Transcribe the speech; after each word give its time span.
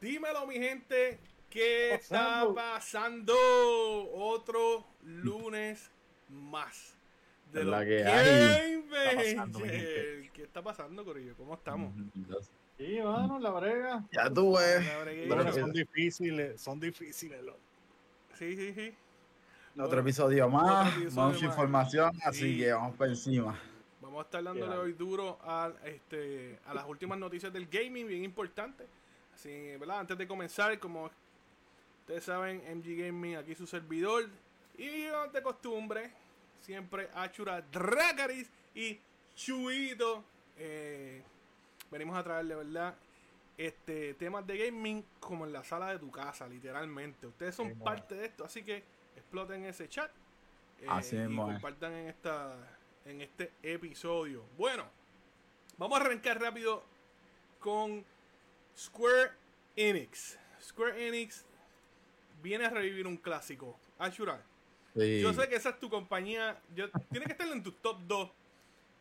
Dímelo, 0.00 0.46
mi 0.46 0.54
gente, 0.56 1.18
¿qué 1.48 1.94
está 1.94 2.44
pasando? 2.54 3.34
Otro 4.14 4.84
lunes 5.02 5.90
más 6.28 6.94
de 7.52 7.64
La 7.64 7.78
los 7.78 7.86
que 7.86 8.02
Game 8.02 8.84
Bangers. 8.90 10.30
¿Qué 10.32 10.42
está 10.42 10.62
pasando, 10.62 11.04
Corillo? 11.04 11.34
¿Cómo 11.36 11.54
estamos? 11.54 11.92
Sí, 12.76 12.98
mano, 13.02 13.38
la 13.38 13.50
brega. 13.50 14.04
Ya 14.12 14.28
tú. 14.28 14.56
Pero 14.58 15.44
que- 15.44 15.52
son 15.52 15.72
difíciles, 15.72 16.60
son 16.60 16.78
difíciles. 16.78 17.42
loco. 17.42 17.58
Sí, 18.34 18.54
sí, 18.54 18.72
sí. 18.74 18.94
Otro 19.80 20.00
episodio 20.00 20.48
más, 20.48 20.88
Otro 20.88 21.02
episodio 21.02 21.26
mucha 21.28 21.46
más. 21.46 21.54
información, 21.54 22.12
así 22.24 22.40
Sí. 22.52 22.58
que 22.58 22.72
vamos 22.72 22.96
por 22.96 23.08
encima. 23.08 23.58
Vamos 24.02 24.18
a 24.20 24.22
estar 24.24 24.44
dándole 24.44 24.74
Qué 24.74 24.78
hoy 24.78 24.92
duro 24.92 25.38
a, 25.42 25.72
este, 25.84 26.58
a 26.66 26.74
las 26.74 26.86
últimas 26.86 27.18
noticias 27.18 27.50
del 27.52 27.66
gaming, 27.66 28.06
bien 28.06 28.24
importante. 28.24 28.86
Así, 29.36 29.76
¿verdad? 29.76 30.00
Antes 30.00 30.16
de 30.16 30.26
comenzar, 30.26 30.78
como 30.78 31.10
ustedes 32.00 32.24
saben, 32.24 32.62
MG 32.78 32.96
Gaming, 33.06 33.36
aquí 33.36 33.54
su 33.54 33.66
servidor. 33.66 34.30
Y 34.78 34.86
de 34.86 35.42
costumbre, 35.42 36.10
siempre 36.62 37.10
Achura 37.14 37.60
Dragaris 37.60 38.50
y 38.74 38.98
Chuito. 39.34 40.24
eh, 40.56 41.22
venimos 41.90 42.16
a 42.16 42.24
traerle, 42.24 42.54
¿verdad? 42.54 42.94
Este, 43.58 44.14
temas 44.14 44.46
de 44.46 44.56
gaming 44.56 45.04
como 45.20 45.44
en 45.46 45.52
la 45.52 45.62
sala 45.64 45.90
de 45.92 45.98
tu 45.98 46.10
casa, 46.10 46.48
literalmente. 46.48 47.26
Ustedes 47.26 47.54
son 47.54 47.66
Sí, 47.68 47.72
bueno. 47.74 47.84
parte 47.84 48.14
de 48.14 48.24
esto, 48.26 48.44
así 48.44 48.62
que 48.62 48.82
exploten 49.16 49.64
ese 49.66 49.86
chat. 49.88 50.10
eh, 50.80 50.86
Así 50.88 51.16
y 51.16 51.36
compartan 51.36 51.92
en 51.92 52.08
esta 52.08 52.54
en 53.04 53.20
este 53.20 53.52
episodio. 53.62 54.44
Bueno, 54.56 54.84
vamos 55.76 55.98
a 55.98 56.02
arrancar 56.04 56.40
rápido 56.40 56.82
con 57.60 58.04
Square 58.76 59.30
Enix. 59.76 60.38
Square 60.62 61.08
Enix 61.08 61.44
viene 62.42 62.66
a 62.66 62.70
revivir 62.70 63.06
un 63.06 63.16
clásico. 63.16 63.78
Ashura, 63.98 64.40
Sí. 64.94 65.20
yo 65.20 65.32
sé 65.32 65.48
que 65.48 65.56
esa 65.56 65.70
es 65.70 65.80
tu 65.80 65.88
compañía. 65.90 66.58
Yo, 66.74 66.86
tiene 67.10 67.26
que 67.26 67.32
estar 67.32 67.48
en 67.48 67.62
tus 67.62 67.76
top 67.80 67.98
2. 68.06 68.30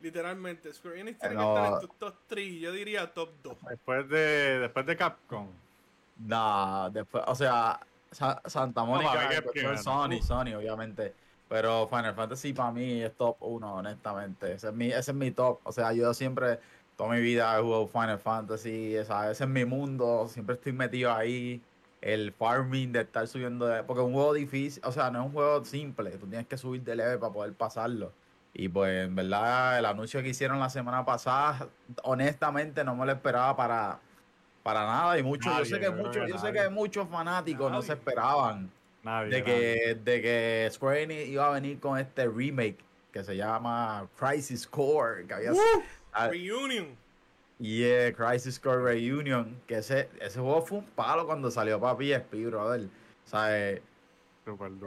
Literalmente. 0.01 0.73
Square 0.73 0.99
Enix 1.01 1.19
tiene 1.19 1.35
No. 1.35 1.53
que 1.53 1.59
estar 1.61 1.73
en 1.81 1.87
tus 1.87 1.97
top 1.97 2.15
3. 2.27 2.59
Yo 2.61 2.71
diría 2.71 3.13
top 3.13 3.29
2. 3.43 3.57
Después 3.69 4.09
de, 4.09 4.59
después 4.59 4.85
de 4.85 4.95
Capcom. 4.97 5.47
Nah, 6.17 6.89
después, 6.89 7.23
o 7.27 7.35
sea, 7.35 7.79
Sa- 8.11 8.41
Santa 8.45 8.83
Mónica, 8.85 9.29
primero. 9.51 9.77
Sony, 9.77 10.21
Sony, 10.21 10.53
obviamente. 10.55 11.13
Pero 11.49 11.87
Final 11.87 12.15
Fantasy 12.15 12.53
para 12.53 12.71
mí 12.71 13.01
es 13.01 13.13
top 13.15 13.37
1, 13.41 13.75
honestamente. 13.75 14.53
Ese 14.53 14.67
es, 14.69 14.73
mi, 14.73 14.87
ese 14.87 15.11
es 15.11 15.15
mi 15.17 15.31
top. 15.31 15.59
O 15.63 15.71
sea, 15.71 15.91
yo 15.93 16.13
siempre, 16.13 16.59
toda 16.95 17.13
mi 17.13 17.21
vida 17.21 17.57
he 17.57 17.61
jugado 17.61 17.87
Final 17.87 18.19
Fantasy. 18.19 18.95
sea, 19.05 19.31
ese 19.31 19.43
es 19.43 19.49
mi 19.49 19.65
mundo. 19.65 20.27
Siempre 20.29 20.55
estoy 20.55 20.73
metido 20.73 21.13
ahí. 21.13 21.61
El 22.01 22.33
farming 22.33 22.91
de 22.91 23.01
estar 23.01 23.27
subiendo 23.27 23.65
de... 23.65 23.83
Porque 23.83 24.01
es 24.01 24.07
un 24.07 24.13
juego 24.13 24.33
difícil, 24.33 24.81
o 24.85 24.91
sea, 24.91 25.09
no 25.09 25.21
es 25.21 25.25
un 25.25 25.31
juego 25.31 25.65
simple. 25.65 26.11
Tú 26.11 26.27
tienes 26.27 26.45
que 26.45 26.55
subir 26.55 26.83
de 26.83 26.95
leve 26.95 27.17
para 27.17 27.33
poder 27.33 27.53
pasarlo. 27.53 28.13
Y 28.53 28.69
pues, 28.69 29.07
en 29.07 29.15
verdad, 29.15 29.79
el 29.79 29.85
anuncio 29.85 30.21
que 30.21 30.29
hicieron 30.29 30.59
la 30.59 30.69
semana 30.69 31.03
pasada, 31.03 31.67
honestamente, 32.03 32.83
no 32.83 32.95
me 32.95 33.05
lo 33.05 33.11
esperaba 33.11 33.55
para, 33.55 33.99
para 34.61 34.85
nada. 34.85 35.17
Y 35.17 35.23
muchos, 35.23 35.51
Nadie, 35.51 35.65
yo 35.65 35.75
sé 35.75 35.79
que 35.81 35.89
muchos, 35.89 36.29
yo 36.29 36.37
sé 36.37 36.53
que 36.53 36.69
muchos 36.69 37.09
fanáticos 37.09 37.71
no 37.71 37.81
se 37.81 37.93
esperaban 37.93 38.69
Nadie. 39.03 39.29
de 39.29 39.39
nadie. 39.41 39.43
que, 39.43 39.95
de 39.95 40.21
que 40.21 40.69
Square 40.71 41.03
Enix 41.03 41.27
iba 41.27 41.47
a 41.47 41.51
venir 41.51 41.79
con 41.79 41.97
este 41.97 42.27
remake 42.27 42.77
que 43.11 43.23
se 43.23 43.35
llama 43.35 44.07
Crisis 44.17 44.67
Core, 44.67 45.25
que 45.25 45.33
había 45.33 45.51
ah, 46.15 46.27
Reunion. 46.29 46.97
y 47.59 47.83
eh, 47.83 48.13
Crisis 48.17 48.59
Core 48.59 48.83
Reunion, 48.83 49.61
que 49.67 49.77
ese, 49.77 50.09
ese 50.19 50.39
juego 50.39 50.61
fue 50.61 50.77
un 50.79 50.85
palo 50.85 51.25
cuando 51.25 51.49
salió 51.51 51.79
para 51.79 51.95
PSP, 51.97 52.45
brother. 52.47 52.81
O 53.25 53.27
sea, 53.29 53.57
eh, 53.57 53.81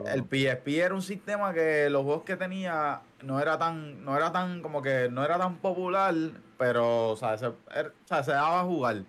el 0.05 0.23
PSP 0.23 0.67
era 0.79 0.93
un 0.95 1.01
sistema 1.01 1.53
que 1.53 1.89
los 1.89 2.03
juegos 2.03 2.23
que 2.23 2.37
tenía 2.37 3.01
no 3.23 3.39
era 3.41 3.57
tan, 3.57 4.03
no 4.05 4.15
era 4.15 4.31
tan, 4.31 4.61
como 4.61 4.81
que 4.81 5.09
no 5.09 5.23
era 5.25 5.37
tan 5.37 5.57
popular, 5.57 6.13
pero 6.57 7.09
o 7.09 7.17
sea, 7.17 7.37
se, 7.37 7.47
er- 7.47 7.91
o 8.03 8.07
sea, 8.07 8.23
se 8.23 8.31
daba 8.31 8.61
a 8.61 8.63
jugar. 8.63 9.03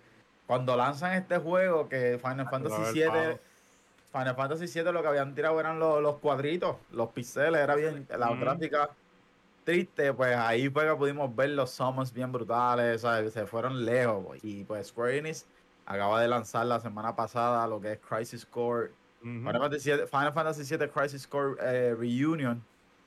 Cuando 0.47 0.77
lanzan 0.77 1.13
este 1.15 1.39
juego 1.39 1.89
que 1.89 2.19
Final 2.21 2.49
Fantasy 2.51 2.83
VII. 2.93 3.39
Final 4.13 4.35
Fantasy 4.35 4.67
VII 4.67 4.93
lo 4.93 5.03
que 5.03 5.09
habían 5.09 5.37
tirado 5.37 5.61
eran 5.61 5.79
los, 5.79 6.03
los 6.03 6.17
cuadritos, 6.19 6.75
los 6.91 7.11
pixeles, 7.11 7.61
era 7.61 7.77
bien, 7.77 8.09
la 8.09 8.35
gráfica 8.35 8.91
triste, 9.71 10.13
pues 10.13 10.37
ahí 10.37 10.69
fue 10.69 10.85
que 10.87 10.95
pudimos 10.97 11.35
ver 11.35 11.51
los 11.51 11.71
summons 11.71 12.13
bien 12.13 12.33
brutales, 12.33 13.03
¿sabes? 13.03 13.33
se 13.33 13.47
fueron 13.47 13.85
lejos. 13.85 14.25
pues. 14.27 14.41
Y 14.45 14.65
pues 14.65 14.89
Square 14.89 15.19
Enix 15.19 15.47
acaba 15.87 16.21
de 16.21 16.29
lanzar 16.29 16.67
la 16.67 16.81
semana 16.81 17.15
pasada 17.15 17.67
lo 17.67 17.81
que 17.81 17.93
es 17.93 17.99
Crisis 17.99 18.45
Core. 18.47 18.91
Final 19.23 19.59
Fantasy, 19.61 19.91
VII, 19.93 20.07
Final 20.07 20.33
Fantasy 20.33 20.77
VII 20.77 20.89
Crisis 20.89 21.27
Core 21.27 21.57
eh, 21.61 21.95
Reunion, 21.95 22.63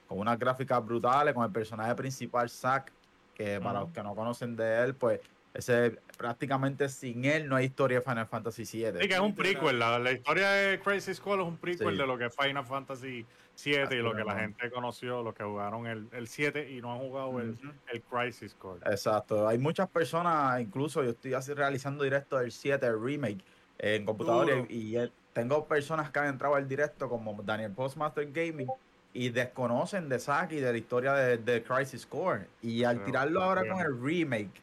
con 0.07 0.19
unas 0.19 0.37
gráficas 0.37 0.85
brutales, 0.85 1.33
con 1.33 1.43
el 1.43 1.51
personaje 1.51 1.95
principal, 1.95 2.49
Zack, 2.49 2.91
que 3.33 3.59
para 3.59 3.79
los 3.81 3.89
que 3.89 4.03
no 4.03 4.13
conocen 4.13 4.55
de 4.55 4.83
él, 4.83 4.93
pues 4.95 5.19
ese 5.55 5.97
prácticamente 6.17 6.87
sin 6.89 7.25
él 7.25 7.47
no 7.49 7.55
hay 7.55 7.65
historia 7.65 7.97
de 7.99 8.03
Final 8.05 8.27
Fantasy 8.27 8.61
VII. 8.63 9.01
Sí, 9.01 9.07
que 9.07 9.13
es 9.15 9.19
un 9.19 9.33
prequel. 9.35 9.79
La, 9.79 9.97
la 9.97 10.11
historia 10.11 10.49
de 10.51 10.79
Crazy 10.79 11.13
Skull 11.15 11.39
es 11.41 11.45
un 11.47 11.57
prequel 11.57 11.91
Sí. 11.93 11.97
de 11.97 12.05
lo 12.07 12.17
que 12.17 12.25
es 12.25 12.35
Final 12.35 12.65
Fantasy 12.65 13.25
7 13.55 13.95
y 13.95 13.99
lo 13.99 14.15
que 14.15 14.23
la 14.23 14.39
gente 14.39 14.71
conoció, 14.71 15.21
los 15.21 15.33
que 15.33 15.43
jugaron 15.43 15.87
el, 15.87 16.07
el 16.11 16.27
7 16.27 16.71
y 16.71 16.81
no 16.81 16.91
han 16.91 16.99
jugado 16.99 17.39
el, 17.39 17.57
el 17.91 18.01
Crisis 18.01 18.53
Core. 18.55 18.81
Exacto, 18.85 19.47
hay 19.47 19.57
muchas 19.57 19.89
personas, 19.89 20.59
incluso 20.59 21.03
yo 21.03 21.11
estoy 21.11 21.33
así 21.33 21.53
realizando 21.53 22.03
directo 22.03 22.37
del 22.37 22.51
7 22.51 22.85
el 22.85 23.01
remake 23.01 23.43
en 23.77 24.05
computadores 24.05 24.57
Duro. 24.57 24.67
y, 24.69 24.97
tengo 25.33 25.67
personas 25.67 26.11
que 26.11 26.19
han 26.19 26.27
entrado 26.27 26.53
al 26.53 26.67
directo 26.67 27.09
como 27.09 27.33
Daniel 27.41 27.71
Postmaster 27.71 28.31
Gaming 28.31 28.67
y 29.13 29.29
desconocen 29.29 30.07
de 30.07 30.19
Zack 30.19 30.51
y 30.51 30.59
de 30.59 30.71
la 30.71 30.77
historia 30.77 31.13
de, 31.13 31.37
de 31.39 31.63
Crisis 31.63 32.05
Core 32.05 32.47
y 32.61 32.83
al 32.83 32.97
Pero, 32.97 33.05
tirarlo 33.07 33.41
ahora 33.41 33.63
bien. 33.63 33.73
con 33.73 33.83
el 33.83 33.99
remake 33.99 34.61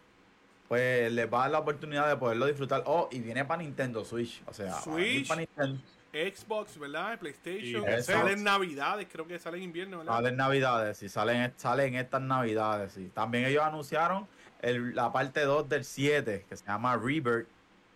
pues 0.71 1.11
les 1.11 1.27
va 1.27 1.39
a 1.39 1.41
dar 1.43 1.51
la 1.51 1.59
oportunidad 1.59 2.09
de 2.09 2.17
poderlo 2.17 2.47
disfrutar. 2.47 2.85
Oh, 2.87 3.09
y 3.11 3.19
viene 3.19 3.45
para 3.45 3.61
Nintendo 3.61 4.05
Switch, 4.05 4.41
o 4.47 4.55
sea, 4.55 4.71
va 4.71 4.79
a 4.79 4.95
venir 4.95 5.27
Switch. 5.27 5.29
para 5.29 5.41
Nintendo. 5.41 5.81
Xbox, 6.13 6.79
¿verdad? 6.79 7.19
PlayStation. 7.19 7.83
Y 7.83 8.03
Sale 8.03 8.33
en 8.33 8.39
Xbox. 8.39 8.43
Navidades, 8.43 9.07
creo 9.11 9.27
que 9.27 9.39
sale 9.39 9.59
en 9.59 9.65
invierno, 9.65 9.99
¿verdad? 9.99 10.15
Salen 10.15 10.37
navidades, 10.37 11.03
y 11.03 11.09
salen, 11.09 11.53
salen 11.57 11.95
estas 11.95 12.21
navidades, 12.23 12.93
sí. 12.93 13.11
También 13.15 13.45
ellos 13.47 13.63
anunciaron 13.63 14.27
el- 14.63 14.95
la 14.95 15.13
parte 15.13 15.41
2 15.43 15.69
del 15.69 15.85
7, 15.85 16.45
que 16.49 16.57
se 16.57 16.65
llama 16.67 16.97
Rebirth. 16.97 17.47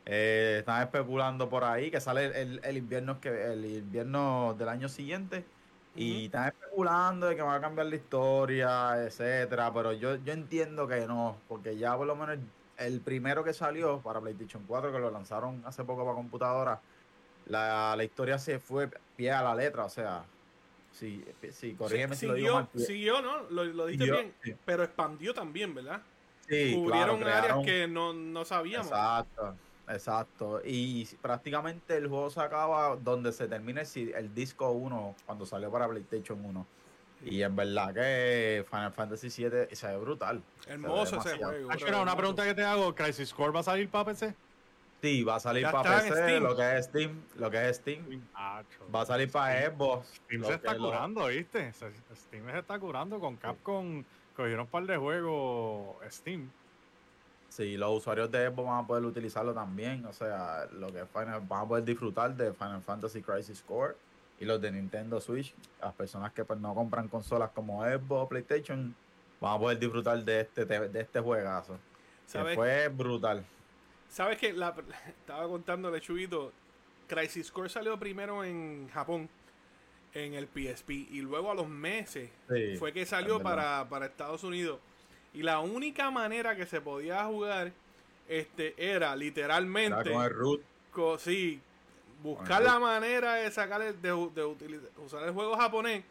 Eh, 0.06 0.56
están 0.60 0.82
especulando 0.82 1.48
por 1.48 1.64
ahí 1.64 1.91
que 1.91 1.98
sale 2.00 2.26
el, 2.41 2.60
el 2.62 2.76
invierno 2.76 3.20
que 3.20 3.52
el 3.52 3.64
invierno 3.64 4.54
del 4.58 4.69
año 4.69 4.88
siguiente. 4.88 5.44
Y 5.96 6.25
están 6.26 6.48
especulando 6.48 7.26
de 7.28 7.36
que 7.36 7.42
va 7.42 7.54
a 7.54 7.60
cambiar 7.60 7.86
la 7.86 7.94
historia, 7.96 9.02
etcétera. 9.04 9.72
Pero 9.72 9.92
yo, 9.92 10.16
yo 10.16 10.32
entiendo 10.32 10.86
que 10.88 11.06
no, 11.06 11.36
porque 11.48 11.76
ya 11.76 11.96
por 11.96 12.06
lo 12.06 12.16
menos 12.16 12.36
el 12.76 13.00
primero 13.00 13.44
que 13.44 13.52
salió 13.54 14.00
para 14.00 14.20
PlayStation 14.20 14.64
4, 14.66 14.92
que 14.92 14.98
lo 14.98 15.10
lanzaron 15.10 15.62
hace 15.64 15.84
poco 15.84 16.02
para 16.04 16.16
computadora, 16.16 16.81
la, 17.47 17.94
la 17.97 18.05
historia 18.05 18.38
se 18.38 18.59
fue 18.59 18.88
pie 19.16 19.31
a 19.31 19.43
la 19.43 19.55
letra, 19.55 19.84
o 19.84 19.88
sea, 19.91 20.25
sí, 20.93 21.25
sí, 21.53 21.75
corrígeme 21.75 22.16
si 22.16 22.27
lo 22.27 22.34
digo 22.34 22.47
siguió, 22.49 22.55
mal. 22.60 22.69
pie- 22.72 22.87
siguió, 22.87 23.22
¿no? 23.22 23.43
Lo, 23.50 23.65
lo 23.65 23.87
dijiste 23.87 24.05
Siguió, 24.06 24.21
bien. 24.22 24.34
sí. 24.43 24.55
Pero 24.65 24.84
expandió 24.84 25.34
también, 25.34 25.75
¿verdad? 25.75 26.00
Sí, 26.49 26.75
Cubrieron 26.75 27.21
claro, 27.21 27.38
áreas 27.38 27.59
que 27.65 27.88
no, 27.88 28.12
no 28.12 28.44
sabíamos. 28.44 28.88
Exacto, 28.88 29.56
exacto. 29.88 30.60
Y 30.65 31.06
prácticamente 31.22 31.97
el 31.97 32.09
juego 32.09 32.31
se 32.31 32.41
acaba 32.41 32.97
donde 32.97 33.32
se 33.32 33.49
termina 33.49 33.81
el, 33.81 33.87
si- 33.87 34.12
el 34.15 34.34
disco 34.34 34.71
1 34.71 35.15
cuando 35.25 35.47
salió 35.47 35.71
para 35.71 35.88
PlayStation 35.88 36.44
1. 36.44 36.66
Y 37.25 37.41
en 37.43 37.56
verdad 37.56 37.94
que 37.94 38.66
Final 38.69 38.93
Fantasy 38.93 39.28
VII 39.28 39.75
se 39.75 39.87
ve 39.87 39.97
brutal. 39.97 40.43
Hermoso 40.66 41.21
Se 41.22 41.28
ve 41.31 41.34
ese 41.34 41.44
juego. 41.44 41.71
Ah, 41.97 42.03
una 42.03 42.16
pregunta 42.16 42.44
que 42.44 42.53
te 42.53 42.62
hago, 42.62 42.94
¿Crisis 42.94 43.32
Core 43.32 43.53
va 43.53 43.61
a 43.61 43.62
salir 43.62 43.88
para 43.88 44.05
PC? 44.05 44.34
Va 45.26 45.37
a 45.37 45.41
salir 45.41 45.65
para 45.70 46.00
PC, 46.00 46.41
lo 46.41 46.56
que 46.56 46.79
es 46.79 46.84
Steam, 46.87 47.20
lo 47.37 47.50
que 47.50 47.69
es 47.69 47.76
Steam. 47.76 48.23
Va 48.94 49.02
a 49.02 49.06
salir 49.06 49.31
para 49.31 49.70
Xbox. 49.70 50.06
Steam 50.25 50.43
se 50.43 50.49
que 50.49 50.55
está 50.55 50.75
lo- 50.75 50.84
curando, 50.87 51.26
¿viste? 51.26 51.73
Steam 51.73 52.50
se 52.50 52.58
está 52.58 52.79
curando 52.79 53.20
con 53.20 53.37
Capcom. 53.37 54.02
Cogieron 54.34 54.62
un 54.62 54.67
par 54.67 54.84
de 54.87 54.96
juegos 54.96 55.96
Steam. 56.11 56.50
Sí, 57.49 57.76
los 57.76 57.99
usuarios 57.99 58.31
de 58.32 58.49
Xbox 58.49 58.67
van 58.69 58.84
a 58.84 58.87
poder 58.87 59.05
utilizarlo 59.05 59.52
también. 59.55 60.05
O 60.06 60.12
sea, 60.12 60.67
lo 60.73 60.93
que 60.93 61.02
es 61.02 61.08
Final, 61.12 61.40
van 61.46 61.64
a 61.64 61.69
poder 61.69 61.84
disfrutar 61.84 62.34
de 62.34 62.52
Final 62.52 62.82
Fantasy 62.82 63.23
Crisis 63.23 63.62
Core 63.62 63.94
y 64.40 64.44
los 64.44 64.61
de 64.61 64.73
Nintendo 64.73 65.20
Switch. 65.20 65.55
Las 65.81 65.94
personas 65.94 66.32
que 66.32 66.44
pues, 66.44 66.58
no 66.58 66.75
compran 66.75 67.06
consolas 67.08 67.50
como 67.55 67.84
Xbox 67.84 68.25
o 68.25 68.29
PlayStation 68.29 68.94
van 69.40 69.55
a 69.55 69.58
poder 69.58 69.79
disfrutar 69.79 70.25
de 70.25 70.40
este, 70.40 70.67
te- 70.67 70.88
de 70.88 71.00
este 71.00 71.20
juegazo. 71.20 71.75
Que 71.75 72.32
¿Sabes? 72.32 72.55
fue 72.56 72.88
brutal. 72.88 73.44
¿Sabes 74.09 74.39
que 74.39 74.53
la, 74.53 74.75
estaba 75.09 75.47
contándole, 75.49 76.01
Chubito? 76.01 76.53
Crisis 77.09 77.51
Core 77.51 77.69
salió 77.69 77.99
primero 77.99 78.43
en 78.45 78.89
Japón, 78.93 79.29
en 80.15 80.35
el 80.35 80.47
PSP, 80.47 80.91
y 80.91 81.21
luego 81.21 81.51
a 81.51 81.55
los 81.55 81.69
meses 81.69 82.31
Sí, 82.49 82.77
fue 82.79 82.93
que 82.93 83.05
salió 83.05 83.41
para, 83.43 83.87
para 83.89 84.06
Estados 84.06 84.43
Unidos. 84.45 84.79
Y 85.35 85.43
la 85.43 85.59
única 85.61 86.11
manera 86.11 86.56
que 86.56 86.65
se 86.67 86.81
podía 86.81 87.25
jugar 87.25 87.73
este 88.29 88.75
era 88.79 88.95
Era 89.09 89.17
literalmente 89.17 90.12
con 90.12 90.23
el 90.25 90.31
root. 90.31 90.62
co- 90.93 91.19
sí, 91.19 91.61
buscar 92.23 92.62
la 92.62 92.79
manera 92.79 93.35
de 93.35 93.51
sacar 93.51 93.83
el- 93.83 94.01
de, 94.01 94.09
de 94.35 94.45
utilizar, 94.45 94.89
usar 95.05 95.25
el 95.25 95.33
juego 95.35 95.56
japonés. 95.56 96.05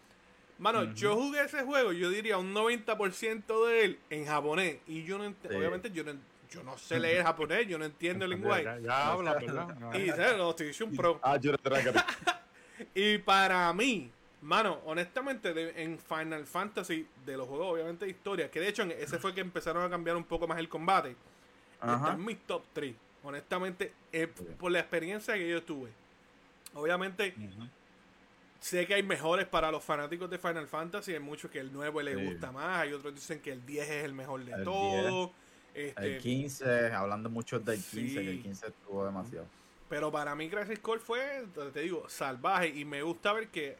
Mano, 0.59 0.93
yo 0.93 1.15
jugué 1.15 1.41
ese 1.45 1.63
juego, 1.63 1.91
yo 1.93 2.09
diría 2.11 2.37
un 2.37 2.53
90% 2.53 3.65
de 3.65 3.85
él 3.85 3.99
en 4.11 4.25
japonés. 4.25 4.77
Y 4.87 5.03
yo 5.03 5.17
no 5.17 5.23
Sí. 5.29 5.55
obviamente 5.55 5.89
yo 5.89 6.03
no, 6.03 6.13
yo 6.53 6.63
no 6.63 6.77
sé 6.77 6.99
leer 6.99 7.23
japonés, 7.23 7.67
yo 7.67 7.77
no 7.77 7.85
entiendo 7.85 8.25
el 8.25 8.31
lenguaje. 8.31 8.63
Ya, 8.63 8.79
ya 8.79 9.11
habla, 9.11 9.33
¿verdad? 9.39 9.75
No, 9.75 9.97
Y 9.97 10.07
¿sabes? 10.09 10.37
no, 10.37 10.49
estoy 10.51 10.71
un 10.87 10.95
pro. 10.95 11.19
Ah, 11.23 11.37
Y 12.93 13.17
para 13.19 13.71
mí, 13.73 14.11
mano, 14.41 14.79
honestamente, 14.85 15.53
de- 15.53 15.81
en 15.83 15.97
Final 15.99 16.45
Fantasy, 16.45 17.07
de 17.25 17.37
los 17.37 17.47
juegos 17.47 17.73
obviamente 17.73 18.05
de 18.05 18.11
historia, 18.11 18.49
que 18.51 18.59
de 18.59 18.67
hecho 18.69 18.83
ese 18.83 19.17
fue 19.19 19.33
que 19.33 19.41
empezaron 19.41 19.83
a 19.83 19.89
cambiar 19.89 20.15
un 20.15 20.23
poco 20.23 20.47
más 20.47 20.59
el 20.59 20.69
combate, 20.69 21.15
está 21.73 21.93
Ajá. 21.95 22.13
en 22.13 22.23
mis 22.25 22.37
top 22.45 22.63
3. 22.73 22.93
Honestamente, 23.23 23.93
eh, 24.11 24.27
por 24.27 24.71
la 24.71 24.79
experiencia 24.79 25.33
que 25.35 25.47
yo 25.47 25.63
tuve. 25.63 25.89
Obviamente, 26.73 27.33
sé 28.59 28.85
que 28.85 28.95
hay 28.95 29.03
mejores 29.03 29.47
para 29.47 29.71
los 29.71 29.83
fanáticos 29.83 30.29
de 30.29 30.37
Final 30.37 30.67
Fantasy. 30.67 31.13
Hay 31.13 31.19
muchos 31.19 31.49
que 31.49 31.59
el 31.59 31.71
9 31.71 32.03
les 32.03 32.17
Sí. 32.17 32.25
gusta 32.25 32.51
más. 32.51 32.79
Hay 32.81 32.91
otros 32.93 33.13
que 33.13 33.19
dicen 33.19 33.39
que 33.39 33.51
el 33.53 33.65
10 33.65 33.89
es 33.89 34.03
el 34.03 34.13
mejor 34.13 34.43
de 34.43 34.51
El 34.53 34.63
todo. 34.63 35.31
Este, 35.73 36.15
El 36.15 36.21
15, 36.21 36.91
hablando 36.93 37.29
mucho 37.29 37.59
del 37.59 37.81
15, 37.83 38.21
que 38.21 38.29
el 38.29 38.41
15 38.41 38.67
estuvo 38.67 39.05
demasiado. 39.05 39.45
Pero 39.89 40.11
para 40.11 40.35
mí 40.35 40.49
Crisis 40.49 40.79
Core 40.79 40.99
fue, 40.99 41.45
te 41.73 41.81
digo, 41.81 42.07
salvaje. 42.09 42.67
Y 42.69 42.85
me 42.85 43.01
gusta 43.01 43.33
ver 43.33 43.47
que 43.49 43.75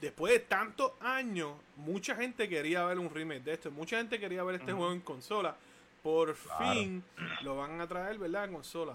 después 0.00 0.32
de 0.32 0.40
tantos 0.40 0.92
años, 1.00 1.52
mucha 1.76 2.14
gente 2.16 2.48
quería 2.48 2.84
ver 2.84 2.98
un 2.98 3.08
remake 3.12 3.42
de 3.44 3.52
esto. 3.54 3.70
Mucha 3.70 3.98
gente 3.98 4.18
quería 4.18 4.42
ver 4.42 4.56
este 4.56 4.72
juego 4.72 4.92
en 4.92 5.00
consola. 5.00 5.56
Por 6.02 6.34
Claro. 6.36 6.72
fin 6.74 7.02
lo 7.42 7.56
van 7.56 7.80
a 7.80 7.86
traer, 7.86 8.18
¿verdad? 8.18 8.44
En 8.44 8.52
consola. 8.54 8.94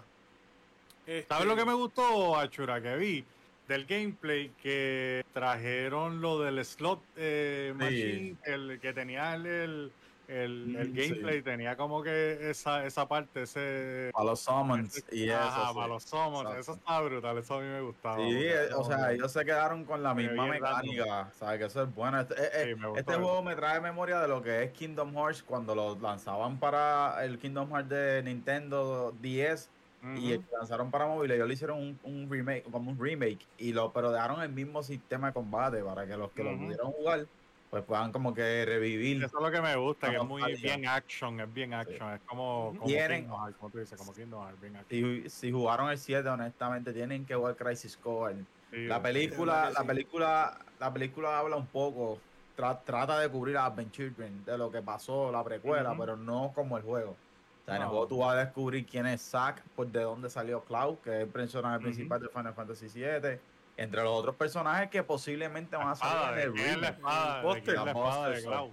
Este, 1.07 1.27
¿Sabes 1.27 1.47
lo 1.47 1.55
que 1.55 1.65
me 1.65 1.73
gustó, 1.73 2.37
Achura, 2.37 2.81
que 2.81 2.95
vi? 2.97 3.25
Del 3.67 3.85
gameplay 3.85 4.51
que 4.61 5.23
trajeron 5.33 6.21
lo 6.21 6.39
del 6.41 6.63
slot 6.63 7.01
eh, 7.15 7.73
machine, 7.75 8.35
el 8.43 8.79
que 8.79 8.93
tenía 8.93 9.35
el, 9.35 9.45
el, 9.45 9.91
el- 10.29 10.75
el 10.75 10.89
Mm, 10.91 10.93
gameplay, 10.95 11.41
tenía 11.41 11.75
como 11.75 12.03
que 12.03 12.49
esa, 12.51 12.85
esa 12.85 13.07
parte, 13.07 13.41
ese... 13.43 14.11
Para 14.13 14.25
los 14.25 14.39
summons 14.41 15.03
y 15.11 15.29
Ajá, 15.29 15.47
eso. 15.63 15.67
sí. 15.69 15.73
para 15.75 15.87
los 15.87 16.03
summons, 16.03 16.41
Exacto. 16.49 16.59
eso 16.59 16.73
está 16.73 17.01
brutal, 17.01 17.37
eso 17.39 17.53
a 17.55 17.61
mí 17.61 17.67
me 17.67 17.81
gustaba. 17.81 18.17
Sí, 18.17 18.37
eh, 18.37 18.69
o 18.75 18.83
sea, 18.83 19.11
ellos 19.11 19.31
se 19.31 19.43
quedaron 19.43 19.85
con 19.85 20.03
la 20.03 20.13
misma 20.13 20.45
mecánica, 20.47 21.31
¿sabes? 21.33 21.59
Que 21.59 21.65
eso 21.65 21.83
es 21.83 21.93
bueno. 21.95 22.19
Este, 22.21 22.35
eh, 22.35 22.75
Sí, 22.75 22.81
eh, 22.81 22.91
este 22.95 23.15
juego 23.15 23.41
me 23.43 23.55
trae 23.55 23.81
memoria 23.81 24.19
de 24.21 24.27
lo 24.27 24.41
que 24.41 24.63
es 24.63 24.71
Kingdom 24.71 25.13
Hearts 25.15 25.43
cuando 25.43 25.73
lo 25.73 25.97
lanzaban 25.99 26.59
para 26.59 27.23
el 27.25 27.39
Kingdom 27.39 27.69
Hearts 27.71 27.89
de 27.89 28.21
Nintendo 28.23 29.11
10 29.19 29.69
y 30.01 30.31
el 30.31 30.39
que 30.39 30.55
lanzaron 30.57 30.91
para 30.91 31.07
móviles. 31.07 31.35
Ellos 31.35 31.47
le 31.47 31.53
hicieron 31.55 31.77
un, 31.79 31.99
un 32.03 32.29
remake, 32.31 32.63
como 32.71 32.89
un 32.91 32.97
remake, 32.99 33.39
y 33.57 33.73
lo, 33.73 33.91
pero 33.91 34.11
dejaron 34.11 34.41
el 34.41 34.49
mismo 34.49 34.81
sistema 34.81 35.27
de 35.27 35.33
combate 35.33 35.83
para 35.83 36.07
que 36.07 36.15
los 36.15 36.31
que 36.31 36.43
lo 36.43 36.51
pudieron 36.57 36.91
jugar, 36.93 37.25
pues 37.69 37.83
puedan 37.83 38.11
como 38.11 38.33
que 38.33 38.65
revivir. 38.65 39.17
Eso 39.23 39.37
es 39.37 39.43
lo 39.43 39.51
que 39.51 39.61
me 39.61 39.75
gusta, 39.75 40.09
que 40.09 40.17
es 40.17 40.23
muy 40.23 40.41
bien 40.55 40.87
action, 40.87 41.39
es 41.39 41.53
bien 41.53 41.73
action, 41.73 42.13
es 42.13 42.21
como, 42.21 42.73
como 42.75 42.87
Tienen- 42.87 43.21
Kingdom 43.23 43.41
Hearts, 43.43 43.57
como 43.57 43.69
tú 43.71 43.77
dices, 43.79 43.97
como 43.97 44.13
Kingdom 44.13 44.43
Hearts, 44.43 44.61
bien 44.61 44.75
action. 44.75 45.23
Si, 45.23 45.29
si 45.29 45.51
jugaron 45.51 45.89
el 45.89 45.97
7, 45.97 46.27
honestamente, 46.29 46.91
tienen 46.93 47.25
que 47.25 47.35
jugar 47.35 47.55
Crisis 47.55 47.95
Core. 47.97 48.37
Sí, 48.71 48.85
La 48.87 49.01
película, 49.01 49.69
la 49.71 49.81
sí. 49.81 49.87
película, 49.87 50.57
la 50.79 50.93
película 50.93 51.39
habla 51.39 51.55
un 51.57 51.67
poco, 51.67 52.19
tra- 52.57 52.79
trata 52.83 53.19
de 53.19 53.29
cubrir 53.29 53.57
a 53.57 53.65
Advent 53.65 53.91
Children 53.91 54.45
de 54.45 54.57
lo 54.57 54.71
que 54.71 54.81
pasó, 54.81 55.31
la 55.31 55.43
precuela, 55.43 55.95
pero 55.97 56.15
no 56.17 56.51
como 56.55 56.77
el 56.77 56.83
juego. 56.83 57.11
O 57.11 57.65
sea, 57.65 57.75
en 57.75 57.83
el 57.83 57.87
juego 57.87 58.07
tú 58.07 58.17
vas 58.19 58.35
a 58.35 58.45
descubrir 58.45 58.85
quién 58.87 59.05
es 59.05 59.21
Zack, 59.21 59.61
por 59.75 59.87
de 59.87 60.01
dónde 60.01 60.29
salió 60.29 60.63
Cloud, 60.63 60.97
que 61.03 61.09
es 61.17 61.21
el 61.23 61.27
personaje 61.29 61.79
principal 61.83 62.19
de 62.19 62.29
Final 62.29 62.53
Fantasy 62.55 62.87
VII, 62.87 63.39
entre 63.81 64.03
los 64.03 64.11
otros 64.11 64.35
personajes 64.35 64.89
que 64.89 65.01
posiblemente 65.03 65.75
van 65.75 65.87
a 65.89 65.95
salir 65.95 66.37
en 66.37 66.49
el 66.49 66.53
la 66.55 66.63
remake. 66.63 66.93
espada, 66.97 67.41
Buster. 67.41 67.73
la 67.75 67.83
La 67.85 67.91
espada 67.91 68.23
de 68.23 68.29
Buster 68.33 68.43
Cloud. 68.49 68.69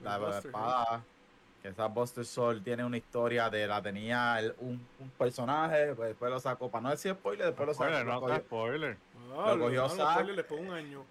La, 0.00 0.10
la 0.10 0.18
Buster, 0.18 0.46
espada, 0.46 1.02
que 1.62 1.68
esa 1.68 1.86
Buster 1.86 2.24
Sword 2.26 2.62
tiene 2.62 2.84
una 2.84 2.96
historia 2.98 3.48
de 3.48 3.66
la 3.66 3.80
tenía 3.80 4.38
el- 4.40 4.54
un, 4.58 4.86
un 4.98 5.10
personaje, 5.10 5.94
pues 5.94 6.08
después 6.10 6.30
lo 6.30 6.38
sacó, 6.40 6.70
para 6.70 6.82
no 6.82 6.90
decir 6.90 7.14
spoiler, 7.14 7.46
después 7.46 7.66
lo 7.66 7.72
sacó. 7.74 7.84
Spoiler, 7.84 8.06
lo 8.06 8.12
no 8.12 8.20
cogió- 8.20 8.34
sea 8.34 8.44
spoiler. 8.44 8.96
Ah, 9.38 9.54
lo 9.54 9.58
cogió 9.64 9.82
no, 9.82 9.88
Zack. 9.88 10.26
le 10.26 10.44
un 10.60 10.70
año. 10.72 11.04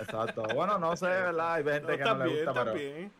Exacto. 0.00 0.42
Bueno, 0.54 0.78
no 0.78 0.96
sé, 0.96 1.06
¿verdad? 1.06 1.54
Hay 1.54 1.64
gente 1.64 1.80
No, 1.80 1.98
que 1.98 2.04
no 2.04 2.24
le 2.26 2.34
gusta, 2.44 2.52
pero 2.54 2.74
bien. 2.74 3.12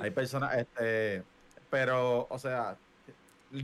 hay 0.00 0.10
personas, 0.10 0.54
este, 0.56 1.22
pero, 1.70 2.26
o 2.28 2.38
sea, 2.38 2.76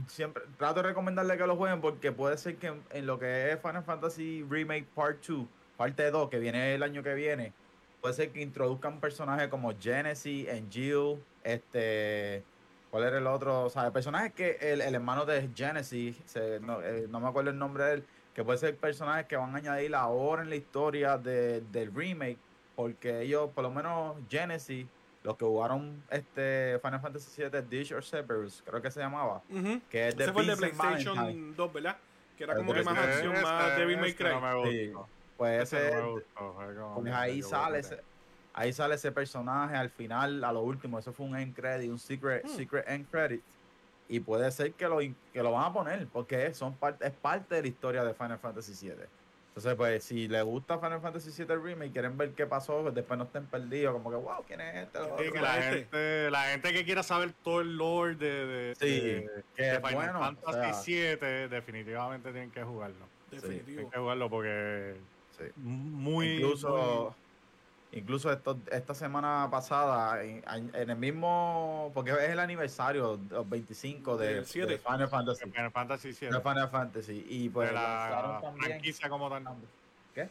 siempre 0.07 0.43
trato 0.57 0.81
de 0.81 0.89
recomendarle 0.89 1.37
que 1.37 1.45
lo 1.47 1.55
jueguen 1.55 1.81
porque 1.81 2.11
puede 2.11 2.37
ser 2.37 2.57
que 2.57 2.73
en, 2.89 3.05
lo 3.05 3.19
que 3.19 3.51
es 3.51 3.61
Final 3.61 3.83
Fantasy 3.83 4.45
Remake 4.49 4.85
Part 4.95 5.25
2, 5.27 5.45
parte 5.77 6.09
2, 6.11 6.29
que 6.29 6.39
viene 6.39 6.75
el 6.75 6.83
año 6.83 7.03
que 7.03 7.13
viene, 7.13 7.53
puede 8.01 8.13
ser 8.13 8.31
que 8.31 8.41
introduzcan 8.41 8.99
personajes 8.99 9.47
como 9.49 9.71
Genesis, 9.79 10.47
Jill, 10.69 11.23
este, 11.43 12.43
¿cuál 12.89 13.03
era 13.03 13.17
el 13.17 13.27
otro? 13.27 13.65
O 13.65 13.69
sea, 13.69 13.91
personajes 13.91 14.33
que 14.33 14.57
el, 14.61 14.81
el 14.81 14.95
hermano 14.95 15.25
de 15.25 15.49
Genesis, 15.55 16.17
se- 16.25 16.59
no, 16.59 16.81
eh, 16.81 17.07
no 17.09 17.19
me 17.19 17.27
acuerdo 17.27 17.49
el 17.51 17.57
nombre 17.57 17.83
de 17.85 17.93
él, 17.95 18.03
que 18.33 18.43
puede 18.43 18.57
ser 18.59 18.77
personajes 18.77 19.25
que 19.25 19.35
van 19.35 19.53
a 19.55 19.57
añadir 19.57 19.93
ahora 19.95 20.41
en 20.43 20.49
la 20.49 20.55
historia 20.55 21.17
de- 21.17 21.61
del 21.61 21.93
remake, 21.93 22.37
porque 22.75 23.21
ellos, 23.21 23.49
por 23.53 23.63
lo 23.63 23.71
menos 23.71 24.15
Genesis, 24.29 24.87
los 25.23 25.37
que 25.37 25.45
jugaron 25.45 26.03
este 26.09 26.79
Final 26.81 26.99
Fantasy 27.01 27.43
VII 27.43 27.61
Dish 27.69 27.93
or 27.93 28.03
Cerberus, 28.03 28.63
creo 28.65 28.81
que 28.81 28.89
se 28.91 28.99
llamaba, 28.99 29.41
que 29.89 30.07
es 30.07 30.17
de 30.17 30.23
Ese 30.23 30.33
fue 30.33 30.41
el 30.43 30.47
de 30.49 30.57
PlayStation 30.57 31.15
Valentine. 31.15 31.53
2, 31.55 31.73
¿verdad? 31.73 31.97
Que 32.37 32.43
era 32.45 32.53
El 32.53 32.59
como 32.59 32.73
que 32.73 32.83
más 32.83 32.97
acción, 32.97 33.33
más 33.41 33.77
Devil 33.77 33.97
May 33.99 34.13
Cry. 34.13 34.29
No 34.29 34.63
Sí. 34.65 34.93
Pues 35.37 35.73
Ese 35.73 35.95
no 35.95 36.11
gustó, 36.13 36.93
pues 37.01 37.13
ahí 37.13 37.41
sale 37.41 37.79
ese, 37.79 37.99
ahí 38.53 38.71
sale 38.73 38.95
ese 38.95 39.11
personaje 39.11 39.75
al 39.75 39.89
final, 39.89 40.43
a 40.43 40.51
lo 40.53 40.61
último, 40.61 40.99
eso 40.99 41.11
fue 41.13 41.25
un 41.25 41.35
end 41.35 41.55
credit, 41.55 41.89
un 41.89 41.97
secret, 41.99 42.43
Hmm. 42.45 42.49
secret 42.49 42.87
end 42.87 43.07
credit. 43.09 43.41
Y 44.07 44.19
puede 44.19 44.51
ser 44.51 44.73
que 44.73 44.87
lo, 44.87 44.97
que 44.99 45.41
lo 45.41 45.51
van 45.51 45.65
a 45.65 45.73
poner, 45.73 46.05
porque 46.07 46.53
son 46.53 46.75
parte, 46.75 47.07
es 47.07 47.13
parte 47.13 47.55
de 47.55 47.61
la 47.61 47.67
historia 47.69 48.03
de 48.03 48.13
Final 48.13 48.37
Fantasy 48.39 48.73
VII. 48.87 48.95
Entonces, 49.51 49.75
pues, 49.75 50.03
si 50.05 50.29
les 50.29 50.43
gusta 50.45 50.79
Final 50.79 51.01
Fantasy 51.01 51.43
VII 51.43 51.55
Remake 51.57 51.87
y 51.89 51.91
quieren 51.91 52.17
ver 52.17 52.31
qué 52.31 52.45
pasó, 52.45 52.83
pues 52.83 52.95
después 52.95 53.17
no 53.17 53.25
estén 53.25 53.45
perdidos, 53.47 53.91
como 53.93 54.09
que, 54.09 54.15
wow, 54.15 54.43
¿quién 54.47 54.61
es 54.61 54.75
este? 54.87 54.99
Sí, 54.99 55.05
otro". 55.11 55.33
Que 55.33 55.41
la, 55.41 55.57
este. 55.59 55.77
gente, 55.79 56.31
la 56.31 56.43
gente 56.43 56.73
que 56.73 56.85
quiera 56.85 57.03
saber 57.03 57.33
todo 57.43 57.59
el 57.59 57.75
lore 57.75 58.15
de, 58.15 58.45
de, 58.45 58.75
Sí, 58.75 58.85
de- 59.01 59.43
que 59.55 59.61
de 59.63 59.69
es 59.73 59.75
Final 59.81 59.93
bueno, 59.95 60.19
o 60.19 60.21
Fantasy 60.23 60.93
sea. 60.93 61.17
VII, 61.17 61.47
definitivamente 61.49 62.31
tienen 62.31 62.51
que 62.51 62.63
jugarlo. 62.63 63.05
Definitivo. 63.29 63.65
Tienen 63.65 63.89
que 63.91 63.97
jugarlo 63.99 64.29
porque 64.29 64.95
Sí. 65.37 65.43
muy... 65.57 66.35
incluso 66.35 67.13
incluso 67.93 68.31
esto, 68.31 68.57
esta 68.71 68.93
semana 68.93 69.47
pasada 69.51 70.23
en, 70.23 70.43
en 70.73 70.89
el 70.89 70.95
mismo 70.95 71.91
porque 71.93 72.11
es 72.11 72.29
el 72.29 72.39
aniversario 72.39 73.19
los 73.29 73.49
25 73.49 74.17
de, 74.17 74.45
siete. 74.45 74.73
de 74.73 74.77
Final 74.77 75.07
Fantasy 75.09 75.45
muy- 75.45 75.53
Final 75.53 75.71
Fantasy 75.71 76.07
VII. 76.19 76.29
de 76.29 76.39
Final 76.41 76.69
Fantasy 76.69 77.25
y 77.29 77.49
pues 77.49 77.69
de 77.69 77.75
la 77.75 78.41
franquicia 78.57 79.09
como 79.09 79.29
tal. 79.29 79.43
¿qué? 80.15 80.29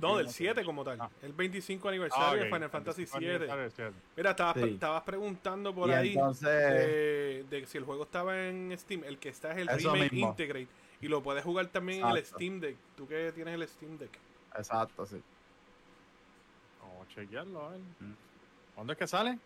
No, 0.00 0.16
del 0.18 0.26
no 0.26 0.32
sé. 0.32 0.38
7 0.38 0.64
como 0.64 0.84
tal. 0.84 0.98
Ah. 1.00 1.10
El 1.22 1.32
25 1.32 1.88
aniversario 1.88 2.24
Ah, 2.24 2.30
ok, 2.30 2.36
de 2.38 2.44
Final 2.44 2.70
Fantasy 2.70 3.04
25 3.04 3.18
VII. 3.18 3.28
aniversario, 3.34 3.70
siete. 3.74 3.92
Mira, 4.16 4.30
estabas, 4.30 4.54
Sí. 4.54 4.62
estabas 4.74 5.02
preguntando 5.02 5.74
por 5.74 5.88
y 5.88 5.92
ahí 5.92 6.12
entonces 6.12 6.46
de, 6.48 7.44
de 7.50 7.66
si 7.66 7.78
el 7.78 7.84
juego 7.84 8.04
estaba 8.04 8.46
en 8.46 8.72
Steam. 8.78 9.02
El 9.04 9.18
que 9.18 9.30
está 9.30 9.50
es 9.52 9.58
el 9.58 9.68
Remake 9.68 10.12
mismo. 10.12 10.28
Integrate. 10.28 10.68
Y 11.00 11.08
lo 11.08 11.20
puedes 11.22 11.42
jugar 11.42 11.66
también 11.66 12.06
en 12.06 12.16
el. 12.16 12.24
Steam 12.24 12.60
Deck. 12.60 12.76
Tú 12.96 13.08
que 13.08 13.32
tienes 13.34 13.54
el 13.54 13.66
Steam 13.66 13.98
Deck. 13.98 14.10
exacto 14.56 15.04
sí 15.06 15.20
chequearlo, 17.14 17.64
a 17.66 17.68
ver. 17.70 17.80
Mm. 18.00 18.14
¿Dónde 18.76 18.92
es 18.94 18.98
que 18.98 19.06
sale? 19.06 19.38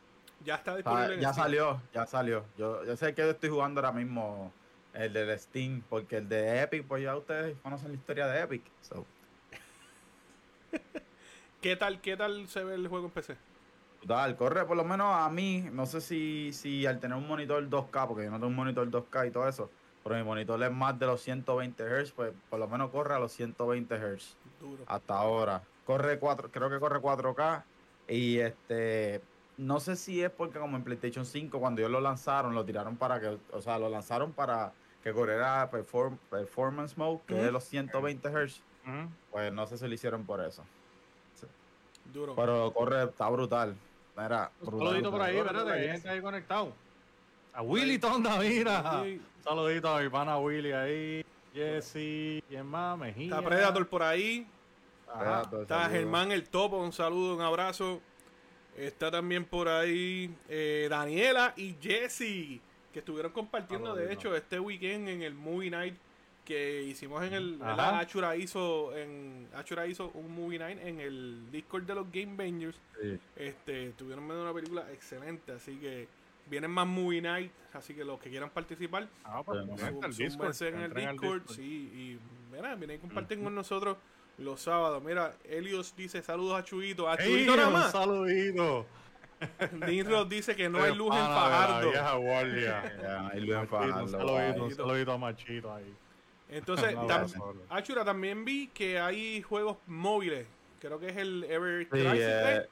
Ya 0.45 0.57
está 0.57 0.73
Ah, 0.73 0.77
disponible 0.77 1.15
en 1.15 1.21
ya 1.21 1.33
Steam. 1.33 1.45
salió 1.47 1.81
ya 1.93 2.07
salió 2.07 2.45
yo, 2.59 2.85
yo 2.85 2.97
sé 2.97 3.15
que 3.15 3.23
yo 3.23 3.31
estoy 3.31 3.49
jugando 3.51 3.81
ahora 3.81 3.93
mismo 3.93 4.53
el 4.93 5.13
del 5.13 5.39
Steam 5.39 5.83
porque 5.89 6.19
el 6.19 6.29
de 6.29 6.61
Epic 6.63 6.85
pues 6.87 7.03
ya 7.03 7.17
ustedes 7.17 7.57
conocen 7.63 7.89
la 7.89 7.95
historia 7.95 8.27
de 8.27 8.41
Epic 8.43 8.63
so, 8.83 9.05
¿Qué 11.61 11.77
tal, 11.77 12.01
¿Qué 12.01 12.17
tal 12.17 12.47
se 12.49 12.63
ve 12.63 12.75
el 12.75 12.89
juego 12.89 13.07
en 13.07 13.13
PC? 13.13 13.37
Total, 14.03 14.37
corre 14.37 14.67
por 14.67 14.77
lo 14.77 14.85
menos 14.85 15.07
a 15.17 15.31
mí, 15.31 15.67
no 15.73 15.87
sé 15.87 16.01
si, 16.03 16.53
si 16.53 16.85
al 16.85 17.01
tener 17.01 17.17
un 17.17 17.27
monitor 17.27 17.67
2K, 17.67 18.07
porque 18.07 18.25
yo 18.25 18.31
no 18.31 18.37
tengo 18.37 18.49
un 18.49 18.55
monitor 18.57 18.87
2K 18.91 19.29
y 19.29 19.31
todo 19.31 19.49
eso, 19.49 19.71
pero 20.03 20.15
mi 20.17 20.23
monitor 20.23 20.63
es 20.63 20.71
más 20.71 20.99
de 20.99 21.07
los 21.07 21.23
120 21.23 21.83
Hz, 22.05 22.13
pues 22.13 22.33
por 22.51 22.59
lo 22.59 22.69
menos 22.69 22.91
corre 22.91 23.15
a 23.15 23.19
los 23.19 23.33
120 23.33 23.95
Hz 23.97 24.37
Duro. 24.61 24.83
hasta 24.87 25.15
ahora. 25.17 25.63
Corre 25.87 26.19
4, 26.19 26.51
creo 26.51 26.71
que 26.71 26.79
corre 26.81 27.01
4K 27.01 27.63
y 28.09 28.39
este 28.39 29.21
no 29.57 29.79
sé 29.81 29.95
si 29.97 30.23
es 30.23 30.31
porque 30.31 30.59
como 30.59 30.77
en 30.77 30.83
PlayStation 30.83 31.25
5 31.25 31.61
cuando 31.61 31.81
ellos 31.81 31.91
lo 31.93 32.01
lanzaron, 32.01 32.55
lo 32.55 32.65
tiraron 32.65 32.97
para 32.97 33.21
que, 33.21 33.37
o 33.53 33.61
sea, 33.61 33.79
lo 33.79 33.89
lanzaron 33.89 34.33
para 34.33 34.73
que 35.03 35.13
corriera 35.13 35.71
perform- 35.71 36.19
performance 36.31 36.97
mode, 36.97 37.21
que 37.27 37.35
Ujú. 37.35 37.45
es 37.45 37.53
los 37.53 37.65
120 37.65 38.29
Hz, 38.31 38.61
Ujú. 38.87 39.09
pues 39.31 39.53
no 39.53 39.67
sé 39.67 39.79
si 39.79 39.87
lo 39.87 39.95
hicieron 39.95 40.25
por 40.25 40.41
eso. 40.41 40.65
Duro. 42.13 42.35
Pero 42.37 42.73
corre, 42.73 43.05
está 43.05 43.29
brutal. 43.29 43.75
Mira, 44.17 44.51
brutal, 44.61 44.87
saludito 44.89 45.11
por 45.11 45.23
ahí. 45.23 45.37
¿verdad? 45.37 45.65
Que 45.67 45.73
hay 45.73 45.89
gente 45.89 46.09
ahí 46.09 46.21
conectado. 46.21 46.73
A 47.53 47.63
Willy 47.63 47.99
Tonda, 47.99 48.39
mira. 48.39 49.03
Sí. 49.05 49.21
Saludito 49.43 49.89
a 49.89 50.01
mi 50.01 50.09
pana 50.09 50.39
Willy 50.39 50.73
ahí. 50.73 51.25
Jesse, 51.55 52.43
¿quién 52.49 52.67
más? 52.67 52.99
Mejía. 52.99 53.25
Está 53.37 53.43
Predator 53.43 53.87
por 53.89 54.03
ahí. 54.03 54.47
Ajá. 55.09 55.19
Predator, 55.43 55.63
Está. 55.63 55.89
Germán 55.91 56.33
el 56.33 56.49
Topo, 56.49 56.79
un 56.79 56.93
saludo, 56.93 57.35
un 57.37 57.43
abrazo. 57.43 58.01
Está 58.77 59.11
también 59.11 59.45
por 59.45 59.69
ahí 59.69 60.35
eh, 60.49 60.89
Daniela 60.91 61.55
y 61.57 61.77
Jesse, 61.81 62.61
que 62.93 62.99
estuvieron 62.99 63.31
compartiendo, 63.33 63.95
de 63.95 64.03
Saludito. 64.03 64.21
hecho, 64.21 64.37
este 64.37 64.59
weekend 64.59 65.09
en 65.09 65.23
el 65.23 65.35
Movie 65.35 65.71
Night 65.71 65.95
que 66.45 66.83
hicimos 66.83 67.23
en 67.25 67.33
el... 67.33 67.59
Achura 67.63 68.37
hizo, 68.37 68.95
en, 68.95 69.49
Achura 69.55 69.87
hizo 69.87 70.11
un 70.15 70.35
Movie 70.35 70.59
Night 70.59 70.79
en 70.83 71.01
el 71.01 71.51
Discord 71.51 71.85
de 71.85 71.95
los 71.95 72.13
Game 72.13 72.35
Bangers. 72.37 72.77
Sí. 73.01 73.19
Este, 73.37 73.89
estuvieron 73.89 74.27
viendo 74.27 74.43
una 74.43 74.53
película 74.53 74.85
excelente, 74.93 75.53
así 75.53 75.77
que 75.77 76.07
vienen 76.51 76.71
más 76.71 76.87
Movie 76.87 77.23
Night, 77.23 77.51
así 77.73 77.95
que 77.95 78.05
los 78.05 78.21
que 78.21 78.29
quieran 78.29 78.51
participar, 78.51 79.09
Ah, 79.25 79.43
pues, 79.43 79.65
Discord, 79.67 80.13
súmense 80.13 80.69
en 80.69 80.81
el 80.81 80.93
Discord. 80.93 81.43
sí, 81.49 81.63
y 81.63 82.19
mira, 82.55 82.75
vienen 82.75 82.97
y 82.97 83.01
comparten 83.01 83.43
con 83.43 83.55
nosotros 83.55 83.97
los 84.39 84.61
sábados. 84.61 85.03
Mira, 85.03 85.35
Helios 85.45 85.95
dice 85.97 86.23
saludos 86.23 86.59
a 86.59 86.65
Chuito, 86.65 87.09
a 87.09 87.15
¡Ey, 87.17 87.27
Chuito 87.29 87.57
nada 87.57 87.71
más. 87.71 87.93
saludito! 87.93 88.87
Ninros 89.87 90.29
dice 90.29 90.55
que 90.57 90.69
no 90.69 90.83
hay 90.83 90.95
luz 90.95 91.15
en 91.15 91.21
Fajardo. 91.23 91.93
Ya, 91.93 92.15
lo 92.15 92.21
Machito, 92.21 93.61
un 93.61 93.69
Fajardo, 93.69 94.09
saludito, 94.09 94.53
un 94.53 94.59
guay. 94.59 94.71
saludito 94.75 95.13
a 95.13 95.19
Machito 95.19 95.75
ahí. 95.75 95.95
Entonces, 96.49 96.95
tam-. 96.95 97.27
Achura, 97.69 98.05
también 98.05 98.45
vi 98.45 98.69
que 98.69 98.99
hay 98.99 99.43
juegos 99.43 99.79
móviles. 99.87 100.47
Creo 100.81 100.99
que 100.99 101.09
es 101.09 101.17
el 101.17 101.45
Ever 101.45 101.85
Sí, 101.85 101.91
Crisis, 101.91 102.13
eh, 102.21 102.57
¿eh? 102.57 102.69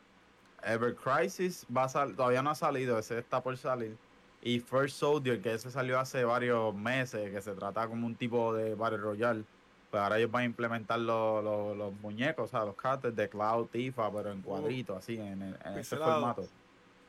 Ever 0.64 0.94
Crisis 0.94 1.66
va 1.74 1.84
a 1.84 1.88
todavía 2.14 2.42
no 2.42 2.50
ha 2.50 2.54
salido, 2.54 2.98
ese 2.98 3.18
está 3.18 3.42
por 3.42 3.56
salir. 3.56 3.96
Y 4.42 4.60
First 4.60 4.96
Soldier, 4.98 5.40
que 5.40 5.54
ese 5.54 5.70
salió 5.70 5.98
hace 5.98 6.24
varios 6.24 6.74
meses, 6.74 7.30
que 7.30 7.40
se 7.40 7.52
trata 7.54 7.86
como 7.86 8.06
un 8.06 8.14
tipo 8.14 8.52
de 8.52 8.74
Battle 8.74 8.98
Royale. 8.98 9.44
Pues 9.92 10.02
ahora 10.02 10.16
ellos 10.16 10.30
van 10.30 10.40
a 10.40 10.44
implementar 10.46 10.98
los, 10.98 11.44
los, 11.44 11.76
los 11.76 11.92
muñecos, 12.00 12.46
o 12.46 12.48
sea, 12.50 12.64
los 12.64 12.74
cartes 12.76 13.14
de 13.14 13.28
Cloud, 13.28 13.66
Tifa, 13.66 14.10
pero 14.10 14.32
en 14.32 14.40
cuadritos, 14.40 14.96
así, 14.96 15.18
en, 15.18 15.42
en- 15.42 15.58
en 15.66 15.78
ese 15.78 15.98
formato. 15.98 16.44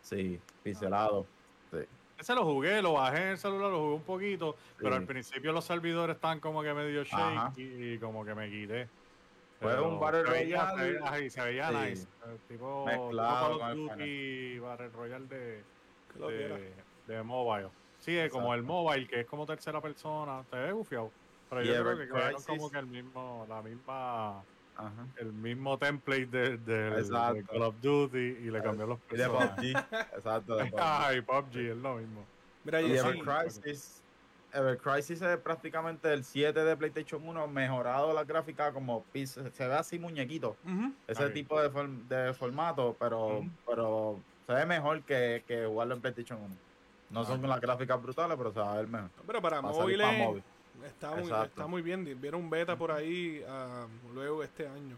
Sí, 0.01 0.37
pincelado. 0.61 1.25
Sí. 1.71 1.77
Ese 2.19 2.35
lo 2.35 2.43
jugué, 2.43 2.81
lo 2.81 2.91
bajé 2.91 3.21
en 3.21 3.27
el 3.29 3.37
celular, 3.37 3.71
lo 3.71 3.79
jugué 3.79 3.93
un 3.95 4.01
poquito, 4.03 4.57
pero 4.77 4.95
al 4.95 5.05
principio 5.05 5.53
los 5.53 5.63
servidores 5.63 6.17
estaban 6.17 6.41
como 6.41 6.61
que 6.61 6.73
medio 6.73 7.05
shake 7.05 7.57
y, 7.57 7.93
y 7.93 7.97
como 7.99 8.25
que 8.25 8.35
me 8.35 8.49
quité. 8.49 8.89
Fue 9.61 9.71
Pero 9.71 9.87
un 9.87 9.97
Battle 9.97 10.25
se 10.25 10.31
veía- 10.31 10.71
Royale. 10.71 11.21
Se 11.21 11.29
se 11.29 11.41
veía 11.41 11.69
Sí. 11.69 11.75
nice. 11.89 12.07
Tipo, 12.49 12.85
Mezclado 12.85 13.47
tipo 13.47 13.59
con 13.59 13.67
Call 13.69 13.79
of 13.81 13.91
Duty 13.97 14.59
Battle 14.59 14.89
Royale 14.89 15.27
de, 15.27 15.63
de, 16.19 16.73
de 17.07 17.23
mobile. 17.23 17.69
Sí, 17.99 18.17
es 18.17 18.29
como 18.29 18.53
el 18.53 18.61
mobile, 18.63 19.07
que 19.07 19.21
es 19.21 19.25
como 19.25 19.45
tercera 19.45 19.79
persona. 19.79 20.43
Se 20.49 20.57
ve 20.57 20.73
gufiado. 20.73 21.11
Pero 21.50 21.63
Y 21.63 21.67
yo 21.67 21.83
creo 21.83 21.97
que 21.97 22.07
Crisis. 22.09 22.45
como 22.47 22.71
que 22.71 22.77
el 22.79 22.88
mismo, 22.88 23.45
la 23.47 23.62
misma, 23.62 24.39
Ajá. 24.75 25.07
el 25.17 25.31
mismo 25.33 25.77
template 25.77 26.25
de, 26.27 26.57
de- 26.57 26.89
de 26.91 27.00
Exacto. 27.00 27.45
Call 27.51 27.62
of 27.63 27.75
Duty 27.81 28.17
y 28.17 28.50
le 28.51 28.62
cambió 28.62 28.88
los 28.88 29.00
Y 29.12 29.17
de 29.17 29.29
personajes. 29.29 29.73
PUBG. 29.73 30.15
Exacto, 30.15 30.55
de 30.55 30.65
PUBG. 30.71 30.79
Ay, 30.81 31.21
PUBG 31.21 31.57
es 31.57 31.77
lo 31.77 31.95
mismo. 31.95 32.25
Mira, 32.63 32.81
Y 32.81 32.89
yo 32.89 32.95
Ever 32.95 33.13
sí. 33.13 33.21
Crisis, 33.21 34.03
Ever 34.53 34.77
Crisis 34.77 35.21
es 35.21 35.38
prácticamente 35.38 36.12
el 36.13 36.23
7 36.23 36.63
de 36.63 36.77
PlayStation 36.77 37.27
1 37.27 37.47
mejorado 37.47 38.13
la 38.13 38.23
gráfica 38.23 38.71
como 38.71 39.03
se 39.13 39.67
ve 39.67 39.73
así 39.73 40.00
muñequito. 40.00 40.55
Ujú. 40.63 40.93
Ese 41.07 41.25
Ok. 41.25 41.33
tipo 41.33 41.62
de, 41.62 41.69
form- 41.71 42.07
de 42.07 42.33
formato, 42.33 42.95
pero, 43.00 43.43
pero 43.67 44.19
se 44.47 44.53
ve 44.53 44.65
mejor 44.65 45.01
que, 45.03 45.43
que 45.47 45.65
jugarlo 45.65 45.95
en 45.95 46.01
PlayStation 46.01 46.39
1. 46.41 46.55
No 47.09 47.23
son 47.25 47.38
Ah. 47.38 47.41
con 47.41 47.50
las 47.50 47.62
gráficas 47.62 48.01
brutales, 48.01 48.35
pero 48.38 48.51
se 48.53 48.59
va 48.59 48.73
a 48.73 48.77
ver 48.77 48.88
mejor. 48.88 49.09
Pero 49.27 49.41
para 49.41 49.62
móviles 49.62 50.07
para 50.07 50.17
móvil. 50.17 50.43
Está, 50.85 51.15
muy, 51.15 51.31
está 51.45 51.67
muy 51.67 51.81
bien. 51.81 52.19
Vieron 52.21 52.41
un 52.41 52.49
beta 52.49 52.75
por 52.75 52.91
ahí 52.91 53.43
ah, 53.47 53.87
luego 54.13 54.43
este 54.43 54.67
año. 54.67 54.97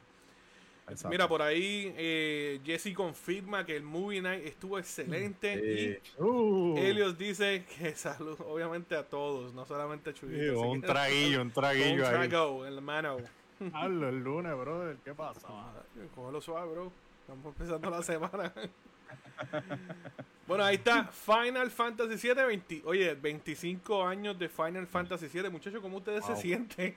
Exacto. 0.87 1.09
Mira, 1.09 1.27
por 1.27 1.41
ahí 1.41 1.93
eh, 1.97 2.59
Jesse 2.63 2.93
confirma 2.93 3.65
que 3.65 3.75
el 3.75 3.81
Movie 3.81 4.21
Night 4.21 4.45
estuvo 4.45 4.77
excelente 4.77 5.99
Sí. 6.15 6.21
Uh, 6.21 6.77
y 6.77 6.81
Helios 6.81 7.17
dice 7.17 7.65
que 7.65 7.95
salud, 7.95 8.39
obviamente 8.41 8.95
a 8.95 9.03
todos, 9.03 9.51
no 9.53 9.65
solamente 9.65 10.11
a 10.11 10.13
sí, 10.13 10.19
Chuyito. 10.19 10.61
así 10.61 10.69
un 10.69 10.81
traguillo, 10.81 11.41
un 11.41 11.47
Un 11.47 11.53
traguillo 11.53 12.07
ahí. 12.07 12.29
trago, 12.29 12.65
hermano. 12.65 13.17
Hazlo 13.73 14.09
el 14.09 14.23
lunes, 14.23 14.55
brother. 14.55 14.97
¿Qué 15.03 15.13
pasa? 15.13 15.47
Cógelo 16.13 16.41
suave, 16.41 16.71
bro. 16.71 16.91
Estamos 17.21 17.45
empezando 17.47 17.89
la 17.89 18.03
semana. 18.03 18.53
Bueno, 20.47 20.63
ahí 20.63 20.75
está 20.75 21.05
Final 21.05 21.71
Fantasy 21.71 22.17
7. 22.17 22.43
20, 22.43 22.81
oye, 22.85 23.15
25 23.15 24.05
años 24.05 24.37
de 24.37 24.47
Final 24.49 24.85
Fantasy 24.87 25.27
7. 25.29 25.49
Muchachos, 25.49 25.81
¿cómo 25.81 25.97
ustedes 25.97 26.21
Wow. 26.25 26.35
se 26.35 26.41
sienten? 26.41 26.95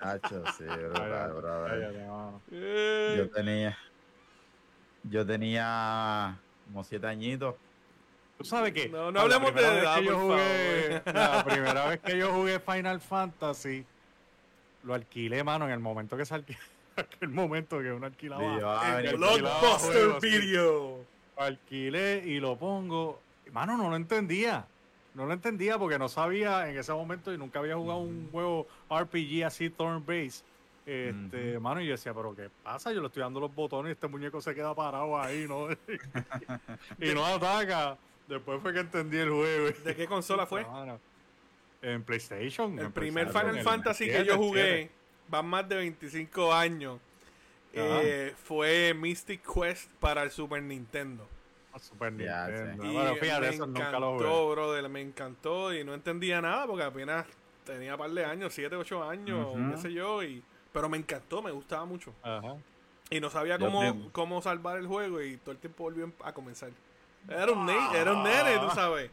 Hacho, 0.00 0.44
sí, 0.56 0.64
brother. 0.64 1.42
cállate, 1.68 1.98
mano. 2.06 2.40
Eh, 2.52 3.14
Yo 3.18 3.30
tenía. 3.30 3.76
Yo 5.02 5.26
tenía 5.26 6.38
como 6.66 6.84
7 6.84 7.06
añitos. 7.06 7.54
Tú 8.36 8.44
sabes 8.44 8.72
que. 8.72 8.88
No, 8.88 9.10
no 9.10 9.20
hablemos 9.20 9.52
de 9.54 9.60
edad, 9.60 10.00
yo 10.00 10.12
por 10.12 10.22
jugué- 10.38 11.02
La 11.12 11.44
primera 11.48 11.88
vez 11.88 12.00
que 12.00 12.16
yo 12.16 12.32
jugué 12.32 12.60
Final 12.60 13.00
Fantasy, 13.00 13.84
lo 14.84 14.94
alquilé, 14.94 15.42
mano, 15.42 15.64
en 15.66 15.72
el 15.72 15.80
momento 15.80 16.16
que 16.16 16.24
salí. 16.24 16.44
Aquel 16.96 17.28
momento 17.30 17.80
que 17.80 17.90
uno 17.92 18.06
alquilaba. 18.06 18.42
Ah, 18.80 18.80
que 19.00 19.08
venía- 19.08 19.10
alquilaba 19.10 19.36
Blockbuster 19.36 20.10
sí. 20.20 20.28
Video. 20.38 21.04
Alquilé 21.38 22.22
y 22.26 22.40
lo 22.40 22.56
pongo. 22.56 23.20
Mano, 23.52 23.76
no 23.76 23.88
lo 23.88 23.96
entendía. 23.96 24.66
No 25.14 25.26
lo 25.26 25.32
entendía 25.32 25.78
porque 25.78 25.98
no 25.98 26.08
sabía 26.08 26.68
en 26.68 26.78
ese 26.78 26.92
momento 26.92 27.32
y 27.32 27.38
nunca 27.38 27.58
había 27.58 27.76
jugado 27.76 28.00
un 28.00 28.28
juego 28.30 28.66
RPG 28.90 29.44
así, 29.44 29.70
turn-based. 29.70 30.44
Este, 30.86 31.52
Ujú. 31.52 31.60
mano, 31.60 31.80
y 31.82 31.86
yo 31.86 31.92
decía, 31.92 32.14
pero 32.14 32.34
¿qué 32.34 32.48
pasa? 32.62 32.92
Yo 32.92 33.00
le 33.00 33.08
estoy 33.08 33.22
dando 33.22 33.40
los 33.40 33.54
botones 33.54 33.90
y 33.90 33.92
este 33.92 34.06
muñeco 34.06 34.40
se 34.40 34.54
queda 34.54 34.74
parado 34.74 35.20
ahí, 35.20 35.46
¿no? 35.48 35.68
y 37.00 37.14
no 37.14 37.26
ataca. 37.26 37.98
Después 38.26 38.60
fue 38.62 38.72
que 38.72 38.80
entendí 38.80 39.18
el 39.18 39.30
juego. 39.30 39.68
¿De 39.84 39.96
qué 39.96 40.06
consola 40.06 40.46
fue? 40.46 40.66
En 41.82 42.02
PlayStation. 42.04 42.78
El 42.78 42.86
en 42.86 42.92
primer 42.92 43.28
PlayStation, 43.28 43.50
Final 43.50 43.64
Fantasy 43.64 44.04
que 44.06 44.12
7, 44.12 44.26
yo 44.26 44.36
jugué, 44.36 44.76
7. 44.76 44.90
van 45.28 45.46
más 45.46 45.68
de 45.68 45.76
25 45.76 46.52
años. 46.52 47.00
Eh, 47.72 48.34
fue 48.44 48.94
Mystic 48.94 49.42
Quest 49.52 49.90
para 50.00 50.22
el 50.22 50.30
Super 50.30 50.62
Nintendo. 50.62 51.26
Ah, 51.72 51.78
Super 51.78 52.12
sí. 52.12 52.22
Y 52.24 52.92
Bueno, 52.94 53.14
fíjate, 53.16 53.40
me 53.40 53.48
eso 53.54 53.66
nunca 53.66 53.98
lo 53.98 54.14
encantó, 54.14 54.50
brother, 54.50 54.88
me 54.88 55.00
encantó 55.00 55.74
y 55.74 55.84
no 55.84 55.94
entendía 55.94 56.40
nada 56.40 56.66
porque 56.66 56.84
apenas 56.84 57.26
tenía 57.64 57.92
un 57.94 57.98
par 57.98 58.10
de 58.10 58.24
años, 58.24 58.52
7, 58.54 58.74
8 58.76 59.08
años, 59.08 59.54
qué 59.72 59.76
sé 59.76 59.92
yo, 59.92 60.22
y, 60.22 60.42
pero 60.72 60.88
me 60.88 60.96
encantó, 60.96 61.42
me 61.42 61.50
gustaba 61.50 61.84
mucho. 61.84 62.14
Ajá. 62.22 62.56
Y 63.10 63.20
no 63.20 63.30
sabía 63.30 63.58
cómo, 63.58 64.10
cómo 64.12 64.42
salvar 64.42 64.78
el 64.78 64.86
juego 64.86 65.20
y 65.22 65.36
todo 65.38 65.52
el 65.52 65.58
tiempo 65.58 65.84
volvió 65.84 66.10
a 66.24 66.32
comenzar. 66.32 66.70
Era 67.28 67.52
un, 67.52 67.66
ne- 67.66 67.98
era 67.98 68.12
un 68.12 68.22
nene, 68.22 68.58
tú 68.58 68.70
sabes, 68.70 69.10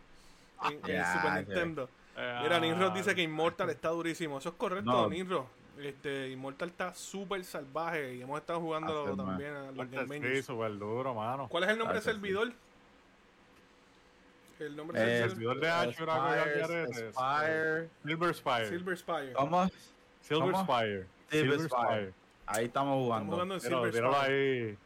en, 0.64 0.74
en 0.74 0.82
Ya, 0.86 1.14
Super 1.14 1.32
ya. 1.32 1.42
Nintendo. 1.42 1.90
Ah, 2.18 2.40
Mira, 2.44 2.60
Ninro 2.62 2.90
dice 2.92 3.14
que 3.14 3.22
Immortal 3.22 3.70
está 3.70 3.90
durísimo. 3.90 4.38
Eso 4.38 4.50
es 4.50 4.56
correcto, 4.56 4.90
No. 4.90 5.10
Ninro. 5.10 5.50
Este, 5.80 6.30
Immortal 6.30 6.70
está 6.70 6.94
súper 6.94 7.44
salvaje 7.44 8.16
y 8.16 8.22
hemos 8.22 8.40
estado 8.40 8.62
jugando 8.62 9.16
también 9.16 9.54
a 9.54 9.72
los 9.72 9.90
Game 9.92 10.04
sí, 10.04 10.20
Menus. 10.20 10.46
súper 10.46 10.78
duro, 10.78 11.14
mano. 11.14 11.48
¿Cuál 11.50 11.66
es 11.66 11.70
el 11.72 11.78
nombre 11.78 11.96
del 11.96 12.04
servidor? 12.04 12.52
El 14.60 14.76
nombre 14.76 15.02
Eh, 15.02 15.06
del 15.06 15.24
el 15.24 15.30
servidor. 15.32 15.60
de 15.60 15.70
Ashura 15.70 16.46
Spire. 17.12 17.90
Silver 18.06 18.34
Spire. 18.36 18.70
Silver 18.70 18.98
Spire. 18.98 19.34
¿Cómo? 19.34 19.70
Silver 20.22 20.52
¿Cómo? 20.54 20.64
Spire. 20.64 21.06
Silver 21.30 21.60
Spire. 21.60 22.14
Ahí 22.48 22.66
estamos 22.66 22.96
Estamos 22.96 23.04
jugando. 23.04 23.32
jugando 23.34 23.54
en 23.56 23.60
Tíralo, 23.60 23.78
Silver 23.86 23.94
tíralo 23.94 24.14
Spire. 24.22 24.70
ahí. 24.70 24.78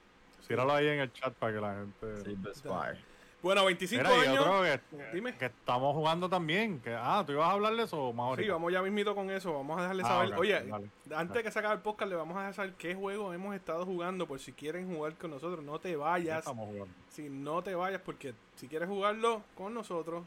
Tíralo 0.48 0.74
ahí 0.74 0.88
en 0.88 1.00
el 1.02 1.14
chat 1.14 1.34
para 1.36 1.54
que 1.54 1.62
la 1.62 1.74
gente. 1.76 2.24
Silver 2.24 2.56
Spire. 2.56 3.09
Bueno, 3.42 3.64
25 3.66 4.04
Mira, 4.04 4.22
años. 4.22 4.40
otro 4.46 4.64
que, 4.64 4.82
Dime. 5.14 5.34
que 5.38 5.46
estamos 5.46 5.96
jugando 5.96 6.28
también. 6.30 6.82
Que, 6.82 6.94
ah, 6.94 7.24
¿tú 7.26 7.32
ibas 7.32 7.48
a 7.48 7.52
hablarle 7.54 7.84
eso 7.84 8.12
más? 8.12 8.38
Sí, 8.38 8.50
vamos 8.50 8.72
ya 8.74 8.82
mismito 8.82 9.16
con 9.16 9.30
eso. 9.32 9.54
Vamos 9.54 9.78
a 9.78 9.82
dejarle 9.84 10.04
Ah, 10.04 10.08
saber. 10.08 10.34
Oye, 10.38 10.62
dale. 10.62 10.90
antes 11.16 11.36
de 11.38 11.44
que 11.44 11.52
se 11.52 11.60
acabe 11.60 11.76
el 11.76 11.82
podcast, 11.82 12.10
le 12.10 12.18
vamos 12.18 12.36
a 12.36 12.40
dejar 12.42 12.54
saber 12.54 12.74
qué 12.74 12.96
juego 12.96 13.34
hemos 13.34 13.56
estado 13.56 13.86
jugando. 13.86 14.28
Por 14.28 14.40
si 14.42 14.52
quieren 14.52 14.94
jugar 14.94 15.14
con 15.16 15.32
nosotros, 15.32 15.64
no 15.64 15.80
te 15.80 15.92
Ya 15.92 15.98
vayas. 15.98 16.40
estamos 16.40 16.68
jugando. 16.68 16.94
Si 17.10 17.30
no 17.30 17.62
te 17.62 17.76
vayas, 17.76 18.02
porque 18.02 18.34
si 18.56 18.68
quieres 18.68 18.90
jugarlo 18.90 19.42
con 19.56 19.74
nosotros, 19.74 20.26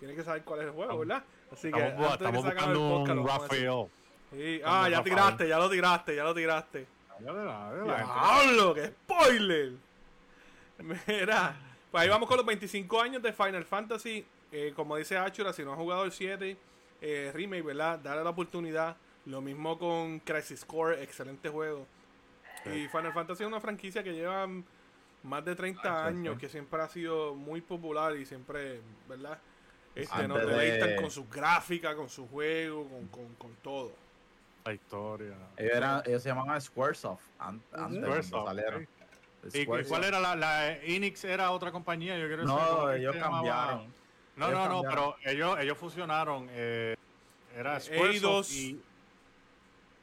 tienes 0.00 0.16
que 0.16 0.24
saber 0.24 0.42
cuál 0.42 0.60
es 0.60 0.66
el 0.66 0.72
juego, 0.72 0.98
¿verdad? 0.98 1.22
Así 1.52 1.70
que 1.70 1.78
Estamos, 1.80 2.12
antes 2.12 2.26
de 2.26 2.32
que 2.32 2.42
se 2.42 2.48
acabe 2.48 2.72
el 2.72 2.78
podcast, 2.78 3.16
lo 3.16 3.22
a. 3.32 3.38
Rafael. 3.38 3.86
Sí. 4.32 4.60
Ah, 4.64 4.88
ya 4.88 4.96
Rafael. 4.98 5.04
tiraste, 5.04 5.48
ya 5.48 5.58
lo 5.58 5.70
tiraste, 5.70 6.16
ya 6.16 6.24
lo 6.24 6.34
tiraste. 6.34 6.86
¡Diablo! 7.20 8.74
¡Qué 8.74 8.86
spoiler! 8.88 9.72
Mira, 11.06 11.56
pues 11.90 12.02
ahí 12.02 12.08
vamos 12.08 12.28
con 12.28 12.36
los 12.36 12.46
25 12.46 13.00
años 13.00 13.22
de 13.22 13.32
Final 13.32 13.64
Fantasy. 13.64 14.24
Eh, 14.52 14.72
como 14.74 14.96
dice 14.96 15.16
Achura, 15.18 15.52
si 15.52 15.62
no 15.64 15.72
has 15.72 15.78
jugado 15.78 16.04
el 16.04 16.12
7, 16.12 16.56
eh, 17.00 17.30
remake, 17.34 17.62
¿verdad? 17.64 17.98
Dale 17.98 18.24
la 18.24 18.30
oportunidad. 18.30 18.96
Lo 19.26 19.40
mismo 19.40 19.78
con 19.78 20.20
Crisis 20.20 20.64
Core, 20.64 21.02
excelente 21.02 21.48
juego. 21.50 21.86
Y 22.66 22.88
Final 22.88 23.12
Fantasy 23.12 23.42
es 23.42 23.46
una 23.46 23.60
franquicia 23.60 24.02
que 24.02 24.12
lleva 24.14 24.46
más 25.22 25.44
de 25.44 25.54
30 25.54 25.80
Ah, 25.84 26.06
años, 26.06 26.34
sí. 26.34 26.40
que 26.40 26.48
siempre 26.48 26.80
ha 26.80 26.88
sido 26.88 27.34
muy 27.34 27.60
popular 27.60 28.16
y 28.16 28.24
siempre, 28.24 28.80
¿verdad? 29.08 29.38
Este, 29.94 30.28
nos 30.28 30.38
Antes 30.38 30.46
de- 30.46 30.64
deleitan 30.64 30.96
con 31.02 31.10
sus 31.10 31.28
gráficas, 31.30 31.94
con 31.94 32.08
su 32.08 32.26
juego, 32.28 32.88
con, 32.88 33.08
con, 33.08 33.34
con 33.34 33.54
todo. 33.62 33.92
La 34.64 34.72
historia. 34.72 35.34
Ellos, 35.56 35.76
eran, 35.76 36.02
ellos 36.06 36.22
se 36.22 36.28
llamaban 36.28 36.60
Squaresoft 36.60 37.22
an- 37.38 37.62
antes, 37.72 38.00
Squaresoft, 38.02 38.30
cuando 38.30 38.48
salieron. 38.62 38.82
ok. 38.84 38.88
¿Y, 39.52 39.60
y 39.60 39.66
cuál 39.66 40.04
era 40.04 40.18
la, 40.20 40.34
la 40.36 40.72
Enix? 40.78 41.24
¿Era 41.24 41.50
otra 41.52 41.70
compañía? 41.72 42.18
Yo 42.18 42.26
quiero 42.26 42.42
decir, 42.42 42.56
No, 42.58 42.68
¿cómo 42.68 42.90
es 42.90 42.94
que 42.96 43.00
ellos 43.02 43.16
cambiaron. 43.16 43.86
No, 44.36 44.46
Ellos 44.48 44.58
no, 44.58 44.82
no, 44.82 44.88
pero 44.88 45.16
ellos, 45.24 45.58
ellos 45.60 45.78
fusionaron. 45.78 46.48
eh, 46.50 46.96
era 47.56 47.76
Eh, 47.78 47.80
Squaresoft 47.80 48.14
Eidos. 48.14 48.52
y, 48.52 48.80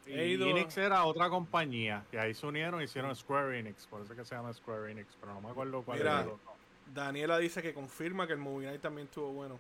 y. 0.08 0.34
Enix 0.50 0.77
era 0.77 1.06
otra 1.06 1.30
compañía. 1.30 2.04
Que 2.12 2.20
ahí 2.20 2.34
se 2.34 2.46
unieron 2.46 2.82
y 2.82 2.86
hicieron 2.86 3.15
Square 3.15 3.60
Enix. 3.60 3.88
Por 3.88 4.01
eso 4.01 4.13
es 4.13 4.20
que 4.20 4.25
se 4.25 4.36
llama 4.36 4.54
Square 4.54 4.92
Enix. 4.92 5.15
Pero 5.20 5.34
no 5.34 5.42
me 5.42 5.50
acuerdo 5.50 5.82
cuál 5.84 5.98
Mira, 6.00 6.22
era. 6.22 6.32
Daniela 6.94 7.38
dice 7.39 7.62
que 7.62 7.74
confirma 7.74 8.27
que 8.27 8.34
el 8.34 8.39
Movie 8.39 8.68
Night 8.68 8.82
también 8.82 9.08
estuvo 9.08 9.32
bueno. 9.32 9.60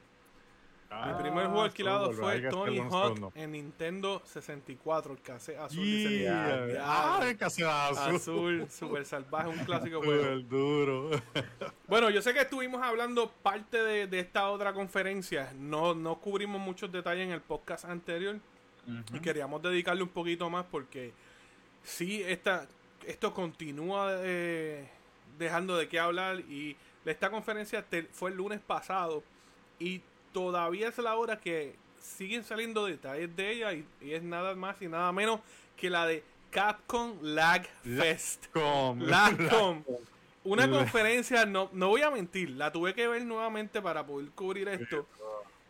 Ah, 0.89 1.07
Mi 1.13 1.21
primer 1.23 1.45
juego 1.47 1.63
alquilado 1.63 2.11
fue 2.13 2.41
Tony 2.49 2.79
Hawk 2.79 3.31
en 3.35 3.51
Nintendo 3.51 4.21
64, 4.25 5.13
el 5.13 5.21
cassette 5.21 5.57
azul. 5.57 5.83
dice 5.83 6.19
Yeah. 6.19 6.47
Daniela. 6.47 6.83
Ah, 6.85 7.19
el 7.27 7.37
cassette 7.37 7.65
azul. 7.67 8.15
azul, 8.15 8.67
super 8.69 9.05
salvaje, 9.05 9.49
un 9.49 9.57
clásico 9.65 9.99
Súper 10.03 10.19
juego. 10.21 10.39
duro. 10.41 11.09
Bueno, 11.87 12.09
yo 12.09 12.21
sé 12.21 12.33
que 12.33 12.41
estuvimos 12.41 12.81
hablando 12.81 13.29
parte 13.29 13.81
de, 13.83 14.07
de 14.07 14.19
esta 14.19 14.49
otra 14.49 14.73
conferencia. 14.73 15.51
No, 15.55 15.93
no 15.93 16.15
cubrimos 16.19 16.59
muchos 16.61 16.91
detalles 16.91 17.25
en 17.27 17.31
el 17.33 17.41
podcast 17.41 17.85
anterior. 17.85 18.37
Y 19.13 19.19
queríamos 19.19 19.61
dedicarle 19.63 20.03
un 20.03 20.09
poquito 20.09 20.49
más 20.49 20.65
porque 20.69 21.11
sí, 21.83 22.21
esta, 22.23 22.67
esto 23.05 23.33
continúa 23.33 24.11
eh, 24.19 24.87
dejando 25.39 25.75
de 25.77 25.87
qué 25.89 25.99
hablar. 25.99 26.39
Y 26.41 26.75
esta 27.03 27.29
conferencia 27.31 27.81
te- 27.83 28.03
fue 28.11 28.29
el 28.31 28.37
lunes 28.37 28.59
pasado. 28.59 29.23
Y 29.79 30.01
todavía 30.35 30.89
es 30.89 30.97
la 30.97 31.15
hora 31.15 31.39
que 31.39 31.75
siguen 32.01 32.43
saliendo 32.43 32.85
detalles 32.85 33.33
de 33.37 33.51
ella. 33.53 33.71
Y, 33.73 33.85
y 34.01 34.13
es 34.13 34.21
nada 34.21 34.53
más 34.53 34.75
y 34.81 34.87
nada 34.89 35.09
menos 35.13 35.39
que 35.77 35.89
la 35.89 36.05
de 36.05 36.23
Capcom 36.51 37.17
Lag 37.21 37.65
La- 37.85 38.03
Fest. 38.03 38.45
Lagcom. 38.53 39.83
Una 40.43 40.69
conferencia, 40.69 41.45
no, 41.45 41.69
no 41.73 41.87
voy 41.87 42.01
a 42.01 42.11
mentir, 42.11 42.49
la 42.51 42.71
tuve 42.71 42.93
que 42.93 43.07
ver 43.07 43.25
nuevamente 43.25 43.81
para 43.81 44.05
poder 44.05 44.29
cubrir 44.31 44.67
esto. 44.67 45.07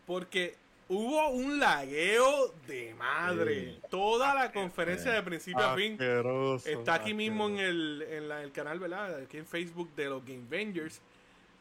Porque 0.08 0.56
hubo 0.90 1.30
un 1.30 1.60
lagueo 1.60 2.54
de 2.68 2.94
madre. 2.96 3.76
Sí. 3.76 3.80
Toda 3.90 4.34
la 4.34 4.52
conferencia 4.52 5.12
de 5.14 5.22
principio 5.24 5.64
a 5.64 5.76
fin 5.76 5.94
Asqueroso, 5.94 6.68
está 6.70 6.96
aquí 6.96 7.14
mismo 7.14 7.48
en 7.50 7.58
el, 7.60 8.02
en 8.10 8.28
la- 8.30 8.42
el 8.44 8.52
canal, 8.52 8.80
¿verdad? 8.80 9.20
Aquí 9.22 9.38
en 9.38 9.46
Facebook 9.46 9.90
de 9.96 10.06
los 10.10 10.26
Game 10.26 10.44
Vengers. 10.50 11.00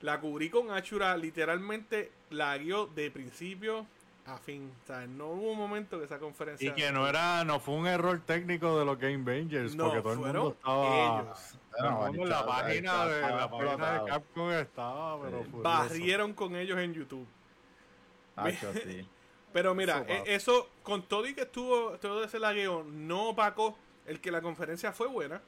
La 0.05 0.21
cubrí 0.21 0.51
con 0.51 0.71
Ashura, 0.71 1.17
literalmente 1.17 2.13
lagueó 2.29 2.87
de 2.89 3.11
principio 3.11 3.87
a 4.27 4.37
fin. 4.37 4.71
O 4.83 4.87
sea, 4.87 5.07
no 5.07 5.29
hubo 5.29 5.53
un 5.53 5.59
momento 5.59 5.99
que 5.99 6.05
esa 6.05 6.19
conferencia. 6.19 6.69
Y 6.69 6.75
que 6.75 6.93
no 6.93 7.09
era, 7.09 7.43
no 7.45 7.59
fue 7.59 7.75
un 7.75 7.87
error 7.87 8.21
técnico 8.27 8.79
de 8.79 8.85
los 8.85 8.99
Game 8.99 9.23
Bangers, 9.25 9.75
No, 9.75 9.85
porque 9.87 10.03
todo 10.03 10.13
el 10.13 10.19
mundo 10.19 10.57
estaba. 10.59 11.21
ellos. 11.23 12.29
la 12.29 12.47
página 12.47 13.07
de 13.07 13.21
la 13.23 13.51
página 13.51 13.93
de. 14.03 14.11
Capcom 14.11 14.51
estaba, 14.53 15.23
pero 15.23 15.43
Sí. 15.43 15.51
Barrieron 15.55 16.35
con 16.35 16.55
ellos 16.55 16.79
en 16.79 16.93
YouTube. 16.93 17.27
Sí. 18.85 19.09
Pero 19.55 19.75
mira, 19.75 20.05
Eso, 20.07 20.11
e- 20.27 20.35
eso, 20.35 20.69
con 20.83 21.03
todo 21.03 21.27
y 21.27 21.33
que 21.35 21.43
estuvo 21.43 21.93
todo 21.99 22.25
ese 22.25 22.39
lagueo, 22.39 22.85
no 22.85 23.29
opacó 23.31 23.79
el 24.05 24.21
que 24.21 24.31
la 24.31 24.43
conferencia 24.43 24.93
fue 24.93 25.07
buena. 25.07 25.41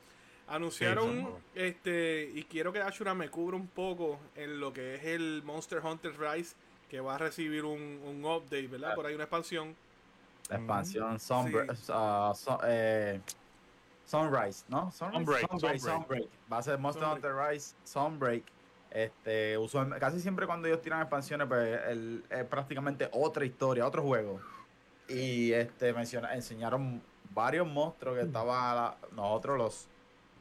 Anunciaron, 0.49 1.27
Sí, 1.55 1.61
este, 1.61 2.31
y 2.35 2.45
quiero 2.45 2.73
que 2.73 2.81
Ashura 2.81 3.15
me 3.15 3.29
cubra 3.31 3.57
un 3.57 3.67
poco 3.67 4.19
en 4.37 4.61
lo 4.61 4.73
que 4.73 4.95
es 4.95 5.05
el 5.05 5.43
Monster 5.45 5.81
Hunter 5.85 6.13
Rise, 6.19 6.55
que 6.89 7.01
va 7.01 7.17
a 7.17 7.19
recibir 7.19 7.65
un, 7.65 8.01
un 8.05 8.25
update, 8.25 8.69
¿verdad? 8.69 8.95
Por 8.95 9.07
ahí 9.07 9.15
una 9.15 9.25
expansión. 9.25 9.75
La 10.49 10.57
expansión 10.59 11.19
Sun- 11.19 11.53
eh, 12.65 13.21
Sunrise, 14.07 14.65
¿no? 14.69 14.93
Sunbreak, 14.93 15.49
Sunbreak, 15.51 15.79
Sunbreak. 15.81 15.81
Sunbreak. 15.81 16.29
Va 16.53 16.59
a 16.59 16.63
ser 16.63 16.79
Monster 16.79 17.03
Sunbreak. 17.09 17.25
Hunter 17.35 17.51
Rise, 17.53 17.75
Sunbreak. 17.85 18.43
Este, 18.93 19.59
usualmente, 19.59 19.99
casi 19.99 20.21
siempre 20.21 20.47
cuando 20.47 20.69
ellos 20.69 20.81
tiran 20.81 21.01
expansiones, 21.01 21.49
pues 21.49 21.81
el- 21.89 22.25
es 22.31 22.45
prácticamente 22.45 23.09
otra 23.13 23.45
historia, 23.45 23.85
otro 23.85 24.03
juego. 24.05 24.41
Y 25.09 25.53
este 25.53 25.93
menciona, 25.93 26.35
enseñaron 26.35 27.03
varios 27.31 27.67
monstruos 27.67 28.17
que 28.17 28.23
estaban 28.23 28.77
la- 28.77 28.97
nosotros 29.13 29.59
los, 29.59 29.89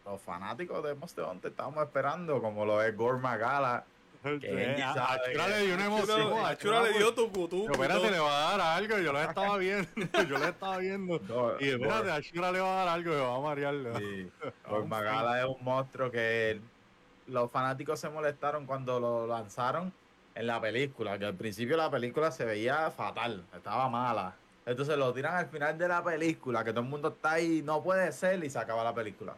los 0.05 0.21
fanáticos 0.21 0.83
de 0.83 0.93
Monster 0.95 1.25
Hunter 1.25 1.51
estábamos 1.51 1.83
esperando, 1.83 2.41
como 2.41 2.65
lo 2.65 2.81
es. 2.81 2.93
Que 4.25 4.47
Eh, 4.47 4.73
él 4.75 4.81
a- 4.81 5.19
Chura 5.31 5.47
le 5.49 5.61
dio 5.67 5.75
una 5.75 5.85
emoción. 5.85 6.45
A 6.45 6.55
le 6.83 6.93
dio 6.93 7.13
tu 7.13 7.29
Espérate, 7.71 8.09
le 8.09 8.17
va 8.19 8.53
a 8.53 8.57
dar 8.57 8.61
algo. 8.77 8.97
Yo 8.97 9.13
lo 9.13 9.21
estaba 9.21 9.57
viendo. 9.59 9.87
Yo 10.29 10.37
le 10.39 10.49
estaba 10.49 10.77
viendo. 10.79 11.21
Y 11.59 11.69
espérate, 11.69 12.11
a 12.11 12.21
Chura 12.23 12.51
le 12.51 12.59
va 12.59 12.73
a 12.81 12.85
dar 12.85 12.87
algo. 12.95 13.11
Me 13.11 13.19
va 13.19 13.35
a 13.35 13.39
marear. 13.39 13.75
Sí. 13.99 14.31
Magala 14.87 15.39
es 15.41 15.45
un 15.45 15.63
monstruo 15.63 16.09
que 16.09 16.59
los 17.27 17.51
fanáticos 17.51 17.99
se 17.99 18.09
molestaron 18.09 18.65
cuando 18.65 18.99
lo 18.99 19.27
lanzaron 19.27 19.93
en 20.33 20.47
la 20.47 20.59
película, 20.59 21.19
que 21.19 21.25
al 21.25 21.35
principio 21.35 21.77
la 21.77 21.89
película 21.91 22.31
se 22.31 22.45
veía 22.45 22.89
fatal, 22.91 23.45
estaba 23.55 23.87
mala. 23.89 24.35
Entonces 24.65 24.97
lo 24.97 25.13
tiran 25.13 25.35
al 25.35 25.47
final 25.47 25.77
de 25.77 25.87
la 25.87 26.03
película, 26.03 26.63
que 26.63 26.71
todo 26.71 26.81
el 26.81 26.89
mundo 26.89 27.09
está 27.09 27.33
ahí, 27.33 27.61
no 27.63 27.81
puede 27.83 28.11
ser, 28.11 28.43
y 28.43 28.49
se 28.49 28.57
acaba 28.59 28.83
la 28.83 28.93
película. 28.93 29.35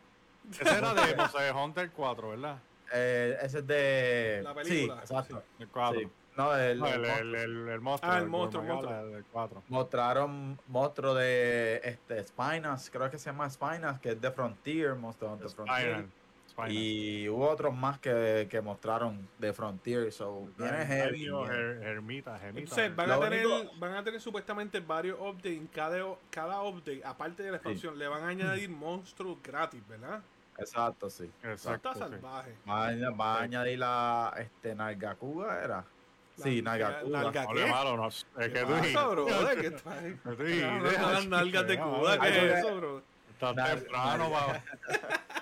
Ese 0.52 0.78
era 0.78 0.94
de 0.94 1.16
Monster 1.18 1.54
Hunter 1.56 1.92
4, 1.92 2.30
¿verdad? 2.30 2.60
Eh, 2.94 3.38
ese 3.42 3.60
es 3.60 3.68
de... 3.68 4.42
La 4.44 4.54
película, 4.54 4.96
Sí, 4.96 5.02
exacto. 5.14 5.44
El 5.60 5.68
4. 5.68 6.00
Sí. 6.00 6.08
No, 6.38 6.56
el, 6.56 6.80
No, 6.80 6.86
el, 6.88 7.04
el- 7.06 7.10
el, 7.10 7.36
el, 7.36 7.68
el 7.70 7.82
monstruo. 7.82 8.12
Ah, 8.14 8.20
el 8.20 8.28
monstruo, 8.28 8.64
Gormagala, 8.64 9.04
del 9.06 9.26
4. 9.26 9.64
mostraron 9.70 10.60
monstruo 10.68 11.16
de 11.16 11.82
este 11.84 12.24
Spinas, 12.24 12.90
creo 12.92 13.10
que 13.10 13.18
se 13.18 13.26
llama 13.32 13.50
Spinas, 13.50 14.00
que 14.00 14.10
es 14.12 14.22
de 14.22 14.30
Frontier, 14.32 14.94
Monster 14.96 15.28
Hunter 15.30 15.50
Frontier. 15.50 16.06
Spider. 16.48 16.72
Y 16.72 17.28
hubo 17.30 17.50
otros 17.50 17.76
más 17.76 18.00
que, 18.00 18.48
que 18.50 18.62
mostraron 18.62 19.28
de 19.40 19.52
Frontier, 19.52 20.12
so 20.12 20.48
viene 20.58 20.86
heavy. 20.86 21.26
Her- 21.28 21.82
Hermita, 21.84 22.36
Hermita. 22.38 22.60
Entonces, 22.60 22.96
van 22.96 23.12
a, 23.12 23.20
tener, 23.20 23.46
único- 23.48 23.72
van 23.80 23.94
a 23.96 24.04
tener 24.04 24.22
supuestamente 24.22 24.80
varios 24.80 25.20
updates. 25.20 25.58
En 25.58 25.68
cada, 25.68 25.98
cada 26.30 26.62
update, 26.64 27.02
aparte 27.04 27.44
de 27.44 27.50
la 27.52 27.58
expansión, 27.58 27.98
le 28.00 28.08
van 28.08 28.24
a 28.24 28.28
añadir 28.30 28.70
monstruos 28.70 29.38
gratis, 29.44 29.82
¿verdad? 29.88 30.22
Exacto, 30.58 31.10
sí. 31.10 31.30
Exacto. 31.43 31.89
está 31.91 31.93
sí. 31.93 32.00
salvaje. 32.12 32.56
Va 32.67 32.88
a, 32.88 33.10
va 33.12 33.36
a 33.36 33.41
añadir 33.43 33.80
la 33.80 34.34
este 34.38 34.74
Nargacuga, 34.76 35.63
¿era? 35.63 35.86
Sí. 36.41 36.62
Nalga- 36.62 37.02
No 37.04 37.54
le 37.54 37.65
malo, 37.65 37.98
no. 37.98 38.08
Es 38.10 38.26
¿Qué 38.38 38.52
que 38.54 38.60
tú 38.62 38.67
pasa, 38.93 39.08
bro? 39.08 39.26
¿De 39.26 39.56
qué 39.62 39.67
está 39.67 39.91
ahí? 39.93 40.20
No 40.24 40.36
te 40.36 40.63
Ah, 40.65 40.80
deja, 40.84 41.12
Las 41.12 41.28
nalgas 41.28 41.67
de. 41.67 41.78
¿qué 41.78 42.28
es 42.52 42.58
eso, 42.60 42.76
bro? 42.78 43.02
Está 43.32 43.54
temprano, 43.54 44.32
pa. 44.32 44.63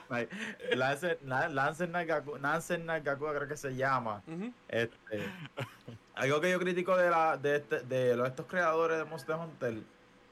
Lancer, 0.75 1.19
Na- 1.23 1.47
Lancer 1.49 1.89
Nargacuga, 1.89 2.39
Lancer 2.39 2.80
Nargacuga 2.80 3.34
creo 3.36 3.47
que 3.47 3.58
se 3.58 3.75
llama. 3.75 4.21
Este, 4.67 5.25
algo 6.15 6.39
que 6.41 6.51
yo 6.51 6.60
critico 6.60 6.95
de, 6.97 7.10
la, 7.10 7.38
de, 7.38 7.58
este- 7.58 7.80
de 7.82 8.15
los, 8.15 8.28
estos 8.28 8.45
creadores 8.45 8.97
de 8.97 9.06
Monster 9.06 9.36
Hunter 9.36 9.75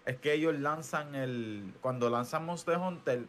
es 0.05 0.17
que 0.17 0.33
ellos 0.33 0.55
lanzan 0.59 1.15
el. 1.15 1.73
Cuando 1.81 2.09
lanzan 2.09 2.45
Monster 2.45 2.77
Hunter, 2.77 3.23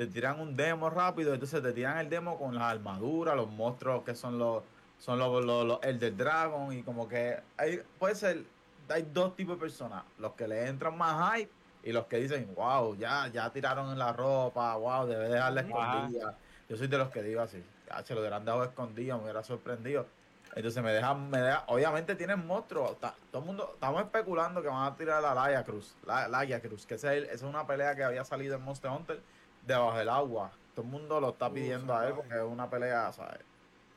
te 0.00 0.06
tiran 0.06 0.40
un 0.40 0.56
demo 0.56 0.88
rápido, 0.88 1.34
entonces 1.34 1.62
te 1.62 1.74
tiran 1.74 1.98
el 1.98 2.08
demo 2.08 2.38
con 2.38 2.54
las 2.54 2.64
armaduras, 2.72 3.36
los 3.36 3.50
monstruos 3.50 4.02
que 4.02 4.14
son 4.14 4.38
los. 4.38 4.62
Son 4.98 5.18
los, 5.18 5.44
los, 5.44 5.66
los 5.66 5.78
Elder 5.82 6.16
Dragon 6.16 6.72
y 6.72 6.82
como 6.82 7.06
que 7.06 7.38
hay, 7.58 7.82
puede 7.98 8.14
ser, 8.14 8.44
hay 8.88 9.02
dos 9.12 9.36
tipos 9.36 9.56
de 9.56 9.60
personas, 9.60 10.02
los 10.18 10.32
que 10.32 10.48
le 10.48 10.68
entran 10.68 10.96
más 10.96 11.36
hype 11.36 11.50
y 11.82 11.92
los 11.92 12.06
que 12.06 12.16
dicen, 12.16 12.50
wow, 12.54 12.96
ya, 12.96 13.28
ya 13.28 13.50
tiraron 13.50 13.90
en 13.92 13.98
la 13.98 14.12
ropa, 14.14 14.74
wow, 14.76 15.06
debe 15.06 15.28
dejarla 15.28 15.60
Ajá. 15.62 15.68
escondida. 15.68 16.38
Yo 16.68 16.76
soy 16.78 16.86
de 16.86 16.96
los 16.98 17.08
que 17.10 17.22
digo 17.22 17.42
así, 17.42 17.62
se 18.04 18.14
lo 18.14 18.20
hubieran 18.20 18.44
dejado 18.44 18.64
escondido, 18.64 19.16
me 19.18 19.24
hubiera 19.24 19.42
sorprendido. 19.42 20.06
Entonces 20.54 20.82
me 20.82 20.92
dejan, 20.92 21.28
me 21.30 21.40
deja, 21.40 21.64
obviamente 21.68 22.14
tienen 22.14 22.46
monstruos, 22.46 22.96
todo 22.98 23.40
el 23.40 23.44
mundo, 23.44 23.70
estamos 23.74 24.02
especulando 24.02 24.62
que 24.62 24.68
van 24.68 24.90
a 24.92 24.96
tirar 24.96 25.18
a 25.18 25.20
la 25.20 25.34
Laia 25.34 25.62
Cruz, 25.64 25.94
la 26.06 26.26
Laia 26.26 26.60
Cruz, 26.60 26.86
que 26.86 26.94
esa 26.94 27.14
es, 27.14 27.18
el- 27.22 27.24
esa 27.24 27.34
es 27.34 27.42
una 27.42 27.66
pelea 27.66 27.94
que 27.94 28.04
había 28.04 28.24
salido 28.24 28.56
en 28.56 28.62
Monster 28.62 28.90
Hunter 28.90 29.20
debajo 29.66 29.98
del 29.98 30.08
agua. 30.08 30.50
Todo 30.74 30.84
el 30.86 30.92
mundo 30.92 31.20
lo 31.20 31.30
está 31.30 31.48
Uh, 31.48 31.54
pidiendo 31.54 31.94
a 31.96 32.06
él 32.08 32.14
porque 32.14 32.34
es 32.34 32.42
una 32.42 32.68
pelea, 32.68 33.12
¿sabes? 33.12 33.40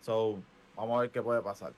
So, 0.02 0.40
vamos 0.76 0.98
a 0.98 1.02
ver 1.02 1.12
qué 1.12 1.22
puede 1.22 1.42
pasar. 1.42 1.74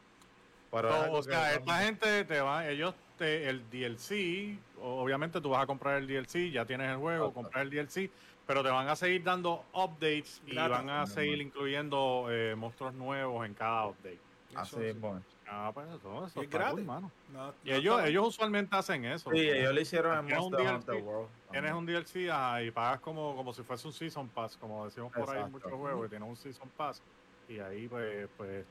Pero 0.72 0.90
es 0.90 1.08
No, 1.08 1.14
o 1.14 1.24
sea, 1.24 1.54
esta 1.54 1.78
gente 1.80 2.26
te 2.26 2.42
va, 2.42 2.68
ellos 2.68 2.94
te, 3.18 3.48
el 3.50 3.70
DLC, 3.70 4.58
obviamente 4.82 5.40
tú 5.40 5.50
vas 5.50 5.64
a 5.64 5.68
comprar 5.68 5.98
el 5.98 6.08
DLC, 6.08 6.52
ya 6.52 6.66
tienes 6.66 6.90
el 6.92 6.98
juego, 6.98 7.32
comprar 7.34 7.64
el 7.64 7.70
DLC, 7.70 8.10
pero 8.46 8.62
te 8.64 8.70
van 8.70 8.88
a 8.90 8.96
seguir 8.96 9.24
dando 9.24 9.64
updates 9.74 10.42
y 10.46 10.54
Gratis. 10.54 10.72
van 10.78 10.90
a 10.90 11.06
seguir 11.08 11.40
incluyendo 11.42 12.28
eh, 12.30 12.56
monstruos 12.56 12.94
nuevos 12.94 13.46
en 13.46 13.54
cada 13.54 13.88
update. 13.88 14.20
Así 14.56 14.76
Eso- 14.76 14.80
mismo. 14.80 15.22
Ah, 15.48 15.70
pues 15.74 15.88
eso, 15.90 16.26
eso 16.26 16.40
Y 16.40 16.40
es 16.40 16.46
está 16.46 16.58
gratis. 16.58 16.74
cool, 16.74 16.84
mano. 16.86 17.12
No, 17.32 17.54
Y 17.64 17.70
no 17.70 17.76
ellos, 17.76 18.04
ellos 18.06 18.28
usualmente 18.30 18.76
hacen 18.76 19.06
eso. 19.06 19.30
Sí, 19.32 19.40
ellos 19.48 19.76
lo 19.76 19.80
hicieron 19.80 20.18
un 20.26 20.32
Monster 20.34 20.68
Hunter 20.74 20.96
World. 21.04 21.30
Tienes 21.62 21.74
un 21.74 21.86
DLC 21.86 22.30
ajá, 22.30 22.62
y 22.64 22.70
pagas 22.70 23.00
como, 23.00 23.34
como 23.34 23.54
si 23.54 23.64
fuese 23.64 23.88
un 23.88 23.94
Season 23.94 24.28
Pass, 24.28 24.58
como 24.58 24.84
decimos 24.84 25.14
por 25.14 25.30
ahí 25.30 25.42
en 25.42 25.52
muchos 25.52 25.72
juegos, 25.72 26.04
que 26.04 26.10
tienes 26.10 26.28
un 26.28 26.36
Season 26.36 26.70
Pass 26.76 27.02
y 27.48 27.60
ahí 27.60 27.88
pues, 27.88 28.28
pues 28.36 28.66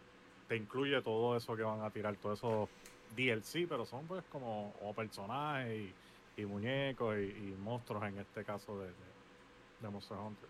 te 0.49 0.57
incluye 0.57 1.01
todo 1.01 1.35
eso 1.35 1.57
que 1.57 1.62
van 1.62 1.81
a 1.81 1.88
tirar, 1.88 2.14
todos 2.16 2.38
esos 2.38 2.68
DLC, 3.16 3.66
pero 3.66 3.87
son 3.87 4.07
pues 4.07 4.23
como, 4.31 4.75
como 4.79 4.92
personajes 4.92 5.90
y, 6.37 6.42
y 6.42 6.44
muñecos 6.44 7.16
y, 7.16 7.23
y 7.23 7.57
monstruos 7.59 8.05
en 8.05 8.18
este 8.18 8.44
caso 8.44 8.79
de, 8.79 8.88
de, 8.88 8.92
de 9.81 9.88
Monster 9.88 10.18
Hunter. 10.18 10.49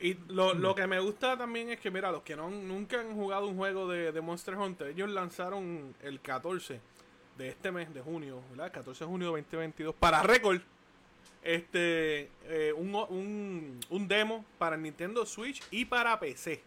Y 0.00 0.14
lo, 0.32 0.54
lo 0.54 0.74
que 0.74 0.86
me 0.86 1.00
gusta 1.00 1.36
también 1.36 1.68
es 1.68 1.78
que, 1.78 1.90
mira, 1.90 2.10
los 2.10 2.22
que 2.22 2.34
no, 2.34 2.48
nunca 2.48 2.98
han 2.98 3.14
jugado 3.14 3.46
un 3.46 3.58
juego 3.58 3.86
de, 3.88 4.10
de 4.10 4.20
Monster 4.22 4.56
Hunter, 4.56 4.88
ellos 4.88 5.10
lanzaron 5.10 5.94
el 6.02 6.18
14 6.20 6.80
de 7.36 7.48
este 7.48 7.70
mes 7.70 7.92
de 7.92 8.00
junio, 8.00 8.40
¿verdad? 8.50 8.66
El 8.66 8.72
14 8.72 9.04
de 9.04 9.10
junio 9.10 9.26
de 9.28 9.42
2022, 9.42 9.94
para 9.94 10.22
récord, 10.22 10.60
este, 11.42 12.30
eh, 12.44 12.72
un, 12.76 12.94
un, 12.94 13.80
un 13.90 14.08
demo 14.08 14.44
para 14.58 14.76
Nintendo 14.76 15.26
Switch 15.26 15.62
y 15.70 15.84
para 15.84 16.18
PC. 16.20 16.62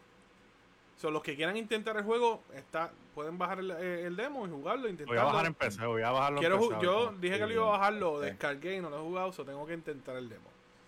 So, 0.98 1.12
los 1.12 1.22
que 1.24 1.36
quieran 1.36 1.58
intentar 1.58 1.98
el 1.98 2.04
juego, 2.04 2.42
está, 2.54 2.92
pueden 3.14 3.38
bajar 3.38 3.60
el, 3.60 3.72
eh, 3.72 4.06
el 4.06 4.16
demo 4.16 4.48
y 4.48 4.50
jugarlo, 4.50 4.84
Voy 4.84 4.90
a 4.90 4.92
intentarlo. 4.92 5.26
bajar 5.26 5.46
en 5.46 5.54
PC, 5.54 5.86
voy 5.86 6.02
a 6.02 6.12
bajarlo 6.12 6.40
Quiero 6.40 6.56
en 6.56 6.70
PC. 6.70 6.82
yo 6.84 7.14
dije 7.20 7.38
que 7.38 7.46
lo 7.48 7.52
iba 7.54 7.64
a 7.68 7.78
bajar, 7.78 7.94
lo 7.94 8.20
sí. 8.22 8.26
descargué 8.28 8.78
y 8.78 8.82
no 8.82 8.90
lo 8.90 8.98
he 8.98 9.02
jugado, 9.02 9.32
so 9.34 9.44
tengo 9.44 9.66
que 9.68 9.74
intentar 9.74 10.16
el 10.16 10.30
demo. 10.30 10.46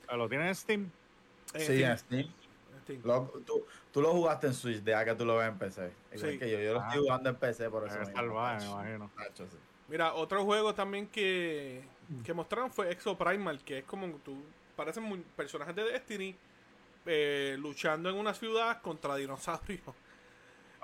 Ah, 0.07 0.15
¿Lo 0.15 0.29
tienes 0.29 0.47
en 0.47 0.55
Steam? 0.55 0.91
Eh, 1.53 1.59
Sí, 1.59 1.83
en 1.83 1.97
Steam. 1.97 2.21
en 2.73 2.81
Steam. 2.83 3.01
Lo- 3.03 3.23
tú, 3.45 3.65
tú 3.91 4.01
lo 4.01 4.11
jugaste 4.13 4.47
en 4.47 4.53
Switch, 4.53 4.77
deja 4.81 5.03
que 5.03 5.13
tú 5.15 5.25
lo 5.25 5.35
veas 5.35 5.49
en 5.51 5.57
PC. 5.59 5.91
Sí. 6.15 6.39
que 6.39 6.51
yo, 6.51 6.59
yo 6.59 6.73
lo 6.75 6.79
Ah. 6.81 6.87
estoy 6.87 7.03
jugando 7.03 7.29
en 7.29 7.35
PC 7.35 7.69
por 7.69 7.85
eso. 7.85 8.05
Salvaje, 8.05 8.65
me 8.65 8.71
imagino. 8.71 9.11
Mira, 9.89 10.13
otro 10.13 10.45
juego 10.45 10.73
también 10.73 11.07
que, 11.07 11.83
que 12.23 12.33
mostraron 12.33 12.71
fue 12.71 12.91
Exo 12.91 13.17
Primal, 13.17 13.63
que 13.63 13.79
es 13.79 13.83
como 13.85 14.07
tú, 14.17 14.35
parecen 14.75 15.03
muy- 15.03 15.23
personajes 15.35 15.75
de 15.75 15.83
Destiny 15.83 16.35
eh, 17.05 17.55
luchando 17.59 18.09
en 18.09 18.15
una 18.15 18.33
ciudad 18.33 18.81
contra 18.81 19.15
dinosaurios. 19.15 19.81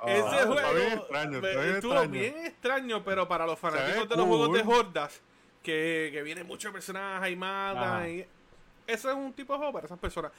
Oh, 0.01 0.07
Ese 0.07 0.19
está 0.19 0.47
juego 0.47 0.73
bien 0.73 0.91
extraño, 0.93 1.41
me- 1.41 1.49
está 1.49 1.61
bien 1.61 1.75
estuvo 1.75 1.93
extraño. 1.93 2.11
bien 2.11 2.45
extraño, 2.45 3.03
pero 3.03 3.27
para 3.27 3.45
los 3.45 3.57
fanáticos 3.59 4.09
de 4.09 4.15
los 4.17 4.25
juegos 4.25 4.53
de 4.53 4.61
hordas, 4.61 5.21
que, 5.61 6.09
que 6.11 6.21
vienen 6.23 6.45
muchos 6.45 6.73
personajes 6.73 7.31
y 7.31 7.35
matan, 7.37 8.09
y 8.09 8.19
ese 8.85 9.07
es 9.09 9.15
un 9.15 9.31
tipo 9.33 9.53
de 9.53 9.57
juego 9.59 9.71
para 9.73 9.85
esas 9.85 9.99
personas. 9.99 10.31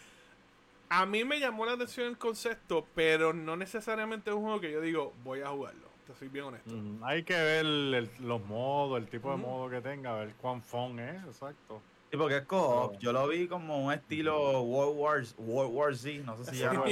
A 0.90 1.06
mí 1.06 1.24
me 1.24 1.40
llamó 1.40 1.64
la 1.64 1.72
atención 1.72 2.08
el 2.08 2.18
concepto, 2.18 2.86
pero 2.94 3.32
no 3.32 3.56
necesariamente 3.56 4.28
es 4.30 4.36
un 4.36 4.42
juego 4.42 4.60
que 4.60 4.70
yo 4.70 4.80
digo, 4.82 5.14
voy 5.24 5.40
a 5.40 5.48
jugarlo. 5.48 5.88
Te 6.06 6.14
soy 6.14 6.28
bien 6.28 6.44
honesto. 6.46 6.70
Mm, 6.74 7.02
hay 7.04 7.22
que 7.22 7.34
ver 7.34 7.64
el- 7.66 8.10
los 8.20 8.44
modos, 8.44 8.98
el 9.00 9.08
tipo 9.08 9.30
de 9.30 9.36
modo 9.38 9.70
que 9.70 9.80
tenga, 9.80 10.10
a 10.14 10.24
ver 10.24 10.34
cuán 10.34 10.62
fun 10.62 10.98
es, 11.00 11.24
exacto. 11.24 11.80
Sí, 12.10 12.16
porque 12.16 12.36
es 12.38 12.42
co-op. 12.46 12.98
Yo 12.98 13.12
lo 13.12 13.26
vi 13.28 13.48
como 13.48 13.84
un 13.86 13.92
estilo 13.92 14.60
World 14.62 14.96
War, 14.98 15.22
World 15.38 15.74
War 15.74 15.96
Z, 15.96 16.24
no 16.24 16.36
sé 16.36 16.44
si 16.52 16.58
ya 16.58 16.72
lo 16.72 16.84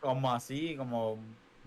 como 0.00 0.32
así, 0.32 0.74
como 0.76 1.18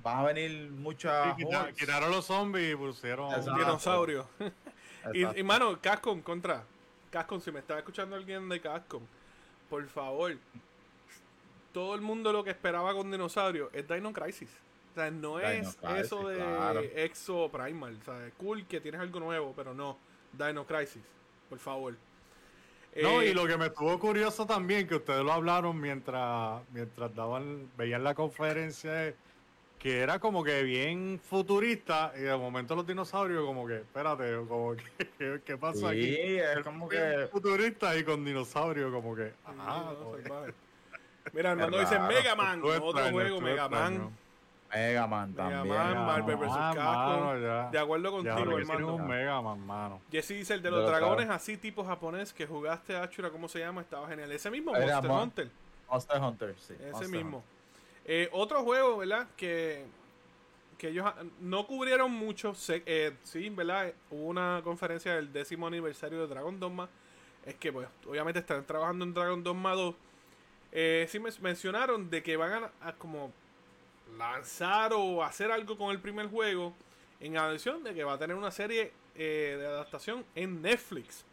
van 0.04 0.18
a 0.20 0.24
venir 0.24 0.70
muchas 0.72 1.36
Sí, 1.38 1.46
quitaron 1.78 2.12
los 2.12 2.26
zombies 2.26 2.74
y 2.74 2.76
pusieron 2.76 3.30
Exacto. 3.30 3.52
Un 3.54 3.58
dinosaurio. 3.60 4.28
Y, 5.14 5.40
y 5.40 5.44
mano, 5.44 5.80
Cascom 5.80 6.20
contra. 6.22 6.64
Cascom, 7.12 7.40
si 7.40 7.52
me 7.52 7.60
está 7.60 7.78
escuchando 7.78 8.16
alguien 8.16 8.50
de 8.50 8.60
Cascom, 8.60 9.04
por 9.70 9.86
favor. 9.88 10.36
Todo 11.72 11.94
el 11.94 12.02
mundo 12.02 12.34
lo 12.34 12.44
que 12.44 12.50
esperaba 12.50 12.92
con 12.96 13.12
Dinosaurio 13.12 13.70
es 13.72 13.88
Dino 13.88 14.12
Crisis. 14.12 14.50
O 14.96 14.98
sea, 14.98 15.12
no 15.12 15.40
es 15.42 15.76
Crisis, 15.76 16.06
eso 16.06 16.30
de 16.30 16.38
claro. 16.38 16.80
Exo 16.80 17.52
Primal. 17.52 17.98
O 18.02 18.06
sea, 18.06 18.28
es 18.28 18.34
cool 18.36 18.66
que 18.66 18.80
tienes 18.80 19.02
algo 19.02 19.20
nuevo, 19.20 19.54
pero 19.54 19.74
no. 19.74 19.98
Dino 20.32 20.66
Crisis, 20.66 21.02
por 21.50 21.60
favor. 21.60 21.96
No, 23.02 23.22
Eh, 23.22 23.32
y 23.32 23.34
lo 23.34 23.46
que 23.46 23.58
me 23.58 23.66
estuvo 23.66 24.00
curioso 24.00 24.46
también, 24.46 24.88
que 24.88 24.96
ustedes 24.96 25.22
lo 25.22 25.34
hablaron 25.34 25.82
mientras, 25.82 26.62
mientras 26.72 27.14
daban, 27.14 27.70
veían 27.76 28.06
la 28.06 28.16
conferencia, 28.16 29.08
es 29.08 29.16
que 29.80 30.00
era 30.00 30.18
como 30.18 30.46
que 30.46 30.64
bien 30.64 31.20
futurista, 31.20 32.14
y 32.16 32.22
de 32.22 32.38
momento 32.38 32.74
los 32.74 32.88
dinosaurios 32.88 33.46
como 33.46 33.68
que, 33.68 33.80
espérate, 33.80 34.38
como 34.48 34.78
que, 34.78 34.84
¿qué, 35.20 35.42
qué 35.44 35.58
pasa 35.58 35.90
aquí? 35.90 36.16
Sí, 36.16 36.38
es 36.38 36.60
como 36.64 36.88
que 36.88 37.28
futurista 37.30 37.98
y 37.98 38.06
con 38.06 38.24
dinosaurios 38.24 38.94
como 38.94 39.14
que, 39.14 39.28
sí, 39.28 39.36
ah, 39.46 39.94
no, 40.00 40.12
salvaje. 40.22 40.54
Mira, 41.34 41.52
Armando 41.52 41.80
dice. 41.82 42.00
Mega 42.00 42.34
Man, 42.36 42.62
otro 42.64 42.76
extraño, 42.76 43.12
juego, 43.12 43.42
Mega 43.42 43.68
Man. 43.68 44.25
Mega 44.76 45.08
Man 45.08 45.32
Mega 45.32 45.44
también. 45.44 45.76
Man, 45.76 45.90
Mega 45.90 46.02
Marvel 46.06 46.38
vs. 46.38 46.50
Man, 46.50 46.76
Capcom. 46.76 47.72
De 47.72 47.80
acuerdo 47.80 48.12
contigo, 48.12 48.96
un 48.96 49.08
Mega 49.08 49.42
Man, 49.42 49.66
mano. 49.66 50.02
Jesse 50.12 50.30
dice 50.30 50.54
el 50.56 50.62
de 50.62 50.72
los 50.72 50.82
lo 50.82 50.88
dragones 50.88 51.30
así 51.30 51.58
tipo 51.58 51.84
japonés 51.84 52.34
que 52.34 52.46
jugaste 52.46 52.96
Ashura, 52.96 53.30
¿cómo 53.30 53.48
se 53.48 53.60
llama? 53.60 53.82
Estaba 53.82 54.08
genial. 54.08 54.32
Ese 54.32 54.52
mismo 54.52 54.76
Era 54.76 54.86
Monster 55.02 55.10
Mon- 55.10 55.24
Hunter. 55.24 55.50
Monster 55.90 56.22
Hunter, 56.22 56.56
sí. 56.60 56.74
Ese 56.74 56.92
Monster 56.92 57.10
mismo. 57.10 57.44
Eh, 58.06 58.30
otro 58.34 58.64
juego, 58.64 58.98
¿verdad? 58.98 59.28
Que, 59.36 59.86
que 60.78 60.90
ellos 60.90 61.06
ah, 61.08 61.16
no 61.40 61.66
cubrieron 61.66 62.12
mucho. 62.12 62.54
sé- 62.54 62.84
eh, 62.86 63.16
sí, 63.24 63.50
¿verdad? 63.50 63.94
Hubo 64.12 64.28
una 64.28 64.62
conferencia 64.64 65.16
del 65.16 65.32
décimo 65.34 65.68
aniversario 65.68 66.20
de 66.22 66.28
Dragon 66.28 66.60
Dogma. 66.60 66.88
Es 67.46 67.56
que, 67.56 67.72
pues, 67.72 67.88
obviamente 68.08 68.40
están 68.40 68.64
trabajando 68.66 69.06
en 69.06 69.14
Dragon 69.14 69.44
Dogma 69.44 69.74
2. 69.74 69.96
Eh, 70.72 71.06
sí 71.10 71.20
me 71.20 71.30
mencionaron 71.42 72.10
de 72.10 72.22
que 72.22 72.36
van 72.38 72.66
a, 72.66 72.72
a 72.82 72.94
como 72.94 73.32
lanzar 74.18 74.94
o 74.94 75.24
hacer 75.24 75.52
algo 75.52 75.78
con 75.78 75.92
el 75.92 76.00
primer 76.00 76.28
juego. 76.28 76.74
En 77.20 77.38
adición 77.38 77.84
de 77.84 77.94
que 77.94 78.04
va 78.04 78.14
a 78.14 78.18
tener 78.18 78.36
una 78.36 78.52
serie 78.52 78.92
eh, 79.16 79.56
de 79.58 79.66
adaptación 79.66 80.26
en 80.36 80.62
Netflix. 80.62 81.26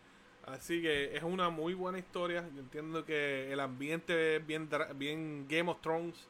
Así 0.46 0.82
que 0.82 1.16
es 1.16 1.22
una 1.22 1.50
muy 1.50 1.74
buena 1.74 1.98
historia. 1.98 2.48
Yo 2.54 2.60
entiendo 2.60 3.04
que 3.04 3.52
el 3.52 3.60
ambiente 3.60 4.36
es 4.36 4.46
bien, 4.46 4.68
bien 4.96 5.46
Game 5.48 5.70
of 5.70 5.80
Thrones, 5.80 6.26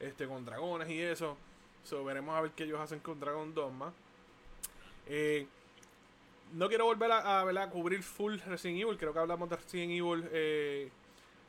este, 0.00 0.26
con 0.26 0.44
dragones 0.44 0.88
y 0.90 1.00
eso. 1.00 1.36
So, 1.84 2.04
veremos 2.04 2.34
a 2.36 2.40
ver 2.40 2.52
qué 2.52 2.64
ellos 2.64 2.80
hacen 2.80 3.00
con 3.00 3.18
Dragon 3.20 3.52
Dogma. 3.54 3.92
Eh, 5.06 5.46
no 6.52 6.68
quiero 6.68 6.84
volver 6.84 7.10
a, 7.10 7.40
a, 7.40 7.44
¿verdad? 7.44 7.70
cubrir 7.70 8.02
full 8.02 8.38
Resident 8.46 8.80
Evil. 8.82 8.96
Creo 8.96 9.12
que 9.12 9.18
hablamos 9.18 9.48
de 9.50 9.56
Resident 9.56 9.92
Evil, 9.92 10.28
eh, 10.32 10.90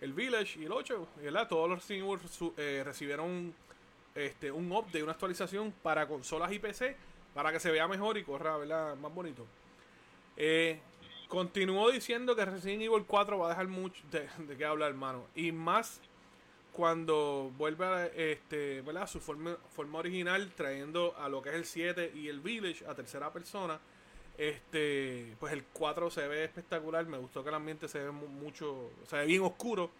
el 0.01 0.13
Village 0.13 0.59
y 0.59 0.65
el 0.65 0.71
8. 0.71 1.07
¿verdad? 1.17 1.47
Todos 1.47 1.69
los 1.69 1.79
Resident 1.79 2.07
Evil 2.07 2.53
eh, 2.57 2.81
recibieron 2.83 3.53
este, 4.15 4.52
un 4.52 4.71
update, 4.71 5.04
una 5.04 5.13
actualización 5.13 5.71
para 5.84 6.08
consolas 6.08 6.52
y 6.52 6.60
PC 6.60 6.95
para 7.34 7.52
que 7.52 7.60
se 7.60 7.71
vea 7.71 7.88
mejor 7.88 8.17
y 8.17 8.23
corra 8.23 8.58
¿verdad? 8.58 8.95
más 8.95 9.13
bonito. 9.13 9.45
Eh, 10.38 10.80
continuó 11.28 11.89
diciendo 11.91 12.36
que 12.36 12.45
Resident 12.45 12.84
Evil 12.84 13.06
4 13.08 13.38
va 13.39 13.47
a 13.47 13.49
dejar 13.49 13.67
mucho 13.67 14.02
de, 14.12 14.28
de 14.45 14.56
qué 14.58 14.65
hablar, 14.65 14.89
hermano. 14.91 15.26
Y 15.36 15.52
más 15.52 15.99
cuando 16.71 17.52
vuelve 17.58 17.86
a 17.86 18.06
este, 18.08 18.82
¿verdad? 18.82 19.08
su 19.08 19.19
forma, 19.19 19.58
forma 19.76 19.99
original, 19.99 20.52
trayendo 20.56 21.15
a 21.17 21.30
lo 21.30 21.41
que 21.41 21.49
es 21.49 21.56
el 21.56 21.65
7 21.65 22.12
y 22.15 22.28
el 22.30 22.39
Village 22.39 22.86
a 22.88 22.93
tercera 22.95 23.32
persona. 23.32 23.80
Este, 24.38 25.36
pues 25.39 25.54
el 25.54 25.63
4 25.65 26.10
se 26.10 26.28
ve 26.28 26.43
espectacular. 26.43 27.06
Me 27.06 27.17
gustó 27.17 27.43
que 27.43 27.49
el 27.49 27.56
ambiente 27.56 27.88
se 27.88 27.99
ve 27.99 28.12
mu- 28.12 28.28
mucho, 28.28 28.89
se 29.08 29.17
ve 29.17 29.26
bien 29.26 29.41
oscuro. 29.43 29.91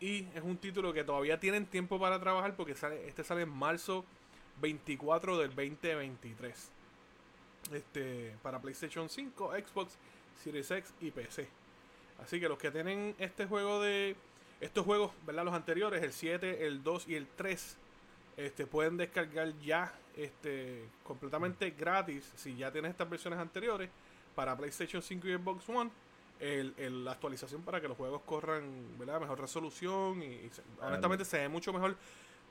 Y 0.00 0.26
es 0.34 0.42
un 0.42 0.58
título 0.58 0.92
que 0.92 1.04
todavía 1.04 1.40
tienen 1.40 1.66
tiempo 1.66 1.98
para 1.98 2.20
trabajar 2.20 2.54
porque 2.54 2.74
sale, 2.74 3.08
este 3.08 3.24
sale 3.24 3.42
en 3.42 3.48
marzo 3.48 4.04
24 4.60 5.38
del 5.38 5.48
2023. 5.48 6.70
Este, 7.72 8.36
para 8.42 8.60
PlayStation 8.60 9.08
5, 9.08 9.52
Xbox, 9.52 9.98
Series 10.42 10.70
X 10.70 10.92
y 11.00 11.10
PC. 11.10 11.48
Así 12.22 12.40
que 12.40 12.48
los 12.48 12.58
que 12.58 12.70
tienen 12.70 13.14
este 13.18 13.46
juego 13.46 13.82
de 13.82 14.16
estos 14.60 14.84
juegos, 14.84 15.12
¿verdad? 15.26 15.44
Los 15.44 15.54
anteriores, 15.54 16.02
el 16.02 16.12
7, 16.12 16.66
el 16.66 16.82
2 16.82 17.08
y 17.08 17.14
el 17.14 17.26
3, 17.26 17.76
este 18.36 18.66
pueden 18.66 18.96
descargar 18.96 19.52
ya 19.60 19.94
este 20.16 20.88
completamente 21.04 21.70
gratis 21.70 22.32
si 22.36 22.56
ya 22.56 22.70
tienes 22.70 22.90
estas 22.90 23.08
versiones 23.08 23.38
anteriores 23.38 23.90
para 24.34 24.56
PlayStation 24.56 25.02
5 25.02 25.28
y 25.28 25.34
Xbox 25.34 25.68
One. 25.68 25.90
El, 26.40 26.74
el- 26.76 27.04
la 27.04 27.12
actualización 27.12 27.62
para 27.62 27.80
que 27.80 27.88
los 27.88 27.96
juegos 27.96 28.20
corran 28.26 28.98
¿verdad? 28.98 29.20
mejor 29.20 29.40
resolución 29.40 30.22
y, 30.22 30.26
y 30.26 30.50
se- 30.52 30.62
honestamente 30.82 31.24
se 31.24 31.38
ve 31.38 31.48
mucho 31.48 31.72
mejor. 31.72 31.96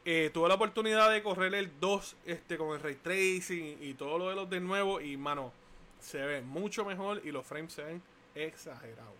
Eh, 0.05 0.29
tuve 0.33 0.47
la 0.49 0.55
oportunidad 0.55 1.11
de 1.11 1.21
correr 1.23 1.53
el 1.55 1.71
2 1.79 2.15
este, 2.25 2.57
con 2.57 2.75
el 2.75 2.79
ray 2.81 2.95
tracing 2.95 3.77
y 3.81 3.93
todo 3.95 4.17
lo 4.19 4.29
de 4.29 4.35
los 4.35 4.49
de 4.49 4.59
nuevo 4.59 5.01
y 5.01 5.17
mano 5.17 5.51
se 5.99 6.19
ve 6.23 6.41
mucho 6.41 6.85
mejor 6.85 7.21
y 7.23 7.31
los 7.31 7.45
frames 7.45 7.73
se 7.73 7.83
ven 7.83 8.01
exagerados. 8.35 9.13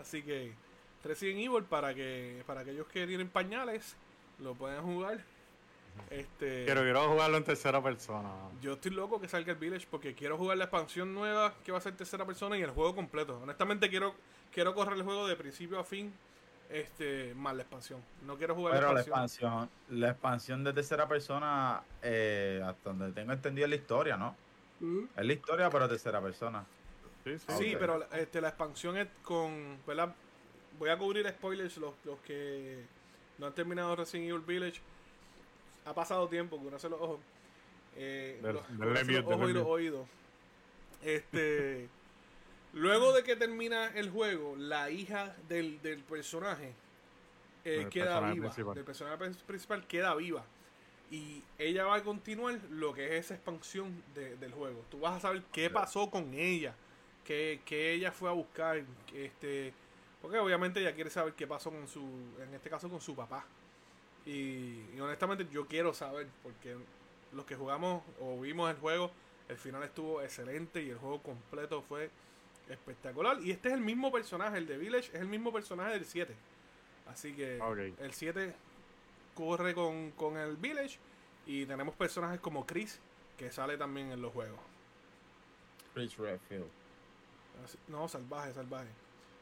Así 0.00 0.22
que 0.22 0.52
Resident 1.04 1.38
Evil 1.40 1.64
para 1.64 1.94
que 1.94 2.42
para 2.46 2.60
aquellos 2.60 2.86
que 2.88 3.06
tienen 3.06 3.28
pañales 3.28 3.96
lo 4.40 4.54
pueden 4.54 4.82
jugar 4.82 5.22
este 6.10 6.64
Quiero, 6.64 6.82
quiero 6.82 7.08
jugarlo 7.08 7.36
en 7.36 7.44
tercera 7.44 7.82
persona. 7.82 8.30
yo 8.60 8.74
estoy 8.74 8.90
loco 8.92 9.20
que 9.20 9.28
salga 9.28 9.52
el 9.52 9.58
Village 9.58 9.86
porque 9.90 10.14
quiero 10.14 10.36
jugar 10.38 10.56
la 10.58 10.64
expansión 10.64 11.12
nueva 11.14 11.54
que 11.64 11.72
va 11.72 11.78
a 11.78 11.80
ser 11.80 11.96
tercera 11.96 12.24
persona 12.24 12.56
y 12.58 12.62
el 12.62 12.70
juego 12.70 12.94
completo. 12.94 13.38
Honestamente 13.42 13.88
quiero 13.90 14.14
quiero 14.52 14.74
correr 14.74 14.94
el 14.96 15.02
juego 15.02 15.26
de 15.26 15.36
principio 15.36 15.78
a 15.78 15.84
fin 15.84 16.12
este 16.70 17.32
más 17.34 17.54
la 17.54 17.62
expansión. 17.62 18.00
No 18.26 18.36
quiero 18.36 18.54
jugar 18.54 18.74
Pero 18.74 18.88
la 18.88 18.94
la 18.94 19.00
expansión. 19.00 19.70
la 19.90 20.10
expansión 20.10 20.64
de 20.64 20.72
tercera 20.72 21.06
persona, 21.06 21.82
eh, 22.02 22.60
hasta 22.64 22.90
donde 22.90 23.12
tengo 23.12 23.32
entendido 23.32 23.66
es 23.66 23.70
la 23.70 23.76
historia, 23.76 24.16
¿no? 24.16 24.34
Es 25.16 25.24
la 25.24 25.32
historia, 25.32 25.70
pero 25.70 25.88
tercera 25.88 26.20
persona. 26.20 26.64
Sí, 27.24 27.38
sí. 27.38 27.44
Sí, 27.58 27.72
Ok. 27.74 27.80
pero 27.80 27.98
la- 27.98 28.18
este, 28.18 28.40
la 28.40 28.48
expansión 28.48 28.96
es 28.96 29.08
con, 29.22 29.78
¿verdad? 29.86 30.14
Voy 30.78 30.90
a 30.90 30.98
cubrir 30.98 31.28
spoilers 31.30 31.76
los, 31.78 31.94
los 32.04 32.18
que 32.20 32.84
no 33.38 33.46
han 33.46 33.54
terminado 33.54 33.94
Resident 33.96 34.28
Evil 34.30 34.42
Village. 34.42 34.80
Ha 35.86 35.94
pasado 35.94 36.28
tiempo, 36.28 36.58
cúrase 36.58 36.88
los 36.88 37.00
ojos. 37.00 37.20
Eh, 37.96 38.38
Del- 38.42 38.54
los, 38.54 38.68
del 38.68 38.78
los 38.78 39.32
ojos 39.34 39.50
y 39.50 39.52
los 39.54 39.66
oídos. 39.66 40.06
Este, 41.02 41.88
Luego 42.74 43.12
de 43.14 43.22
que 43.22 43.36
termina 43.36 43.86
el 43.94 44.10
juego, 44.10 44.54
la 44.56 44.90
hija 44.90 45.34
del, 45.48 45.80
del 45.82 46.00
personaje 46.02 46.72
eh, 47.64 47.86
queda 47.90 48.20
viva. 48.32 48.46
principal. 48.46 48.74
Del 48.74 48.84
personaje 48.84 49.16
prin- 49.16 49.36
principal 49.46 49.86
queda 49.86 50.14
viva. 50.14 50.44
Y 51.10 51.42
ella 51.58 51.84
va 51.84 51.96
a 51.96 52.02
continuar 52.02 52.58
lo 52.70 52.92
que 52.92 53.16
es 53.16 53.26
esa 53.26 53.34
expansión 53.34 54.02
de- 54.14 54.36
del 54.36 54.52
juego. 54.52 54.84
Tú 54.90 54.98
vas 55.00 55.14
a 55.16 55.20
saber 55.20 55.42
qué 55.52 55.70
pasó 55.70 56.10
con 56.10 56.34
ella, 56.34 56.74
qué, 57.24 57.60
qué 57.64 57.92
ella 57.92 58.10
fue 58.10 58.28
a 58.28 58.32
buscar, 58.32 58.82
que 59.06 59.26
este, 59.26 59.72
porque 60.20 60.38
obviamente 60.38 60.80
ella 60.80 60.94
quiere 60.94 61.08
saber 61.10 61.32
qué 61.34 61.46
pasó 61.46 61.70
con 61.70 61.86
su, 61.86 62.00
en 62.42 62.52
este 62.54 62.68
caso 62.68 62.90
con 62.90 63.00
su 63.00 63.14
papá. 63.14 63.46
Y, 64.26 64.84
y 64.94 65.00
honestamente 65.00 65.46
yo 65.52 65.66
quiero 65.66 65.94
saber, 65.94 66.26
porque 66.42 66.76
los 67.32 67.44
que 67.46 67.54
jugamos 67.56 68.02
o 68.20 68.40
vimos 68.40 68.68
el 68.70 68.76
juego, 68.76 69.10
el 69.48 69.56
final 69.56 69.82
estuvo 69.84 70.20
excelente 70.20 70.82
y 70.82 70.90
el 70.90 70.98
juego 70.98 71.22
completo 71.22 71.80
fue 71.82 72.10
espectacular. 72.68 73.38
Y 73.40 73.52
este 73.52 73.68
es 73.68 73.74
el 73.74 73.80
mismo 73.80 74.10
personaje, 74.10 74.58
el 74.58 74.66
de 74.66 74.76
Village 74.78 75.08
es 75.14 75.20
el 75.20 75.28
mismo 75.28 75.52
personaje 75.52 75.92
del 75.92 76.04
7. 76.04 76.34
Así 77.08 77.32
que 77.34 77.60
el 78.00 78.12
7 78.12 78.52
corre 79.34 79.74
con, 79.74 80.10
con 80.12 80.36
el 80.36 80.56
Village 80.56 80.98
y 81.46 81.64
tenemos 81.66 81.94
personajes 81.94 82.40
como 82.40 82.66
Chris, 82.66 82.98
que 83.38 83.52
sale 83.52 83.76
también 83.78 84.10
en 84.10 84.20
los 84.20 84.32
juegos. 84.32 84.58
Chris 85.94 86.16
Redfield. 86.16 86.66
Así- 87.64 87.78
No, 87.88 88.08
salvaje, 88.08 88.52
salvaje. 88.54 88.88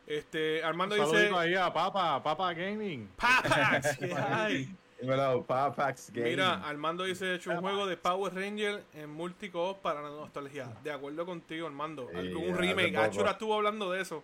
Este, 0.06 0.62
Armando 0.62 0.94
Un 0.96 1.10
dice... 1.10 1.30
ahí 1.34 1.54
a 1.54 1.72
Papa, 1.72 2.22
Papa 2.22 2.52
Gaming. 2.52 3.08
¡Papax! 3.16 3.96
¿qué 3.98 4.12
hay? 4.14 4.74
Dímelo, 5.00 5.42
Papax 5.44 6.10
Game. 6.12 6.30
Mira, 6.30 6.54
Armando 6.66 7.04
dice 7.04 7.34
hecho 7.34 7.50
un 7.50 7.58
juego 7.60 7.86
de 7.86 7.96
Power 7.96 8.34
Ranger 8.34 8.84
en 8.94 9.10
multicoop 9.10 9.78
para 9.80 10.02
la 10.02 10.10
nostalgia. 10.10 10.68
De 10.82 10.90
acuerdo 10.90 11.24
contigo, 11.26 11.66
Armando. 11.66 12.08
Sí, 12.10 12.16
hace 12.18 12.52
remake. 12.52 12.96
Achura 12.96 13.32
estuvo 13.32 13.54
hablando 13.54 13.90
de 13.90 14.00
eso. 14.02 14.22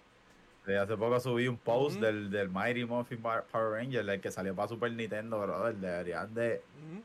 Sí, 0.67 0.75
hace 0.75 0.95
poco 0.97 1.19
subí 1.19 1.49
un 1.49 1.57
post 1.57 1.99
del, 2.01 2.31
del 2.31 2.51
Mighty 2.51 2.85
Morphin 2.85 3.21
Bar- 3.23 3.45
Power 3.51 3.81
Ranger, 3.83 4.09
el 4.09 4.21
que 4.21 4.31
salió 4.31 4.55
para 4.55 4.69
Super 4.69 4.93
Nintendo, 4.93 5.41
brother. 5.41 5.75
Deberían 5.75 6.35
de, 6.35 6.63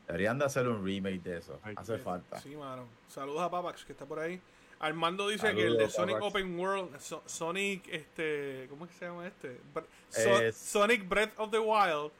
deberían 0.08 0.38
de 0.38 0.46
hacer 0.46 0.68
un 0.68 0.86
remake 0.86 1.24
de 1.24 1.38
eso. 1.38 1.60
Hace 1.76 1.98
Sí, 1.98 2.04
falta. 2.04 2.38
Sí, 2.42 2.56
mano. 2.56 2.86
Saludos 3.08 3.42
a 3.42 3.50
Papax 3.50 3.86
que 3.86 3.94
está 3.94 4.06
por 4.06 4.20
ahí. 4.20 4.40
Armando 4.86 5.28
dice 5.30 5.54
que 5.54 5.64
el 5.66 5.78
de 5.78 5.90
Sonic. 5.90 6.22
Open 6.22 6.60
World, 6.60 7.00
So- 7.00 7.24
Sonic, 7.26 7.88
este, 7.92 8.68
¿cómo 8.70 8.86
es 8.86 8.92
que 8.92 8.98
se 8.98 9.06
llama 9.06 9.28
este? 9.28 9.60
Bre- 9.74 9.86
So- 10.10 10.42
Es- 10.42 10.56
Sonic 10.58 11.08
Breath 11.08 11.34
of 11.40 11.52
the 11.52 11.60
Wild. 11.60 12.12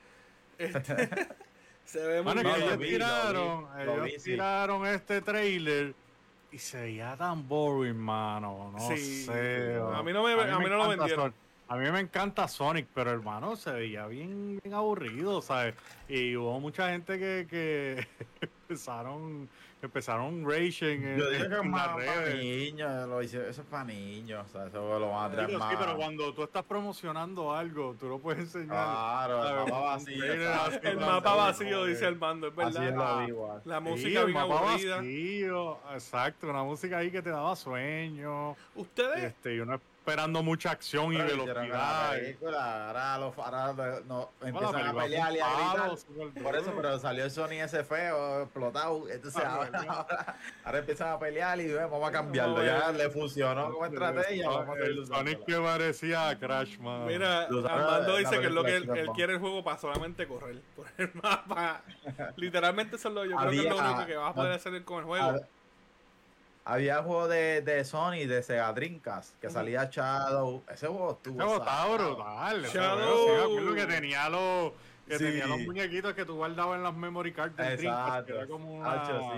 este, 0.58 1.10
se 1.86 2.00
ve 2.06 2.22
muy 2.22 2.34
Bueno, 2.34 2.50
No, 2.50 2.56
que 2.56 2.64
ellos 2.64 2.78
vi, 2.78 2.88
tiraron, 2.90 3.68
vi, 3.76 3.82
ellos 3.84 4.04
vi, 4.04 4.12
sí. 4.12 4.24
tiraron 4.32 4.86
este 4.88 5.22
trailer 5.22 5.94
y 6.52 6.58
se 6.58 6.82
veía 6.82 7.16
tan 7.18 7.48
boring, 7.48 7.98
mano. 7.98 8.72
No 8.76 8.80
Sí. 8.96 9.24
sé. 9.26 9.76
A 9.94 10.02
mí 10.02 10.14
no 10.14 10.24
me- 10.24 10.34
a 10.34 10.60
mí 10.60 10.66
no 10.66 10.78
lo 10.78 10.86
encanta 10.86 10.88
vendieron. 11.04 11.32
Son- 11.32 11.46
A 11.68 11.78
mí 11.78 11.90
me 11.92 12.00
encanta 12.00 12.48
Sonic, 12.48 12.88
pero 12.94 13.10
hermano, 13.10 13.56
se 13.56 13.72
veía 13.72 14.06
bien, 14.06 14.60
bien 14.64 14.76
aburrido, 14.76 15.42
¿sabes? 15.42 15.74
Y 16.08 16.36
hubo 16.36 16.60
mucha 16.60 16.90
gente 16.92 17.18
que, 17.18 17.48
que 17.50 18.08
empezaron, 18.70 19.50
empezaron 19.86 20.44
raging 20.50 21.04
en, 21.04 21.18
Yo 21.18 21.30
dije 21.30 21.48
que 21.48 21.56
es 21.56 21.62
en 21.62 21.72
las 21.72 21.96
redes. 21.96 22.36
niños, 22.44 23.08
lo 23.10 23.22
hice- 23.24 23.50
eso 23.50 23.62
es 23.62 23.68
para 23.68 23.84
niños, 23.86 24.46
o 24.48 24.52
sea, 24.52 24.68
eso 24.68 25.00
lo 25.00 25.10
van 25.12 25.26
a 25.26 25.32
traer 25.34 25.48
Digo, 25.48 25.60
más. 25.60 25.72
sí, 25.72 25.78
pero 25.80 25.96
cuando 25.98 26.34
tú 26.34 26.44
estás 26.44 26.64
promocionando 26.64 27.54
algo, 27.54 27.96
tú 28.00 28.08
lo 28.08 28.20
puedes 28.20 28.42
enseñar. 28.42 28.68
Claro, 28.68 29.48
el 29.50 29.56
mapa 29.72 29.80
vacío. 29.80 30.24
así, 30.62 30.78
El 30.84 31.00
no, 31.00 31.06
mapa 31.06 31.36
vacío, 31.36 31.86
dice. 31.86 32.06
Armando, 32.06 32.48
es 32.48 32.54
Así 32.58 32.70
es 32.78 32.80
verdad. 32.80 33.20
vi 33.20 33.26
igual. 33.28 33.62
La 33.66 33.78
Sí, 33.78 33.84
música 33.84 34.20
el 34.22 34.26
bien 34.28 34.38
mapa 34.48 34.60
aburrida. 34.70 34.96
vacío, 34.98 35.78
exacto, 35.94 36.50
una 36.50 36.64
música 36.64 36.98
ahí 37.00 37.12
que 37.12 37.22
te 37.22 37.30
daba 37.30 37.56
sueño, 37.56 38.56
Ustedes, 38.76 39.24
este, 39.24 39.56
y 39.56 39.60
uno 39.60 39.80
esperando 40.06 40.44
mucha 40.44 40.70
acción 40.70 41.14
y 41.14 41.18
Pero 41.18 41.46
velocidad. 41.46 42.12
película, 42.12 42.88
ahora, 42.90 43.18
los, 43.18 43.38
ahora 43.40 44.02
no, 44.06 44.30
empiezan 44.40 44.86
a 44.86 44.94
pelear 44.94 45.34
y 45.36 45.40
a 45.40 45.48
gritar. 45.50 45.78
palo, 45.78 46.44
Por 46.44 46.56
eso, 46.56 46.74
pero 46.76 47.00
salió 47.00 47.24
el 47.24 47.32
Sony 47.32 47.54
ese 47.54 47.84
feo, 47.84 48.44
explotado. 48.44 49.10
Entonces 49.10 49.42
Ah, 49.44 49.56
ahora, 49.56 49.82
ahora, 49.88 50.38
ahora 50.64 50.78
empiezan 50.78 51.08
a 51.12 51.18
pelear 51.18 51.60
y 51.60 51.74
vamos 51.74 52.08
a 52.08 52.12
cambiarlo. 52.12 52.64
Ya 52.64 52.92
le 52.92 53.10
funcionó 53.10 53.72
como 53.72 53.84
estrategia. 53.88 54.48
Vamos 54.48 54.78
el 54.78 55.08
Sonic 55.08 55.44
que 55.44 55.56
parecía 55.58 56.30
a 56.30 56.38
Crash, 56.38 56.78
man. 56.78 57.08
mira, 57.08 57.48
Armando 57.48 58.18
dice 58.18 58.40
que 58.40 58.46
es 58.46 58.52
lo 58.52 58.64
que 58.64 58.76
él, 58.76 58.88
quiere 59.16 59.34
el 59.34 59.40
juego 59.40 59.64
para 59.64 59.80
solamente 59.80 60.28
correr 60.28 60.62
por 60.76 60.86
el 61.00 61.12
mapa. 61.16 61.82
Literalmente 62.36 62.98
eso 62.98 63.08
es 63.10 63.14
lo 63.16 63.26
yo 63.26 63.36
creo 63.38 63.50
que 63.50 63.58
es 63.58 63.64
lo 63.70 63.78
único 63.80 64.06
que 64.06 64.18
vas 64.18 64.30
a 64.30 64.34
poder 64.36 64.52
hacer 64.52 64.84
con 64.84 65.00
el 65.00 65.06
juego. 65.06 65.42
Hab- 66.66 66.74
Había 66.74 67.04
juego 67.04 67.28
de, 67.28 67.62
de 67.62 67.86
Sony, 67.86 68.26
de 68.28 68.42
Sega 68.44 68.74
Dreamcast, 68.74 69.40
que 69.40 69.50
salía 69.50 69.88
Shadow. 69.92 70.64
Ese 70.72 70.88
juego 70.88 71.12
estuvo. 71.14 71.36
Ese 71.36 71.44
juego 71.44 71.60
estaba 71.64 71.96
brutal. 71.96 72.64
Shadow. 72.64 72.98
juego, 72.98 73.26
sí, 73.26 73.32
me 73.32 73.44
acuerdo 73.62 73.76
que 73.76 73.86
tenía 73.94 74.30
los 74.30 74.72
que 75.08 75.20
Sí. 75.20 75.24
tenía 75.26 75.46
los 75.46 75.60
muñequitos 75.60 76.14
que 76.16 76.26
tú 76.26 76.36
guardabas 76.36 76.78
en 76.78 76.84
las 76.84 76.96
memory 76.96 77.32
cards 77.32 77.56
del 77.56 77.78
Dreamcast, 77.78 78.26
que 78.26 78.32
era 78.34 78.42
Exacto. 78.42 78.54
como 78.54 78.74
una... 78.74 78.88
Bajando 78.96 79.34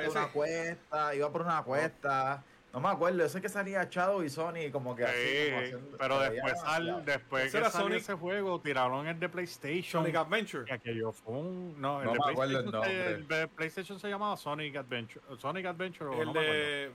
ese. 0.00 0.10
una 0.10 0.28
cuesta, 0.28 1.14
iba 1.14 1.32
por 1.32 1.42
una 1.42 1.62
cuesta. 1.62 2.42
No 2.72 2.78
me 2.78 2.88
acuerdo, 2.88 3.18
yo 3.18 3.28
sé 3.28 3.40
que 3.40 3.48
salía 3.48 3.82
Shadow 3.90 4.22
y 4.22 4.30
Sony 4.30 4.70
como 4.70 4.94
que 4.94 5.02
así. 5.04 5.12
como 5.16 5.58
Sí, 5.60 5.64
haciendo- 5.64 5.96
pero 5.98 6.20
después, 6.20 6.52
sal, 6.60 6.86
demasiado. 6.86 7.00
después 7.04 7.42
Ese 7.46 7.52
que 7.52 7.58
era 7.58 7.70
salió 7.70 7.86
Sonic. 7.88 8.00
ese 8.02 8.14
juego, 8.14 8.60
tiraron 8.60 9.06
el 9.08 9.18
de 9.18 9.28
PlayStation. 9.28 10.02
Sonic 10.04 10.14
Adventure. 10.14 10.64
Y 10.68 10.72
aquello 10.72 11.10
fue 11.10 11.34
un... 11.34 11.80
No, 11.80 11.98
el 12.00 12.06
No 12.06 12.12
de 12.12 12.18
me 12.20 12.30
acuerdo 12.30 12.58
el 12.60 12.64
PlayStation, 12.64 12.84
se- 12.84 12.94
nombre. 12.98 13.14
el 13.14 13.28
de 13.28 13.48
PlayStation 13.48 13.98
se 13.98 14.08
llamaba 14.08 14.36
Sonic 14.36 14.76
Adventure. 14.76 15.20
Sonic 15.38 15.66
Adventure 15.66 16.10
o 16.10 16.12
El 16.20 16.26
no 16.26 16.32
me 16.34 16.40
acuerdo. 16.40 16.52
de. 16.52 16.90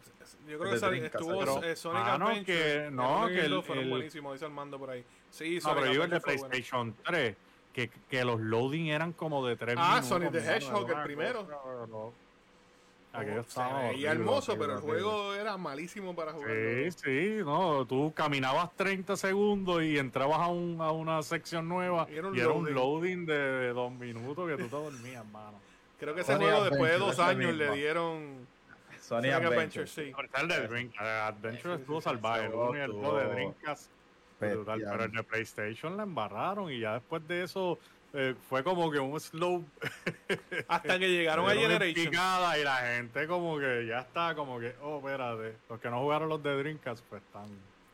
Yo 0.47 0.59
creo 0.59 0.73
El 0.73 0.79
que 0.79 0.89
de 1.01 1.05
estuvo 1.07 1.39
pero- 1.39 1.63
eh, 1.63 1.75
Sonic 1.75 2.01
ah, 2.05 2.17
no, 2.19 2.27
Adventure. 2.27 2.45
que- 2.45 2.85
el 2.85 2.95
no, 2.95 3.27
que 3.27 3.39
el 3.45 3.63
fueron 3.63 3.83
el- 3.83 3.89
buenísimos, 3.89 4.31
dice 4.33 4.45
Armando 4.45 4.79
por 4.79 4.89
ahí. 4.91 5.03
Sí, 5.29 5.55
No, 5.55 5.61
Sonic 5.61 5.77
pero 5.79 5.91
digo 5.91 6.03
el 6.05 6.09
de 6.09 6.19
fue 6.21 6.33
bueno. 6.37 6.49
PlayStation 6.49 6.95
3, 7.03 7.35
que, 7.73 7.89
que 8.09 8.23
los 8.23 8.39
loading 8.39 8.87
eran 8.87 9.11
como 9.11 9.45
de 9.45 9.57
3 9.57 9.75
Ah, 9.77 9.87
minutos. 9.89 10.07
Sonic 10.07 10.31
the 10.31 10.39
Hedgehog, 10.55 10.89
el 10.89 11.03
primero. 11.03 11.45
Cosa, 13.15 13.25
no. 13.25 13.35
Oh, 13.35 13.37
Aquello 13.37 13.43
se 13.43 13.49
estaba 13.49 13.79
veía 13.79 13.89
horrible, 13.89 14.09
hermoso, 14.11 14.51
horrible, 14.53 14.67
pero 14.67 14.77
el 14.79 14.83
horrible. 14.83 15.01
juego 15.01 15.33
era 15.35 15.57
malísimo 15.57 16.15
para 16.15 16.33
jugar. 16.33 16.49
Sí, 16.51 16.91
sí, 16.91 17.35
no, 17.43 17.85
tú 17.85 18.13
caminabas 18.15 18.75
30 18.75 19.15
segundos 19.17 19.83
y 19.83 19.97
entrabas 19.97 20.39
a, 20.39 20.47
un, 20.47 20.81
a 20.81 20.91
una 20.91 21.21
sección 21.23 21.67
nueva 21.69 22.07
Y 22.09 22.15
era 22.17 22.27
un 22.27 22.35
y 22.35 22.39
era 22.39 22.49
un 22.51 22.73
loading. 22.73 23.25
de, 23.25 23.33
de 23.37 23.67
dos 23.69 23.91
minutos 23.91 24.47
que 24.49 24.57
tú 24.57 24.67
te 24.67 24.75
dormías, 24.75 25.25
mano. 25.27 25.59
Creo 25.99 26.13
que 26.13 26.21
ese 26.21 26.33
Sonic 26.33 26.47
juego 26.49 26.63
después 26.65 26.91
de 26.91 26.95
Adventure, 26.95 26.99
dos 26.99 27.19
años 27.19 27.37
mismo. 27.53 27.63
le 27.63 27.71
dieron 27.77 28.47
Sony 28.99 28.99
Sonic 29.01 29.33
Adventure. 29.33 29.55
Adventure, 29.55 29.87
sí. 29.87 30.13
El 30.41 30.47
de 30.47 30.67
Drink, 30.67 30.93
Adventure 30.99 31.75
estuvo 31.75 32.01
sí, 32.01 32.03
salvaje, 32.03 32.45
el 32.45 32.53
uno 32.53 32.77
y 32.77 32.81
el 32.81 32.91
juego 32.91 33.11
2 33.13 33.21
de 33.23 33.29
Dreamcast. 33.29 33.91
brutal, 34.39 34.81
pero 34.89 35.03
el 35.05 35.11
de 35.11 35.23
PlayStation 35.23 35.95
la 35.97 36.03
embarraron 36.03 36.71
y 36.71 36.79
ya 36.79 36.93
después 36.95 37.25
de 37.27 37.43
eso 37.43 37.79
eh, 38.15 38.35
fue 38.49 38.63
como 38.63 38.89
que 38.91 38.99
un 38.99 39.19
slow 39.19 39.63
hasta 40.67 40.97
que 40.99 41.09
llegaron 41.09 41.47
a 41.49 41.53
Generation. 41.53 42.05
picada 42.09 42.57
y 42.57 42.63
la 42.63 42.77
gente 42.77 43.27
como 43.27 43.59
que 43.59 43.85
ya 43.87 43.99
está 43.99 44.33
como 44.35 44.59
que, 44.59 44.73
oh, 44.81 44.97
espérate, 44.99 45.57
los 45.69 45.79
que 45.79 45.89
no 45.89 45.99
jugaron 46.01 46.29
los 46.29 46.41
de 46.41 46.55
Dreamcast 46.55 47.03
pues 47.09 47.21
están... 47.21 47.45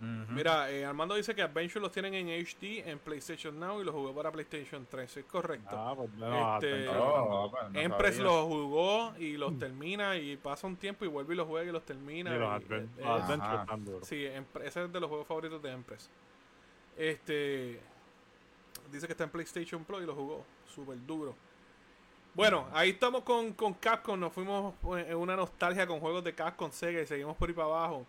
Ujú. 0.02 0.32
Mira, 0.34 0.72
eh, 0.72 0.84
Armando 0.84 1.14
dice 1.14 1.36
que 1.36 1.44
Adventure 1.44 1.80
los 1.80 1.92
tienen 1.92 2.16
en 2.16 2.28
HD 2.30 2.88
en 2.90 2.98
PlayStation 2.98 3.60
Now 3.60 3.82
y 3.82 3.84
los 3.86 3.94
jugó 3.94 4.16
para 4.16 4.32
PlayStation 4.32 4.88
3. 4.90 5.18
Es 5.18 5.26
correcto. 5.26 5.70
Ah, 5.78 5.94
pues 5.96 6.10
no, 6.14 6.56
Este. 6.56 6.88
Oh, 6.90 7.50
bueno, 7.52 7.70
no 7.70 7.80
Empress 7.80 8.16
sabía. 8.16 8.32
los 8.32 8.46
jugó 8.46 9.14
y 9.20 9.38
los 9.38 9.60
termina 9.60 10.18
y 10.18 10.38
pasa 10.38 10.66
un 10.66 10.76
tiempo 10.76 11.06
y 11.06 11.08
vuelve 11.08 11.36
y 11.36 11.38
los 11.38 11.48
juega 11.48 11.70
y 11.70 11.72
los 11.72 11.86
termina. 11.86 12.36
Y 12.36 12.40
los 12.40 12.50
y, 12.50 12.66
Adven- 12.66 12.82
eh, 12.82 12.90
los 12.98 13.06
eh, 13.06 13.24
Adventure 13.24 13.48
Ajá. 13.54 13.62
están 13.62 13.86
duros. 13.86 14.08
Sí, 14.08 14.26
ese 14.26 14.84
es 14.86 14.92
de 14.92 15.00
los 15.00 15.08
juegos 15.08 15.28
favoritos 15.28 15.62
de 15.62 15.72
Empress. 15.72 16.10
Este 16.98 17.80
dice 18.92 19.08
que 19.08 19.14
está 19.14 19.24
en 19.24 19.30
PlayStation 19.30 19.84
Plus 19.84 20.04
y 20.04 20.06
lo 20.06 20.16
jugó 20.16 20.46
súper 20.74 20.98
duro. 21.06 21.36
Bueno, 22.34 22.68
ahí 22.74 22.92
estamos 22.92 23.24
con, 23.24 23.54
con 23.54 23.74
Capcom. 23.74 24.20
Nos 24.20 24.32
fuimos 24.32 24.74
pues, 24.82 25.06
en 25.08 25.16
una 25.18 25.36
nostalgia 25.36 25.86
con 25.86 26.00
juegos 26.00 26.24
de 26.24 26.34
Capcom, 26.34 26.72
Sega 26.72 27.02
y 27.02 27.08
seguimos 27.08 27.36
por 27.36 27.50
ahí 27.50 27.56
para 27.56 27.68
abajo. 27.68 28.06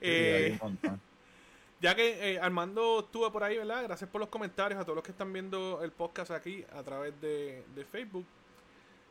Sí, 0.00 0.06
Eh, 0.06 0.58
ya 1.80 1.94
que 1.94 2.34
eh, 2.34 2.38
Armando 2.40 3.00
estuvo 3.00 3.30
por 3.32 3.42
ahí, 3.42 3.56
¿verdad? 3.58 3.82
Gracias 3.82 4.08
por 4.08 4.20
los 4.20 4.28
comentarios 4.28 4.80
a 4.80 4.84
todos 4.84 4.96
los 4.96 5.04
que 5.04 5.10
están 5.12 5.32
viendo 5.32 5.80
el 5.82 5.90
podcast 5.90 6.30
aquí 6.30 6.64
a 6.76 6.82
través 6.82 7.18
de, 7.20 7.64
de 7.74 7.84
Facebook. 7.84 8.24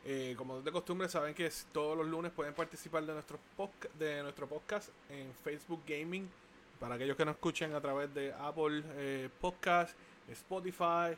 Eh, 0.06 0.34
como 0.38 0.62
de 0.62 0.72
costumbre, 0.72 1.08
saben 1.10 1.34
que 1.34 1.50
todos 1.72 1.94
los 1.98 2.06
lunes 2.06 2.32
pueden 2.32 2.54
participar 2.54 3.04
de 3.04 3.12
nuestro, 3.12 3.38
podca- 3.58 3.90
de 3.98 4.22
nuestro 4.22 4.46
podcast 4.48 4.88
en 5.10 5.30
Facebook 5.44 5.82
Gaming. 5.86 6.28
Para 6.78 6.94
aquellos 6.94 7.14
que 7.18 7.26
nos 7.26 7.34
escuchen 7.34 7.74
a 7.74 7.80
través 7.82 8.14
de 8.14 8.32
Apple 8.32 8.82
eh, 8.96 9.28
Podcast, 9.42 9.94
Spotify 10.32 11.16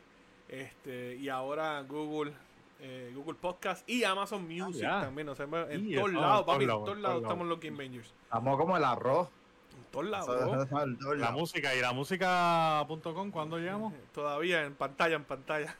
este, 0.49 1.15
y 1.15 1.29
ahora 1.29 1.81
Google 1.81 2.33
eh, 2.79 3.11
Google 3.15 3.35
Podcast 3.35 3.87
y 3.89 4.03
Amazon 4.03 4.43
Music 4.43 4.81
ya. 4.81 5.01
también. 5.01 5.29
O 5.29 5.35
sea, 5.35 5.45
en 5.45 5.87
Sí, 5.87 5.95
todos 5.95 6.11
lados, 6.11 6.39
en 6.39 6.45
todos 6.45 6.45
papi, 6.45 6.63
en 6.63 6.67
lados, 6.67 6.85
todos 6.85 6.97
lados 6.97 7.21
estamos 7.21 7.47
los 7.47 7.59
Game 7.59 7.77
Bangers. 7.77 8.13
Estamos 8.23 8.57
como 8.57 8.75
el 8.77 8.83
arroz. 8.83 9.29
En 9.77 9.83
todos 9.91 10.05
lados, 10.05 10.67
todos 10.99 11.17
La 11.17 11.31
música 11.31 11.73
y 11.75 11.81
la 11.81 11.93
música.com, 11.93 13.31
¿cuándo 13.31 13.57
llegamos? 13.57 13.93
Todavía 14.13 14.63
en 14.65 14.75
pantalla, 14.75 15.15
en 15.15 15.23
pantalla. 15.23 15.75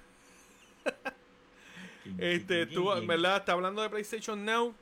Este, 2.17 2.65
tú. 2.67 2.89
¿verdad? 3.05 3.37
Está 3.37 3.53
hablando 3.53 3.81
de 3.81 3.89
PlayStation 3.89 4.43
Now. 4.45 4.73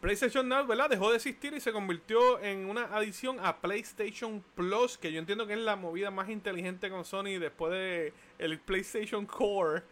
PlayStation 0.00 0.48
Now, 0.48 0.66
¿verdad? 0.66 0.88
Dejó 0.90 1.10
de 1.10 1.16
existir 1.16 1.52
y 1.54 1.60
se 1.60 1.72
convirtió 1.72 2.38
en 2.40 2.66
una 2.70 2.84
adición 2.96 3.38
a 3.40 3.56
PlayStation 3.60 4.44
Plus, 4.54 4.96
que 4.96 5.12
yo 5.12 5.18
entiendo 5.18 5.46
que 5.46 5.54
es 5.54 5.58
la 5.58 5.76
movida 5.76 6.10
más 6.10 6.28
inteligente 6.28 6.88
con 6.90 7.04
Sony 7.04 7.38
después 7.40 7.72
de 7.72 8.12
el 8.38 8.58
PlayStation 8.60 9.26
Core. 9.26 9.82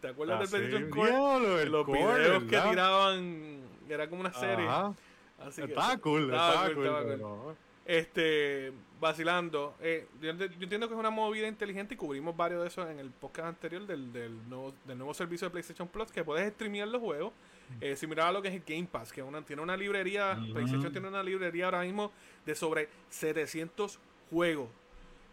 ¿Te 0.00 0.08
acuerdas 0.08 0.36
Ah, 0.36 0.40
del 0.40 0.48
sí, 0.48 0.56
PlayStation 0.76 0.90
Core? 0.90 1.10
diablo, 1.10 1.64
Los 1.66 1.86
core, 1.86 1.98
videos 2.18 2.42
que 2.44 2.48
¿verdad? 2.50 2.70
tiraban, 2.70 3.60
era 3.88 4.08
como 4.08 4.20
una 4.22 4.32
serie. 4.32 4.66
Ajá. 4.66 4.94
Así 5.40 5.62
que- 5.62 5.68
Estaba 5.68 5.96
cool, 5.98 6.24
estaba 6.24 6.64
cool, 6.66 6.74
cool. 6.74 6.84
estaba 6.84 7.02
cool. 7.02 7.08
pero- 7.12 7.56
Este, 7.86 8.72
vacilando. 9.00 9.74
Eh, 9.80 10.06
yo, 10.20 10.32
yo 10.32 10.44
entiendo 10.44 10.86
que 10.86 10.94
es 10.94 11.00
una 11.00 11.10
movida 11.10 11.48
inteligente 11.48 11.94
y 11.94 11.96
cubrimos 11.96 12.36
varios 12.36 12.62
de 12.62 12.68
esos 12.68 12.88
en 12.88 12.98
el 13.00 13.10
podcast 13.10 13.48
anterior 13.48 13.84
del, 13.86 14.12
del, 14.12 14.48
nuevo, 14.48 14.72
del 14.86 14.96
nuevo 14.96 15.12
servicio 15.12 15.46
de 15.48 15.50
PlayStation 15.50 15.88
Plus 15.88 16.12
que 16.12 16.22
puedes 16.22 16.50
streamear 16.54 16.88
los 16.88 17.00
juegos. 17.02 17.32
Eh, 17.80 17.96
similar 17.96 18.28
a 18.28 18.32
lo 18.32 18.42
que 18.42 18.48
es 18.48 18.54
el 18.54 18.62
Game 18.66 18.88
Pass, 18.90 19.12
que 19.12 19.22
una, 19.22 19.42
tiene 19.42 19.62
una 19.62 19.76
librería, 19.76 20.36
Ujú. 20.40 20.52
PlayStation 20.52 20.92
tiene 20.92 21.08
una 21.08 21.22
librería 21.22 21.66
ahora 21.66 21.82
mismo 21.82 22.12
de 22.44 22.54
sobre 22.54 22.88
700 23.10 23.98
juegos. 24.30 24.68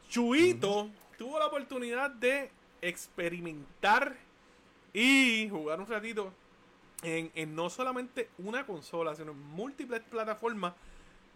Chuito 0.09 0.89
tuvo 1.17 1.39
la 1.39 1.47
oportunidad 1.47 2.09
de 2.11 2.49
experimentar 2.81 4.15
y 4.93 5.49
jugar 5.49 5.79
un 5.79 5.87
ratito 5.87 6.31
en, 7.03 7.31
en 7.35 7.55
no 7.55 7.69
solamente 7.69 8.29
una 8.37 8.65
consola, 8.65 9.15
sino 9.15 9.31
en 9.31 9.39
múltiples 9.39 10.01
plataformas. 10.01 10.73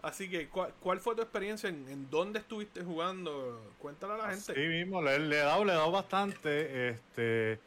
Así 0.01 0.29
que, 0.29 0.47
¿cuál, 0.47 0.73
cuál 0.79 0.99
fue 0.99 1.15
tu 1.15 1.21
experiencia? 1.21 1.69
¿En, 1.69 1.87
en 1.87 2.09
dónde 2.09 2.39
estuviste 2.39 2.83
jugando? 2.83 3.61
Cuéntale 3.77 4.13
a 4.13 4.17
la 4.17 4.29
gente. 4.29 4.53
Sí 4.55 4.67
mismo, 4.67 5.01
le, 5.01 5.19
le 5.19 5.35
he 5.35 5.39
dado, 5.39 5.63
le 5.63 5.73
he 5.73 5.75
dado 5.75 5.91
bastante. 5.91 6.89
Este, 6.89 7.59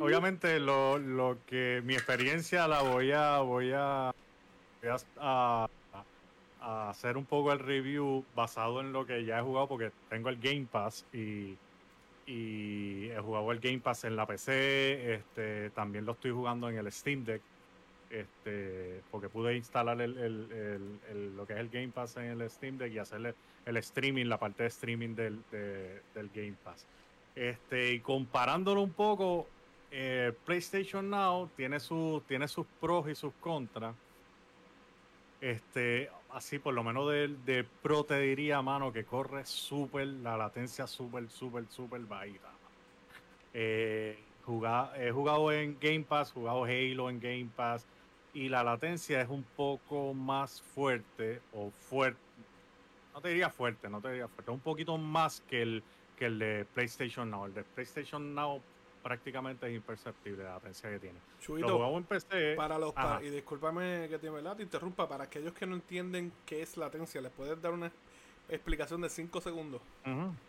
obviamente 0.00 0.58
lo, 0.60 0.98
lo 0.98 1.38
que 1.46 1.82
mi 1.84 1.94
experiencia 1.94 2.66
la 2.68 2.82
voy 2.82 3.12
a 3.12 3.38
voy 3.40 3.72
a, 3.72 4.08
a, 5.18 5.68
a- 6.60 6.88
hacer 6.90 7.16
un 7.16 7.24
poco 7.26 7.52
el 7.52 7.58
review 7.58 8.24
basado 8.34 8.80
en 8.80 8.92
lo 8.92 9.04
que 9.06 9.24
ya 9.24 9.38
he 9.38 9.42
jugado 9.42 9.68
porque 9.68 9.90
tengo 10.08 10.28
el 10.30 10.36
Game 10.40 10.66
Pass 10.70 11.04
y, 11.12 11.56
y 12.26 13.10
he 13.10 13.18
jugado 13.20 13.52
el 13.52 13.60
Game 13.60 13.80
Pass 13.80 14.04
en 14.04 14.16
la 14.16 14.26
PC, 14.26 15.14
este, 15.14 15.70
también 15.70 16.06
lo 16.06 16.12
estoy 16.12 16.30
jugando 16.30 16.68
en 16.70 16.78
el 16.78 16.90
Steam 16.90 17.24
Deck. 17.24 17.42
Este, 18.10 19.00
porque 19.10 19.28
pude 19.28 19.56
instalar 19.56 20.00
el, 20.00 20.16
el- 20.16 20.98
el- 21.10 21.36
lo 21.36 21.46
que 21.46 21.54
es 21.54 21.58
el 21.58 21.68
Game 21.68 21.88
Pass 21.88 22.16
en 22.18 22.40
el 22.40 22.48
Steam 22.48 22.78
Deck 22.78 22.92
y 22.92 22.98
hacerle 22.98 23.34
el 23.66 23.76
streaming, 23.78 24.26
la 24.26 24.38
parte 24.38 24.62
de 24.62 24.68
streaming 24.68 25.14
del, 25.16 25.40
de- 25.50 26.00
del 26.14 26.30
Game 26.32 26.54
Pass. 26.62 26.86
Este, 27.34 27.92
y 27.94 28.00
comparándolo 28.00 28.82
un 28.82 28.92
poco, 28.92 29.48
eh, 29.96 30.32
PlayStation 30.44 31.08
Now 31.08 31.48
tiene, 31.56 31.78
su, 31.78 32.20
tiene 32.26 32.48
sus 32.48 32.66
pros 32.80 33.08
y 33.08 33.14
sus 33.14 33.32
contras. 33.34 33.94
Este, 35.40 36.10
así 36.32 36.58
por 36.58 36.74
lo 36.74 36.82
menos 36.82 37.08
de, 37.10 37.28
de 37.28 37.64
pro 37.64 38.02
te 38.02 38.18
diría, 38.18 38.60
mano, 38.60 38.92
que 38.92 39.04
corre 39.04 39.46
súper, 39.46 40.08
la 40.08 40.36
latencia 40.36 40.86
súper, 40.86 41.28
súper, 41.30 41.66
súper 41.68 42.00
bajita. 42.00 42.50
Eh, 43.52 44.18
juga- 44.44 44.92
he 44.96 45.12
jugado 45.12 45.52
en 45.52 45.78
Game 45.80 46.04
Pass, 46.08 46.32
jugado 46.32 46.64
Halo 46.64 47.08
en 47.08 47.20
Game 47.20 47.50
Pass 47.54 47.86
y 48.32 48.48
la 48.48 48.64
latencia 48.64 49.20
es 49.20 49.28
un 49.28 49.44
poco 49.56 50.12
más 50.12 50.60
fuerte 50.60 51.40
o 51.52 51.70
fuerte. 51.70 52.18
No 53.14 53.20
te 53.20 53.28
diría 53.28 53.48
fuerte, 53.48 53.88
no 53.88 54.00
te 54.00 54.08
diría 54.08 54.26
fuerte, 54.26 54.50
un 54.50 54.58
poquito 54.58 54.98
más 54.98 55.40
que 55.42 55.62
el, 55.62 55.84
que 56.18 56.26
el 56.26 56.40
de 56.40 56.66
PlayStation 56.74 57.30
Now. 57.30 57.44
El 57.44 57.54
de 57.54 57.62
PlayStation 57.62 58.34
Now 58.34 58.60
prácticamente 59.04 59.68
es 59.68 59.74
imperceptible 59.76 60.42
la 60.42 60.54
latencia 60.54 60.90
que 60.90 60.98
tiene. 60.98 61.18
Lo 61.18 61.40
Chuito, 61.44 61.68
jugamos 61.74 61.98
en 61.98 62.04
PC. 62.04 62.54
para 62.56 62.78
los 62.78 62.92
pa- 62.94 63.20
y 63.22 63.28
discúlpame 63.30 64.08
que 64.08 64.18
te, 64.18 64.30
¿verdad? 64.30 64.56
te 64.56 64.62
interrumpa, 64.64 65.06
para 65.08 65.24
aquellos 65.24 65.52
que 65.52 65.66
no 65.66 65.76
entienden 65.76 66.32
qué 66.46 66.62
es 66.62 66.76
latencia, 66.78 67.20
¿les 67.20 67.30
puedes 67.30 67.60
dar 67.60 67.72
una 67.74 67.92
explicación 68.48 69.00
de 69.02 69.08
5 69.10 69.40
segundos? 69.40 69.80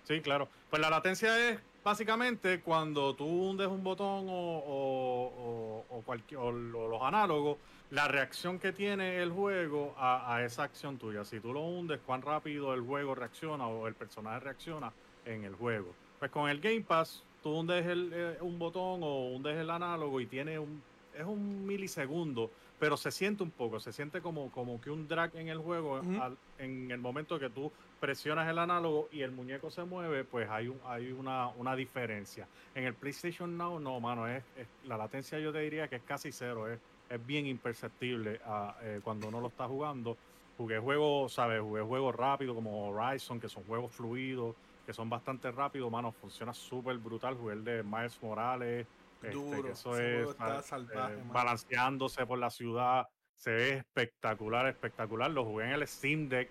Sí, 0.04 0.22
claro. 0.22 0.48
Pues 0.70 0.82
la 0.82 0.90
latencia 0.90 1.50
es 1.50 1.60
básicamente 1.84 2.62
cuando 2.62 3.14
tú 3.16 3.26
hundes 3.26 3.68
un 3.68 3.84
botón 3.84 4.26
o, 4.30 4.58
o, 4.60 5.86
o- 5.90 5.98
o 5.98 6.02
cualquier, 6.04 6.40
o 6.40 6.52
lo- 6.52 6.88
los 6.88 7.02
análogos, 7.02 7.58
la 7.92 8.08
reacción 8.08 8.58
que 8.58 8.72
tiene 8.72 9.22
el 9.22 9.32
juego 9.32 9.94
a, 9.98 10.34
a 10.36 10.44
esa 10.46 10.64
acción 10.64 10.98
tuya. 10.98 11.24
Si 11.26 11.40
tú 11.42 11.54
lo 11.54 11.60
hundes, 11.62 12.00
cuán 12.06 12.22
rápido 12.22 12.74
el 12.74 12.82
juego 12.82 13.16
reacciona 13.16 13.68
o 13.68 13.88
el 13.88 13.94
personaje 13.96 14.40
reacciona 14.40 14.92
en 15.26 15.44
el 15.44 15.56
juego. 15.56 15.94
Pues 16.20 16.32
con 16.32 16.50
el 16.50 16.60
Game 16.62 16.82
Pass, 16.82 17.24
tú 17.46 17.52
hundes 17.52 17.86
el, 17.86 18.10
eh, 18.12 18.38
un 18.42 18.58
botón 18.58 19.02
o 19.04 19.28
hundes 19.30 19.56
el 19.56 19.70
análogo 19.70 20.20
y 20.20 20.26
tiene 20.26 20.58
un, 20.58 20.82
es 21.16 21.24
un 21.24 21.64
milisegundo, 21.68 22.50
pero 22.80 22.98
se 22.98 23.12
siente 23.12 23.44
un 23.44 23.52
poco, 23.52 23.80
se 23.80 23.94
siente 23.94 24.20
como, 24.20 24.50
como 24.50 24.82
que 24.82 24.90
un 24.90 25.08
drag 25.08 25.36
en 25.36 25.50
el 25.50 25.60
juego 25.60 25.98
al- 26.20 26.38
en 26.58 26.90
el 26.90 26.98
momento 26.98 27.38
que 27.38 27.52
tú 27.52 27.72
presionas 28.00 28.50
el 28.50 28.58
análogo 28.58 29.10
y 29.12 29.22
el 29.22 29.30
muñeco 29.32 29.70
se 29.70 29.84
mueve, 29.84 30.24
pues 30.24 30.50
hay, 30.50 30.70
un, 30.70 30.80
hay 30.88 31.12
una, 31.12 31.50
una 31.50 31.76
diferencia. 31.76 32.48
En 32.74 32.86
el 32.86 32.96
PlayStation 32.96 33.56
Now, 33.56 33.80
no, 33.80 34.00
mano, 34.00 34.28
es, 34.28 34.44
es- 34.58 34.68
la 34.88 34.98
latencia 34.98 35.38
yo 35.38 35.54
te 35.54 35.60
diría 35.60 35.88
que 35.88 35.98
es 35.98 36.04
casi 36.04 36.32
cero, 36.32 36.68
es, 36.68 36.80
es 37.12 37.28
bien 37.28 37.46
imperceptible 37.46 38.42
ah, 38.46 38.76
eh, 38.82 39.02
cuando 39.04 39.28
uno 39.28 39.40
lo 39.40 39.50
está 39.50 39.68
jugando. 39.68 40.18
Jugué 40.58 40.80
juegos, 40.80 41.34
¿sabes? 41.34 41.62
Jugué 41.62 41.84
juegos 41.84 42.16
rápidos 42.16 42.56
como 42.56 42.88
Horizon, 42.90 43.40
que 43.40 43.50
son 43.50 43.64
juegos 43.66 43.92
fluidos, 43.92 44.56
que 44.86 44.94
son 44.94 45.10
bastante 45.10 45.52
rápidos, 45.52 45.92
mano, 45.92 46.12
funciona 46.12 46.54
súper 46.54 46.98
brutal. 46.98 47.36
Jugué 47.36 47.54
el 47.54 47.64
de 47.64 47.84
Miles 47.84 48.22
Morales, 48.22 48.88
este, 49.22 49.32
Duro, 49.32 49.64
que 49.64 49.72
eso 49.72 49.98
es 49.98 50.16
juego 50.16 50.32
está 50.32 50.62
salvaje, 50.62 51.16
eh, 51.16 51.24
balanceándose 51.32 52.26
por 52.26 52.38
la 52.38 52.50
ciudad, 52.50 53.08
se 53.36 53.52
ve 53.52 53.74
espectacular, 53.78 54.68
espectacular. 54.68 55.32
Lo 55.32 55.44
jugué 55.44 55.66
en 55.66 55.72
el 55.72 55.88
Steam 55.88 56.30
Deck, 56.30 56.50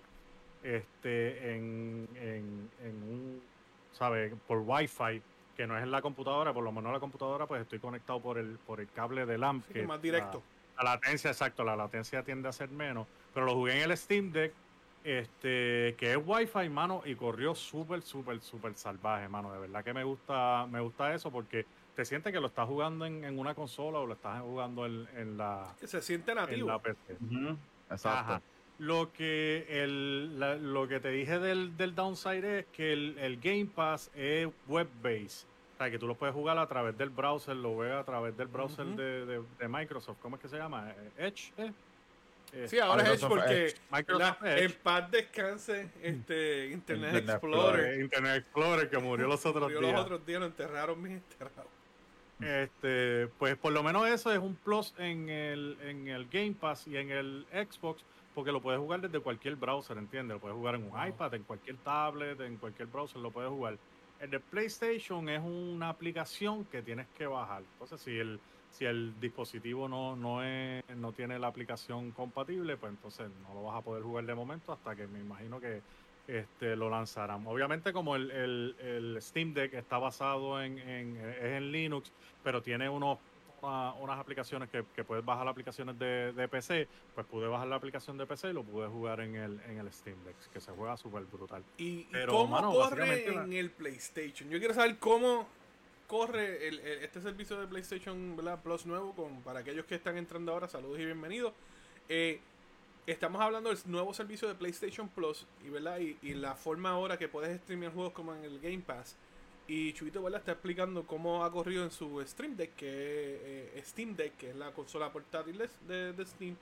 este, 0.63 1.55
en, 1.55 2.07
en, 2.15 2.69
en 2.81 2.95
un, 3.03 3.41
¿sabes? 3.91 4.33
Por 4.47 4.59
Wi-Fi, 4.59 5.21
que 5.55 5.65
no 5.67 5.77
es 5.77 5.83
en 5.83 5.91
la 5.91 6.01
computadora, 6.01 6.53
por 6.53 6.63
lo 6.63 6.71
menos 6.71 6.91
la 6.91 6.99
computadora, 6.99 7.47
pues 7.47 7.61
estoy 7.61 7.79
conectado 7.79 8.19
por 8.19 8.37
el, 8.37 8.57
por 8.59 8.81
el 8.81 8.89
cable 8.91 9.25
de 9.25 9.37
LAMP. 9.37 9.63
Así 9.63 9.73
que 9.73 9.81
que 9.81 9.87
más 9.87 10.01
directo. 10.01 10.43
La, 10.77 10.83
la 10.83 10.93
latencia, 10.95 11.31
exacto, 11.31 11.63
la 11.63 11.75
latencia 11.77 12.23
tiende 12.23 12.49
a 12.49 12.51
ser 12.51 12.69
menos, 12.69 13.07
pero 13.33 13.45
lo 13.45 13.53
jugué 13.53 13.81
en 13.81 13.89
el 13.89 13.97
Steam 13.97 14.31
Deck, 14.31 14.53
este, 15.05 15.95
que 15.97 16.11
es 16.13 16.17
Wi-Fi, 16.23 16.67
mano, 16.69 17.01
y 17.05 17.15
corrió 17.15 17.53
súper, 17.55 18.01
súper, 18.01 18.41
súper 18.41 18.73
salvaje, 18.75 19.29
mano. 19.29 19.51
De 19.53 19.59
verdad 19.59 19.83
que 19.83 19.93
me 19.93 20.03
gusta, 20.03 20.67
me 20.69 20.79
gusta 20.81 21.13
eso 21.13 21.31
porque 21.31 21.65
te 21.95 22.03
sientes 22.03 22.33
que 22.33 22.39
lo 22.41 22.47
estás 22.47 22.67
jugando 22.67 23.05
en, 23.05 23.23
en 23.23 23.39
una 23.39 23.53
consola 23.55 23.99
o 23.99 24.05
lo 24.05 24.13
estás 24.15 24.41
jugando 24.41 24.85
en, 24.85 25.07
en 25.15 25.37
la, 25.37 25.73
se 25.81 26.01
siente 26.01 26.31
en 26.31 26.37
nativo. 26.37 26.67
la 26.67 26.79
PC. 26.79 27.17
Exacto. 27.89 28.09
Ajá. 28.09 28.41
Lo 28.79 29.13
que, 29.13 29.65
el, 29.69 30.37
la- 30.39 30.55
lo 30.55 30.87
que 30.87 30.99
te 30.99 31.09
dije 31.09 31.39
del, 31.39 31.77
del 31.77 31.95
downside 31.95 32.59
es 32.59 32.65
que 32.73 32.91
el, 32.91 33.17
el 33.19 33.39
Game 33.39 33.67
Pass 33.67 34.11
es 34.15 34.49
web-based. 34.67 35.47
O 35.75 35.77
sea, 35.77 35.91
que 35.91 35.99
tú 35.99 36.07
lo 36.07 36.15
puedes 36.15 36.33
jugar 36.35 36.57
a 36.57 36.67
través 36.67 36.97
del 36.97 37.09
browser, 37.09 37.55
lo 37.55 37.77
ves 37.77 37.93
a 37.93 38.03
través 38.03 38.35
del 38.35 38.47
browser 38.47 38.85
de, 38.87 39.25
de- 39.25 39.43
de 39.59 39.67
Microsoft. 39.69 40.17
¿Cómo 40.21 40.35
es 40.37 40.41
que 40.41 40.49
se 40.49 40.57
llama? 40.57 40.89
Eh, 40.91 41.11
Edge. 41.27 41.53
¿eh? 41.57 41.71
Eh, 42.55 42.67
Sí, 42.69 42.79
ahora 42.79 43.03
es 43.03 43.09
Edge 43.21 43.27
porque 43.27 43.65
Edge. 43.65 43.75
Microsoft 43.91 44.41
la- 44.41 44.53
Edge. 44.55 44.63
en 44.65 44.71
paz 44.81 45.11
descanse 45.11 45.89
este 46.01 46.69
Internet 46.71 47.09
Internet 47.15 47.29
Explorer. 47.29 47.93
Eh, 47.95 48.01
Internet 48.01 48.35
Explorer 48.37 48.89
que 48.89 48.97
murió 48.97 49.27
los 49.27 49.45
otros 49.45 49.63
Murió 49.63 49.79
días. 49.81 49.93
los 49.93 50.01
otros 50.05 50.25
días, 50.25 50.39
lo 50.39 50.45
enterraron 50.47 51.03
bien 51.03 51.15
enterrado. 51.17 51.67
Este, 52.41 53.27
pues 53.39 53.55
por 53.57 53.71
lo 53.71 53.81
menos 53.83 54.07
eso 54.07 54.31
es 54.31 54.39
un 54.39 54.55
plus 54.55 54.93
en 54.97 55.29
el, 55.29 55.77
en 55.83 56.07
el 56.07 56.27
Game 56.27 56.53
Pass 56.59 56.85
y 56.87 56.97
en 56.97 57.09
el 57.11 57.45
Xbox, 57.51 58.03
porque 58.33 58.51
lo 58.51 58.61
puedes 58.61 58.79
jugar 58.79 59.01
desde 59.01 59.19
cualquier 59.21 59.55
browser, 59.55 59.97
¿entiendes? 59.97 60.35
Lo 60.35 60.41
puedes 60.41 60.55
jugar 60.57 60.75
en 60.75 60.83
un 60.83 60.89
Wow. 60.91 61.07
iPad, 61.07 61.33
en 61.33 61.43
cualquier 61.43 61.77
tablet, 61.77 62.39
en 62.41 62.57
cualquier 62.57 62.87
browser 62.89 63.17
lo 63.21 63.31
puedes 63.31 63.49
jugar. 63.49 63.77
El 64.19 64.29
de 64.31 64.39
PlayStation 64.39 65.27
es 65.29 65.41
una 65.43 65.89
aplicación 65.89 66.65
que 66.65 66.81
tienes 66.81 67.07
que 67.17 67.25
bajar. 67.27 67.63
Entonces, 67.73 68.01
si 68.01 68.17
el, 68.17 68.39
si 68.75 68.83
el 68.85 69.13
dispositivo 69.21 69.87
no, 69.87 70.17
no, 70.17 70.43
es, 70.43 70.83
no 70.97 71.13
tiene 71.13 71.39
la 71.39 71.47
aplicación 71.47 72.11
compatible, 72.11 72.75
pues 72.75 72.91
entonces 72.91 73.29
no 73.47 73.53
lo 73.53 73.63
vas 73.63 73.77
a 73.77 73.81
poder 73.81 74.03
jugar 74.03 74.25
de 74.25 74.35
momento 74.35 74.73
hasta 74.73 74.95
que 74.97 75.07
me 75.07 75.19
imagino 75.19 75.61
que 75.61 75.81
este, 76.27 76.75
lo 76.75 76.89
lanzarán. 76.89 77.47
Obviamente 77.47 77.93
como 77.93 78.17
el, 78.17 78.31
el- 78.31 78.75
el 78.81 79.21
Steam 79.21 79.53
Deck 79.53 79.73
está 79.75 79.97
basado 79.97 80.61
en, 80.61 80.77
en- 80.79 81.15
es 81.17 81.43
en 81.43 81.71
Linux, 81.71 82.11
pero 82.43 82.61
tiene 82.61 82.89
unos, 82.89 83.17
una- 83.61 83.93
unas 83.93 84.19
aplicaciones 84.19 84.69
que, 84.69 84.83
que 84.93 85.05
puedes 85.05 85.23
bajar 85.23 85.47
aplicaciones 85.47 85.97
de, 85.97 86.33
de 86.33 86.47
PC, 86.49 86.89
pues 87.13 87.25
pude 87.27 87.47
bajar 87.47 87.67
la 87.67 87.77
aplicación 87.77 88.17
de 88.17 88.25
PC 88.25 88.49
y 88.49 88.53
lo 88.53 88.63
pude 88.63 88.87
jugar 88.87 89.21
en 89.21 89.35
el, 89.35 89.61
en 89.69 89.77
el 89.77 89.89
Steam 89.93 90.17
Deck, 90.25 90.35
que 90.51 90.59
se 90.59 90.71
juega 90.73 90.97
súper 90.97 91.23
brutal. 91.23 91.63
¿Y, 91.77 92.03
Pero, 92.11 92.33
cómo 92.33 92.55
mano, 92.55 92.71
corre 92.73 93.25
la- 93.33 93.43
en 93.45 93.53
el 93.53 93.69
PlayStation? 93.71 94.49
Yo 94.49 94.59
quiero 94.59 94.73
saber 94.73 94.97
cómo 94.99 95.47
corre 96.07 96.67
el- 96.67 96.79
el- 96.79 97.03
este 97.03 97.21
servicio 97.21 97.59
de 97.59 97.67
PlayStation 97.67 98.35
¿verdad? 98.35 98.61
Plus 98.61 98.85
nuevo. 98.85 99.13
Con, 99.13 99.41
para 99.41 99.59
aquellos 99.59 99.85
que 99.85 99.95
están 99.95 100.17
entrando 100.17 100.51
ahora, 100.51 100.67
saludos 100.67 100.99
y 100.99 101.05
bienvenidos. 101.05 101.53
Eh, 102.09 102.39
estamos 103.07 103.41
hablando 103.41 103.69
del 103.69 103.79
nuevo 103.85 104.13
servicio 104.13 104.47
de 104.47 104.55
PlayStation 104.55 105.09
Plus 105.09 105.45
y, 105.65 105.69
¿verdad? 105.69 105.99
Y, 105.99 106.17
y 106.21 106.33
la 106.33 106.55
forma 106.55 106.89
ahora 106.91 107.17
que 107.17 107.27
puedes 107.27 107.59
streamear 107.61 107.93
juegos 107.93 108.13
como 108.13 108.33
en 108.35 108.43
el 108.43 108.59
Game 108.59 108.79
Pass. 108.85 109.15
Y 109.67 109.93
Chuito 109.93 110.21
¿verdad? 110.21 110.41
está 110.41 110.51
explicando 110.51 111.07
cómo 111.07 111.43
ha 111.43 111.51
corrido 111.51 111.83
en 111.83 111.89
su 111.89 112.21
Stream 112.27 112.55
Deck, 112.55 112.75
que 112.75 112.85
es 112.87 113.41
eh, 113.79 113.83
Steam 113.83 114.15
Deck, 114.15 114.37
que 114.37 114.51
es 114.51 114.55
la 114.55 114.71
consola 114.71 115.11
portátil 115.11 115.57
de, 115.87 116.13
de 116.13 116.25
Steam. 116.25 116.55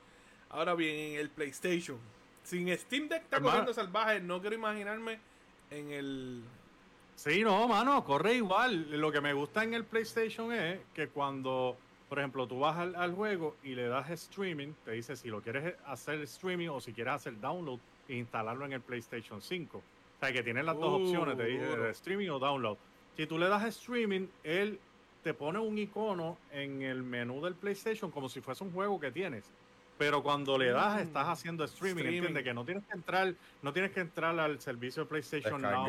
Ahora 0.48 0.74
bien, 0.74 1.12
en 1.12 1.20
el 1.20 1.28
PlayStation. 1.28 1.98
Sin 2.44 2.74
Steam 2.78 3.08
Deck 3.08 3.24
está 3.24 3.40
corriendo 3.40 3.74
salvaje, 3.74 4.20
no 4.20 4.40
quiero 4.40 4.56
imaginarme 4.56 5.18
en 5.70 5.90
el... 5.90 6.42
Sí, 7.16 7.42
no, 7.42 7.68
mano, 7.68 8.04
corre 8.04 8.34
igual. 8.34 8.90
Lo 8.90 9.10
que 9.12 9.20
me 9.20 9.32
gusta 9.32 9.64
en 9.64 9.74
el 9.74 9.84
PlayStation 9.84 10.52
es 10.52 10.80
que 10.92 11.08
cuando, 11.08 11.76
por 12.08 12.18
ejemplo, 12.18 12.46
tú 12.46 12.60
vas 12.60 12.76
al, 12.76 13.14
juego 13.14 13.56
y 13.62 13.74
le 13.74 13.86
das 13.86 14.10
streaming, 14.10 14.72
te 14.84 14.92
dice 14.92 15.16
si 15.16 15.28
lo 15.28 15.40
quieres 15.40 15.74
hacer 15.86 16.20
streaming 16.22 16.68
o 16.68 16.80
si 16.80 16.92
quieres 16.92 17.14
hacer 17.14 17.40
download 17.40 17.78
e 18.08 18.16
instalarlo 18.16 18.64
en 18.66 18.74
el 18.74 18.80
PlayStation 18.80 19.40
5. 19.40 19.78
O 19.78 19.82
sea, 20.20 20.32
que 20.32 20.42
tienes 20.42 20.64
las 20.64 20.76
dos 20.76 21.00
opciones, 21.00 21.36
te 21.36 21.44
dice 21.44 21.90
streaming 21.90 22.28
o 22.28 22.38
download. 22.38 22.76
Si 23.16 23.26
tú 23.26 23.38
le 23.38 23.48
das 23.48 23.64
streaming, 23.64 24.26
él 24.42 24.78
te 25.22 25.32
pone 25.32 25.58
un 25.58 25.78
icono 25.78 26.36
en 26.52 26.82
el 26.82 27.02
menú 27.02 27.40
del 27.42 27.54
PlayStation 27.54 28.10
como 28.10 28.28
si 28.28 28.40
fuese 28.40 28.62
un 28.64 28.72
juego 28.72 29.00
que 29.00 29.10
tienes. 29.10 29.44
Pero 29.96 30.22
cuando 30.22 30.58
le 30.58 30.70
das, 30.70 31.00
estás 31.00 31.28
haciendo 31.28 31.64
streaming, 31.64 32.04
¿entiendes? 32.04 32.42
Que 32.42 32.52
no 32.52 32.64
tienes 32.64 32.84
que 32.84 32.94
entrar, 32.94 33.34
no 33.62 33.72
tienes 33.72 33.92
que 33.92 34.00
entrar 34.00 34.38
al 34.38 34.60
servicio 34.60 35.04
de 35.04 35.08
PlayStation 35.08 35.62
Now, 35.62 35.86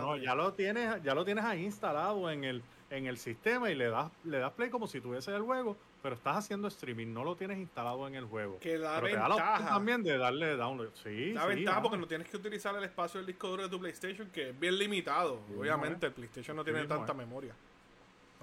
no, 0.00 0.16
ya 0.16 0.34
lo 0.34 0.52
tienes, 0.52 1.02
ya 1.02 1.14
lo 1.14 1.24
tienes 1.24 1.44
ahí 1.44 1.64
instalado 1.64 2.30
en 2.30 2.44
el, 2.44 2.62
en 2.90 3.06
el 3.06 3.16
sistema 3.16 3.70
y 3.70 3.74
le 3.74 3.88
das, 3.88 4.12
le 4.24 4.38
das 4.38 4.52
play 4.52 4.68
como 4.68 4.86
si 4.86 5.00
tuviese 5.00 5.34
el 5.34 5.42
juego, 5.42 5.78
pero 6.02 6.14
estás 6.14 6.36
haciendo 6.36 6.68
streaming, 6.68 7.12
no 7.12 7.24
lo 7.24 7.36
tienes 7.36 7.56
instalado 7.56 8.06
en 8.06 8.16
el 8.16 8.26
juego. 8.26 8.58
Que 8.58 8.76
la 8.76 9.00
pero 9.00 9.28
ventaja. 9.28 9.66
también 9.66 10.02
de 10.02 10.18
darle 10.18 10.56
download. 10.56 10.90
Sí, 11.02 11.32
la 11.32 11.46
ventaja 11.46 11.80
porque 11.80 11.96
no 11.96 12.06
tienes 12.06 12.28
que 12.28 12.36
utilizar 12.36 12.76
el 12.76 12.84
espacio 12.84 13.18
del 13.18 13.26
disco 13.28 13.48
duro 13.48 13.62
de 13.62 13.68
tu 13.70 13.80
PlayStation, 13.80 14.28
que 14.30 14.50
es 14.50 14.60
bien 14.60 14.76
limitado. 14.78 15.40
Obviamente, 15.58 16.06
el 16.06 16.12
PlayStation 16.12 16.54
no 16.54 16.64
tiene 16.64 16.84
tanta 16.84 17.14
memoria. 17.14 17.54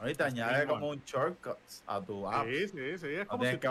Y 0.08 0.16
te 0.16 0.24
añade 0.24 0.66
como 0.66 0.90
un 0.90 1.02
shortcut 1.06 1.58
a 1.88 2.02
tu 2.02 2.28
app. 2.28 2.46
Sí, 2.46 2.68
sí, 2.68 2.98
sí. 2.98 3.08
Es 3.08 3.28
como, 3.28 3.44
si 3.46 3.58
que 3.58 3.68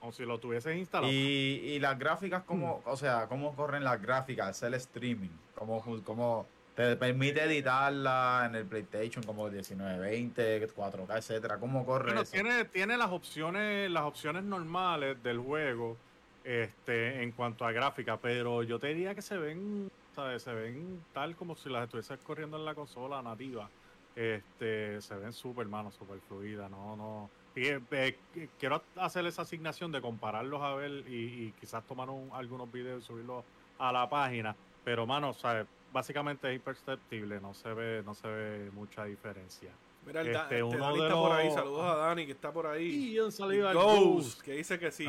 como 0.00 0.12
si 0.12 0.24
lo 0.24 0.38
tuvieses 0.38 0.76
instalado. 0.76 1.12
Y, 1.12 1.16
y 1.16 1.78
las 1.78 1.98
gráficas, 1.98 2.42
como, 2.42 2.78
mm. 2.78 2.88
o 2.88 2.96
sea, 2.96 3.26
cómo 3.28 3.54
corren 3.54 3.84
las 3.84 4.02
gráficas, 4.02 4.56
es 4.56 4.62
el 4.64 4.74
streaming. 4.74 5.30
Cómo, 5.54 5.80
cómo 6.04 6.46
te 6.74 6.96
permite 6.96 7.44
editarla 7.44 8.44
en 8.46 8.56
el 8.56 8.64
PlayStation 8.64 9.22
como 9.24 9.44
1920, 9.44 10.74
4K, 10.74 11.16
etcétera. 11.18 11.58
¿Cómo 11.58 11.84
corre 11.84 12.12
bueno, 12.12 12.24
Tiene, 12.24 12.64
tiene 12.64 12.96
las 12.96 13.10
opciones, 13.10 13.90
las 13.90 14.04
opciones 14.04 14.42
normales 14.42 15.22
del 15.22 15.38
juego 15.38 15.96
este, 16.44 17.22
en 17.22 17.32
cuanto 17.32 17.64
a 17.64 17.72
gráfica, 17.72 18.16
pero 18.16 18.62
yo 18.62 18.78
te 18.78 18.88
diría 18.88 19.14
que 19.14 19.22
se 19.22 19.36
ven, 19.36 19.90
¿sabes? 20.14 20.42
Se 20.42 20.52
ven 20.52 21.00
tal 21.12 21.36
como 21.36 21.54
si 21.56 21.68
las 21.68 21.84
estuvieses 21.84 22.18
corriendo 22.20 22.56
en 22.56 22.64
la 22.64 22.74
consola 22.74 23.22
nativa. 23.22 23.68
Este, 24.14 25.00
se 25.00 25.14
ven 25.16 25.32
súper, 25.32 25.62
hermano, 25.62 25.90
súper 25.90 26.20
fluidas, 26.20 26.70
no, 26.70 26.96
no. 26.96 27.30
Eh, 27.54 28.16
quiero 28.58 28.82
hacer 28.96 29.26
esa 29.26 29.42
asignación 29.42 29.92
de 29.92 30.00
compararlos 30.00 30.62
a 30.62 30.74
ver 30.74 30.90
y, 31.08 31.52
quizás 31.60 31.84
tomar 31.84 32.08
algunos 32.32 32.70
videos 32.72 33.02
y 33.02 33.06
subirlos 33.06 33.44
a 33.78 33.92
la 33.92 34.08
página, 34.08 34.56
pero, 34.84 35.06
mano, 35.06 35.32
¿sabes? 35.34 35.66
básicamente 35.92 36.48
es 36.48 36.56
imperceptible, 36.56 37.40
no 37.40 37.54
se 37.54 37.72
ve, 37.72 38.02
no 38.04 38.14
se 38.14 38.26
ve 38.26 38.70
mucha 38.72 39.04
diferencia. 39.04 39.70
Mira, 40.04 40.22
el 40.22 40.34
este, 40.34 40.62
uno 40.62 40.78
Dani 40.78 41.02
está 41.02 41.14
por 41.14 41.32
ahí, 41.32 41.50
saludos 41.52 41.84
a 41.84 41.96
Dani 41.96 42.26
que 42.26 42.32
está 42.32 42.52
por 42.52 42.66
ahí. 42.66 43.12
Y 43.12 43.20
un 43.20 43.30
saludo 43.30 43.68
al 43.68 43.74
Ghost, 43.76 44.40
que 44.40 44.52
dice 44.54 44.78
que 44.78 44.90
si, 44.90 45.06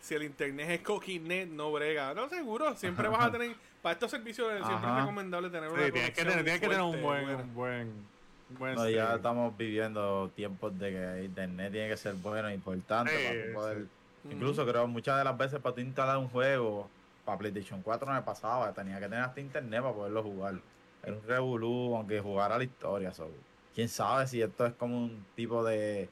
si 0.00 0.14
el 0.14 0.22
internet 0.22 0.70
es 0.70 0.80
coquinet, 0.80 1.48
no 1.48 1.70
brega. 1.70 2.14
No, 2.14 2.28
seguro, 2.28 2.74
siempre 2.74 3.08
vas 3.08 3.26
a 3.26 3.32
tener, 3.32 3.54
para 3.82 3.94
estos 3.94 4.10
servicios 4.10 4.48
siempre 4.64 4.88
es 4.88 4.96
recomendable 4.96 5.50
tener 5.50 5.70
una 5.70 5.84
sí, 5.84 5.92
tienes 5.92 6.10
que 6.12 6.24
tener, 6.24 6.44
tienes 6.44 6.60
que 6.60 6.68
tener 6.68 6.82
un 6.82 7.02
buen, 7.02 7.28
un 7.28 7.54
buen 7.54 8.11
no, 8.58 8.88
ya 8.88 9.14
estamos 9.14 9.56
viviendo 9.56 10.30
tiempos 10.34 10.78
de 10.78 10.90
que 10.90 11.24
internet 11.24 11.72
tiene 11.72 11.88
que 11.88 11.96
ser 11.96 12.14
bueno 12.14 12.48
e 12.48 12.54
importante 12.54 13.12
para 13.12 13.54
poder. 13.54 13.86
Incluso 14.30 14.64
creo 14.66 14.86
muchas 14.86 15.18
de 15.18 15.24
las 15.24 15.36
veces 15.36 15.60
para 15.60 15.74
tú 15.74 15.80
instalar 15.80 16.16
un 16.18 16.28
juego, 16.28 16.88
para 17.24 17.38
PlayStation 17.38 17.82
4 17.82 18.06
no 18.06 18.14
me 18.14 18.22
pasaba, 18.22 18.72
tenía 18.72 18.96
que 18.96 19.06
tener 19.06 19.20
hasta 19.20 19.40
internet 19.40 19.82
para 19.82 19.94
poderlo 19.94 20.22
jugar. 20.22 20.54
Era 21.02 21.16
un 21.16 21.22
revolú, 21.26 21.96
aunque 21.96 22.20
jugara 22.20 22.56
la 22.56 22.64
historia. 22.64 23.12
So. 23.12 23.28
Quién 23.74 23.88
sabe 23.88 24.26
si 24.26 24.40
esto 24.40 24.66
es 24.66 24.72
como 24.74 24.96
un 24.96 25.24
tipo 25.34 25.64
de, 25.64 26.08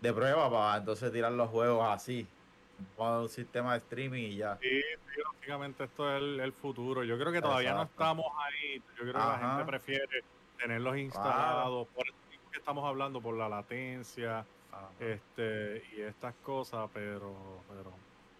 de 0.00 0.12
prueba 0.12 0.50
para 0.50 0.78
entonces 0.78 1.12
tirar 1.12 1.32
los 1.32 1.50
juegos 1.50 1.86
así. 1.88 2.26
Un 2.96 3.28
sistema 3.28 3.72
de 3.72 3.78
streaming 3.78 4.22
y 4.22 4.36
ya. 4.36 4.56
Sí, 4.62 4.80
sí 5.14 5.20
básicamente 5.34 5.84
esto 5.84 6.16
es 6.16 6.22
el, 6.40 6.52
futuro. 6.52 7.04
Yo 7.04 7.18
creo 7.18 7.32
que 7.32 7.42
todavía 7.42 7.74
no 7.74 7.82
estamos 7.82 8.26
ahí. 8.38 8.82
Yo 8.96 9.02
creo 9.02 9.12
que 9.12 9.18
la 9.18 9.38
gente 9.38 9.64
prefiere 9.64 10.24
tenerlos 10.60 10.96
instalados, 10.98 11.88
por 11.88 12.06
eso 12.06 12.16
que 12.50 12.58
estamos 12.58 12.84
hablando, 12.84 13.20
por 13.20 13.36
la 13.36 13.48
latencia 13.48 14.44
este 14.98 15.82
y 15.96 16.00
estas 16.02 16.34
cosas, 16.36 16.88
pero, 16.92 17.62
pero 17.68 17.92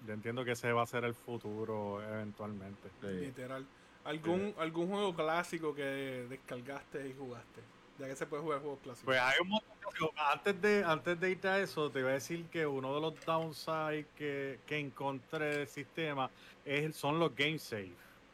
yo 0.06 0.12
entiendo 0.12 0.44
que 0.44 0.52
ese 0.52 0.72
va 0.72 0.82
a 0.82 0.86
ser 0.86 1.04
el 1.04 1.14
futuro 1.14 2.02
eventualmente. 2.02 2.88
Literal. 3.02 3.66
¿Algún, 4.04 4.54
¿Algún 4.58 4.88
juego 4.88 5.14
clásico 5.14 5.74
que 5.74 6.26
descargaste 6.28 7.08
y 7.08 7.14
jugaste? 7.14 7.60
Ya 7.98 8.06
que 8.06 8.16
se 8.16 8.26
puede 8.26 8.42
jugar 8.42 8.60
juegos 8.60 8.78
clásicos. 8.82 9.04
Pues 9.04 9.20
hay 9.20 9.36
un 9.42 9.48
montón 9.48 9.70
antes 10.16 10.62
de, 10.62 10.84
antes 10.84 11.20
de 11.20 11.30
irte 11.30 11.48
a 11.48 11.60
eso, 11.60 11.90
te 11.90 12.00
iba 12.00 12.10
a 12.10 12.14
decir 12.14 12.46
que 12.46 12.66
uno 12.66 12.94
de 12.94 13.00
los 13.00 13.26
downsides 13.26 14.06
que, 14.16 14.60
que 14.66 14.78
encontré 14.78 15.56
del 15.58 15.66
sistema 15.66 16.30
es, 16.64 16.96
son 16.96 17.18
los 17.18 17.34
game 17.34 17.58
save. 17.58 17.92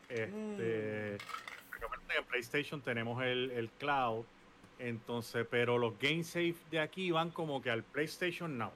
Este, 0.08 1.18
mm 1.20 1.55
en 2.14 2.24
PlayStation 2.24 2.80
tenemos 2.80 3.22
el, 3.22 3.70
cloud, 3.78 4.24
entonces, 4.78 5.46
pero 5.50 5.78
los 5.78 5.98
game 5.98 6.24
save 6.24 6.54
de 6.70 6.80
aquí 6.80 7.10
van 7.10 7.30
como 7.30 7.62
que 7.62 7.70
al 7.70 7.82
PlayStation 7.82 8.58
Now. 8.58 8.72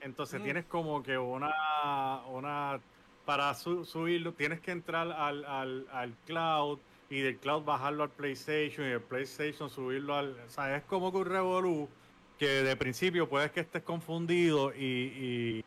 Entonces 0.00 0.40
mm. 0.40 0.44
tienes 0.44 0.64
como 0.66 1.02
que 1.02 1.16
una, 1.16 2.22
una 2.30 2.80
para 3.24 3.54
subirlo, 3.54 4.32
tienes 4.32 4.60
que 4.60 4.70
entrar 4.70 5.10
al, 5.10 5.44
al, 5.90 6.14
cloud 6.26 6.78
y 7.08 7.20
del 7.20 7.38
cloud 7.38 7.64
bajarlo 7.64 8.02
al 8.02 8.10
PlayStation 8.10 8.86
y 8.86 8.90
del 8.90 9.00
PlayStation 9.00 9.70
subirlo 9.70 10.14
al. 10.14 10.36
O 10.46 10.50
sea, 10.50 10.76
es 10.76 10.82
como 10.84 11.10
que 11.10 11.18
un 11.18 11.26
revolú 11.26 11.88
que 12.38 12.46
de 12.46 12.76
principio 12.76 13.28
puedes 13.28 13.50
que 13.52 13.60
estés 13.60 13.82
confundido 13.82 14.74
y, 14.74 15.62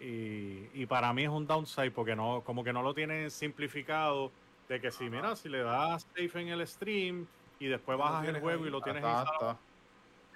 y, 0.00 0.70
y, 0.74 0.86
para 0.86 1.12
mí 1.12 1.22
es 1.22 1.28
un 1.28 1.46
downside 1.46 1.92
porque 1.92 2.16
no, 2.16 2.42
como 2.44 2.64
que 2.64 2.72
no 2.72 2.82
lo 2.82 2.94
tienen 2.94 3.30
simplificado 3.30 4.32
de 4.72 4.80
que 4.80 4.90
si, 4.90 5.10
mira, 5.10 5.36
si 5.36 5.50
le 5.50 5.62
das 5.62 6.06
safe 6.16 6.40
en 6.40 6.48
el 6.48 6.66
stream 6.66 7.26
y 7.60 7.66
después 7.66 7.98
bajas 7.98 8.26
el 8.26 8.40
juego 8.40 8.66
y 8.66 8.70
lo 8.70 8.80
tienes 8.80 9.04
instalado 9.04 9.58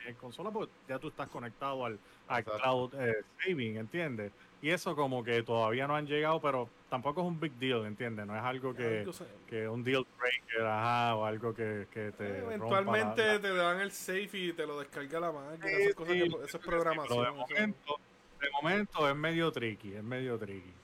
en 0.07 0.14
consola, 0.14 0.51
pues 0.51 0.68
ya 0.87 0.99
tú 0.99 1.09
estás 1.09 1.28
conectado 1.28 1.84
al, 1.84 1.99
cloud 2.45 2.95
eh, 2.95 3.24
saving, 3.43 3.78
¿entiendes? 3.78 4.30
Y 4.62 4.70
eso 4.70 4.95
como 4.95 5.24
que 5.24 5.43
todavía 5.43 5.87
no 5.89 5.97
han 5.97 6.07
llegado, 6.07 6.41
pero 6.41 6.68
tampoco 6.91 7.22
es 7.22 7.26
un 7.26 7.41
big 7.41 7.53
deal, 7.55 7.87
¿entiendes? 7.87 8.26
No 8.26 8.37
es 8.37 8.43
algo 8.43 8.74
que, 8.74 9.09
que 9.49 9.66
un 9.66 9.82
deal 9.82 10.07
breaker, 10.18 10.66
ajá, 10.66 11.16
o 11.16 11.24
algo 11.24 11.55
que, 11.55 11.89
que 11.91 12.12
te 12.12 12.24
eh, 12.24 12.39
Eventualmente 12.45 13.39
te 13.39 13.55
dan 13.55 13.80
el 13.80 13.91
safe 13.91 14.30
y 14.34 14.53
te 14.53 14.66
lo 14.66 14.78
descarga 14.78 15.18
la 15.18 15.32
máquina, 15.32 15.66
esas 15.66 15.95
cosas 15.95 16.12
que, 16.12 16.24
eso 16.24 16.59
es 16.59 16.59
programación. 16.59 17.24
de 17.24 17.30
momento, 17.32 17.97
de 18.41 18.51
momento 18.51 19.09
es 19.09 19.16
medio 19.16 19.51
tricky, 19.51 19.95
es 19.95 20.05
medio 20.05 20.39
tricky 20.39 20.74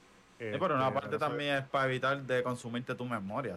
pero 0.51 0.75
una 0.75 0.93
parte 0.93 1.19
también 1.19 1.57
es 1.57 1.65
para 1.65 1.87
evitar 1.87 2.21
de 2.23 2.43
consumirte 2.43 2.95
tu 2.95 3.05
memoria. 3.05 3.57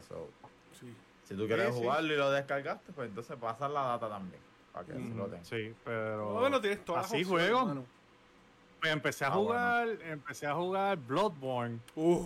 Si 1.24 1.36
tú 1.36 1.48
quieres 1.48 1.74
jugarlo 1.74 2.14
y 2.14 2.18
lo 2.18 2.32
descargaste, 2.32 2.92
pues 2.94 3.10
entonces 3.10 3.36
pasar 3.38 3.72
la 3.72 3.82
data 3.82 4.10
también. 4.10 4.42
Para 4.72 4.86
que 4.86 4.94
lo 4.94 5.26
tengas. 5.26 5.48
Sí, 5.48 5.74
pero. 5.84 6.34
Bueno, 6.34 6.62
tienes 6.62 6.84
todas 6.86 7.06
Así 7.06 7.24
juego. 7.24 7.86
Pues 8.80 8.92
empecé 8.92 9.26
a 9.26 9.30
ah, 9.30 9.32
jugar, 9.32 9.88
empecé 10.04 10.46
a 10.46 10.54
jugar 10.54 10.98
Bloodborne. 10.98 11.80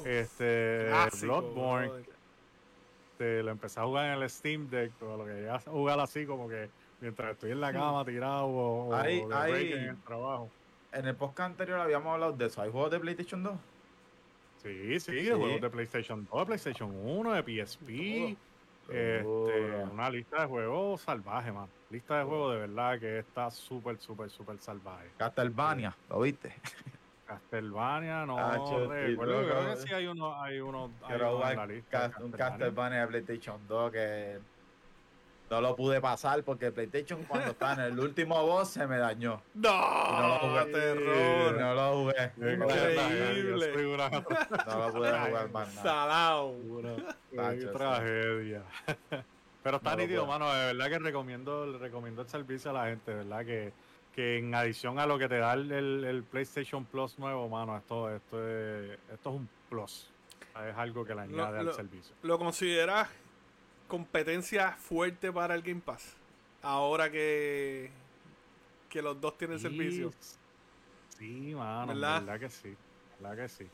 este 0.05 0.91
Bloodborne. 1.21 2.03
Este, 3.11 3.43
lo 3.43 3.51
empecé 3.51 3.79
a 3.79 3.83
jugar 3.83 4.05
en 4.05 4.21
el 4.21 4.29
Steam 4.29 4.69
Deck, 4.69 4.91
o 5.01 5.17
lo 5.17 5.25
que 5.25 5.49
a 5.49 5.59
jugar 5.59 5.99
así 5.99 6.25
como 6.25 6.47
que 6.49 6.69
mientras 7.01 7.31
estoy 7.31 7.51
en 7.51 7.61
la 7.61 7.71
cama 7.71 8.03
tirado 8.05 8.47
o, 8.47 9.05
en 9.05 9.31
el 9.31 9.97
trabajo. 10.03 10.49
En 10.91 11.05
el 11.05 11.15
podcast 11.15 11.51
anterior 11.51 11.79
habíamos 11.79 12.13
hablado 12.13 12.33
de 12.33 12.45
eso. 12.45 12.61
¿Hay 12.61 12.71
juegos 12.71 12.91
de 12.91 12.99
PlayStation 12.99 13.43
2? 13.43 13.53
Sí, 14.61 14.99
sí, 14.99 15.13
de 15.13 15.33
juegos 15.33 15.61
de 15.61 15.69
PlayStation 15.69 16.27
2, 16.29 16.39
de 16.39 16.45
PlayStation 16.45 16.91
1, 16.93 17.33
de 17.33 17.65
PSP. 17.65 18.37
Este, 18.89 19.83
una 19.91 20.09
lista 20.09 20.41
de 20.41 20.47
juegos 20.47 21.01
salvaje, 21.01 21.51
man. 21.51 21.67
Lista 21.91 22.19
de 22.19 22.23
juegos 22.25 22.53
de 22.53 22.59
verdad 22.61 22.99
que 22.99 23.19
está 23.19 23.51
súper, 23.51 23.97
súper, 23.99 24.29
súper 24.29 24.57
salvaje. 24.59 25.09
Castlevania, 25.17 25.95
¿lo 26.09 26.21
viste? 26.21 26.55
Castlevania, 27.27 28.25
no 28.25 28.37
ah, 28.39 28.57
recuerdo, 28.87 29.47
creo 29.47 29.69
que 29.69 29.75
sí 29.77 29.93
hay 29.93 30.07
uno, 30.07 30.41
hay 30.41 30.59
uno, 30.59 30.91
hay 31.03 31.15
uno 31.15 31.49
en 31.49 31.55
la 31.55 31.65
lista. 31.67 32.11
un 32.19 32.31
Castlevania 32.31 33.01
de 33.01 33.07
PlayStation 33.07 33.59
2 33.67 33.91
que 33.91 34.39
no 35.49 35.61
lo 35.61 35.75
pude 35.75 35.99
pasar 36.01 36.43
porque 36.43 36.67
el 36.67 36.73
PlayStation 36.73 37.23
cuando 37.23 37.51
estaba 37.51 37.73
en 37.73 37.79
el 37.93 37.99
último 37.99 38.45
boss 38.45 38.69
se 38.69 38.85
me 38.87 38.97
dañó. 38.97 39.41
No, 39.55 40.21
no 40.21 40.27
lo 40.27 40.39
jugué. 40.39 40.65
terror. 40.71 41.59
No 41.59 41.73
lo 41.73 41.93
jugué. 41.93 42.31
No 42.37 42.45
lo 42.45 42.53
Increíble. 42.53 43.71
jugué. 43.73 43.97
No 43.97 44.87
lo 44.87 44.93
pude 44.93 45.09
jugar 45.27 45.49
más 45.51 45.73
nada. 45.75 45.81
Salao. 45.83 46.55
Qué 47.31 47.65
tragedia. 47.73 48.63
Pero 49.63 49.77
está 49.77 49.91
No 49.91 49.97
nítido, 49.97 50.25
mano. 50.25 50.53
De 50.53 50.73
verdad 50.73 50.89
que 50.89 50.99
recomiendo, 50.99 51.65
le 51.65 51.77
recomiendo 51.77 52.21
el 52.21 52.27
servicio 52.29 52.71
a 52.71 52.73
la 52.73 52.85
gente, 52.85 53.13
verdad 53.13 53.45
que, 53.45 53.73
que 54.15 54.37
en 54.37 54.55
adición 54.55 54.99
a 54.99 55.05
lo 55.05 55.19
que 55.19 55.27
te 55.27 55.37
da 55.37 55.53
el, 55.53 55.71
el- 55.71 56.03
el 56.05 56.23
PlayStation 56.23 56.85
Plus 56.85 57.19
nuevo, 57.19 57.49
mano, 57.49 57.75
esto, 57.77 58.09
esto, 58.15 58.47
es, 58.47 58.97
esto 59.11 59.29
es 59.29 59.35
un 59.35 59.49
plus. 59.69 60.09
Es 60.67 60.75
algo 60.77 61.03
que 61.05 61.13
le 61.13 61.21
añade 61.21 61.61
lo- 61.63 61.69
al 61.71 61.75
servicio. 61.75 62.15
¿Lo 62.23 62.39
consideras 62.39 63.09
competencia 63.89 64.71
fuerte 64.77 65.33
para 65.33 65.55
el 65.55 65.61
Game 65.61 65.81
Pass? 65.81 66.15
Ahora 66.61 67.11
que, 67.11 67.91
que 68.87 69.01
los 69.01 69.19
dos 69.19 69.37
tienen 69.37 69.59
servicio. 69.59 70.13
Sí, 71.17 71.53
mano, 71.53 71.87
¿Verdad? 71.87 72.21
verdad 72.21 72.39
que 72.39 72.49
sí, 72.49 72.75
verdad 73.19 73.35
que 73.43 73.49
sí. 73.49 73.67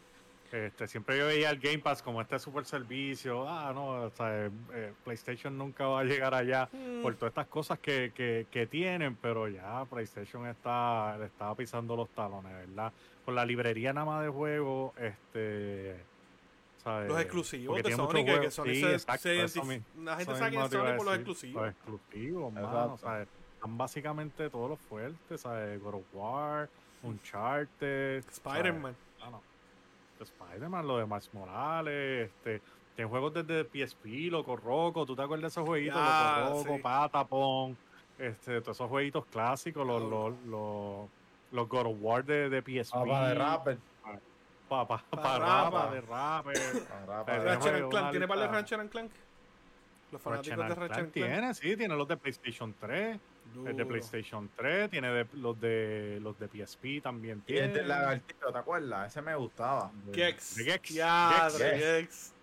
Este, 0.52 0.88
siempre 0.88 1.18
yo 1.18 1.26
veía 1.26 1.50
el 1.50 1.60
Game 1.60 1.80
Pass 1.80 2.02
como 2.02 2.22
este 2.22 2.40
super 2.40 2.66
servicio. 2.66 3.48
Ah, 3.50 3.72
no, 3.74 4.04
o 4.06 4.10
sea, 4.12 4.46
eh, 4.46 4.94
PlayStation 5.04 5.58
nunca 5.58 5.86
va 5.88 6.00
a 6.00 6.04
llegar 6.04 6.34
allá 6.34 6.70
Mm, 6.72 7.02
por 7.02 7.16
todas 7.16 7.32
estas 7.32 7.48
cosas 7.48 7.80
que, 7.80 8.12
que, 8.16 8.48
que 8.50 8.66
tienen, 8.68 9.16
pero 9.18 9.48
ya 9.48 9.84
PlayStation 9.86 10.48
está, 10.48 11.18
le 11.18 11.26
estaba 11.26 11.54
pisando 11.56 11.96
los 11.96 12.10
talones, 12.10 12.54
¿verdad? 12.54 12.94
Con 13.26 13.36
la 13.36 13.44
librería 13.44 13.92
nada 13.92 14.06
más 14.06 14.24
de 14.24 14.30
juegos, 14.30 14.94
este. 14.98 15.96
¿Sabes? 16.86 17.10
Los 17.10 17.20
exclusivos 17.20 17.76
Porque 17.76 17.90
de 17.90 17.96
Sony, 17.98 18.08
que, 18.14 18.26
que 18.26 18.32
juegos. 18.32 18.54
Sony 18.54 18.64
Sí, 18.68 18.82
se, 18.82 18.94
exacto, 18.94 19.22
se 19.24 19.44
eso 19.44 19.62
identif- 19.62 19.66
mi- 19.96 20.04
La 20.06 20.16
gente 20.16 20.36
sabe 20.38 20.50
quién 20.52 20.62
es 20.64 20.72
Sony 20.72 20.96
por 20.98 21.06
los 21.06 21.16
exclusivos. 21.16 21.62
Los 21.64 21.72
exclusivos, 21.74 22.54
mano. 22.54 22.98
¿sabes? 22.98 23.28
Están 23.56 23.78
básicamente 23.78 24.50
todos 24.50 24.70
los 24.70 24.80
fuertes, 24.80 25.42
¿sabes? 25.42 25.82
God 25.82 25.96
of 25.96 26.04
War, 26.14 26.70
Uncharted. 27.04 28.24
Spider-Man. 28.32 28.96
Ah, 29.22 29.30
no. 29.32 29.42
Spider-Man, 30.20 30.88
lo 30.88 30.98
de 31.00 31.06
Miles 31.06 31.30
Morales, 31.34 32.30
este, 32.30 32.62
tienen 32.96 33.10
juegos 33.10 33.34
desde 33.34 33.66
PSP, 33.66 34.30
Loco 34.32 34.56
Roco, 34.56 35.06
¿tú 35.06 35.16
te 35.16 35.22
acuerdas 35.24 35.42
de 35.42 35.48
esos 35.62 35.66
jueguitos? 35.68 35.98
Ah, 36.02 36.46
Loco 36.46 36.64
Roco, 36.64 36.76
sí. 36.78 36.82
Patapon, 36.82 37.78
este, 38.20 38.62
todos 38.62 38.78
esos 38.78 38.90
jueguitos 38.90 39.26
clásicos, 39.26 39.86
los, 39.86 40.02
los, 40.04 40.34
los, 40.46 41.10
los 41.52 41.68
God 41.70 41.88
of 41.88 41.98
War 42.00 42.24
de, 42.24 42.50
de 42.50 42.62
PSP. 42.62 42.94
Papá 42.94 43.28
de 43.30 43.34
rapper. 43.36 43.78
Pa, 44.70 44.88
pa, 44.88 44.98
Pa' 45.10 45.22
pa' 45.22 45.38
rapa. 45.40 45.70
rapa, 45.70 45.94
de 45.94 46.02
rapper. 46.02 46.58
Rapper. 47.08 47.26
Pero 47.26 47.44
Ratchet 47.44 47.90
Clank. 47.90 48.12
¿Tiene 48.12 48.28
par 48.28 48.38
de 48.38 48.44
lista- 48.46 48.56
Ratchet 48.58 48.80
and 48.80 48.90
Clank? 48.90 49.12
Los 50.12 50.22
fanáticos 50.22 50.58
Ratchet 50.58 50.58
de 50.58 50.64
and 50.64 50.70
Ratchet 50.70 50.88
Clank 50.88 51.00
and 51.06 51.14
Clank. 51.14 51.32
tiene, 51.32 51.54
sí, 51.54 51.78
tiene 51.78 51.96
los 51.96 52.08
de 52.08 52.18
PlayStation 52.18 52.74
3, 52.80 53.20
el 53.56 53.64
de 53.66 53.72
Duro. 53.74 53.88
PlayStation 53.88 54.50
3, 54.56 54.90
tiene 54.90 55.10
de, 55.10 55.28
los 55.34 55.60
de 55.60 56.20
los 56.22 56.40
de 56.40 56.48
PSP 56.48 57.02
también 57.02 57.44
Y 57.48 57.54
el 57.54 57.60
tiene. 57.60 57.74
del 57.74 57.88
lagartito, 57.88 58.52
¿te 58.52 58.58
acuerdas? 58.58 59.08
Ese 59.12 59.22
me 59.22 59.36
gustaba. 59.36 59.92
Gex. 60.14 60.56
De 60.56 60.64
Gex. 60.64 60.90
Ya, 60.90 61.42
Gex. 61.44 61.58
de 61.60 61.66
Gex. 61.70 61.80
Gex. 61.84 62.35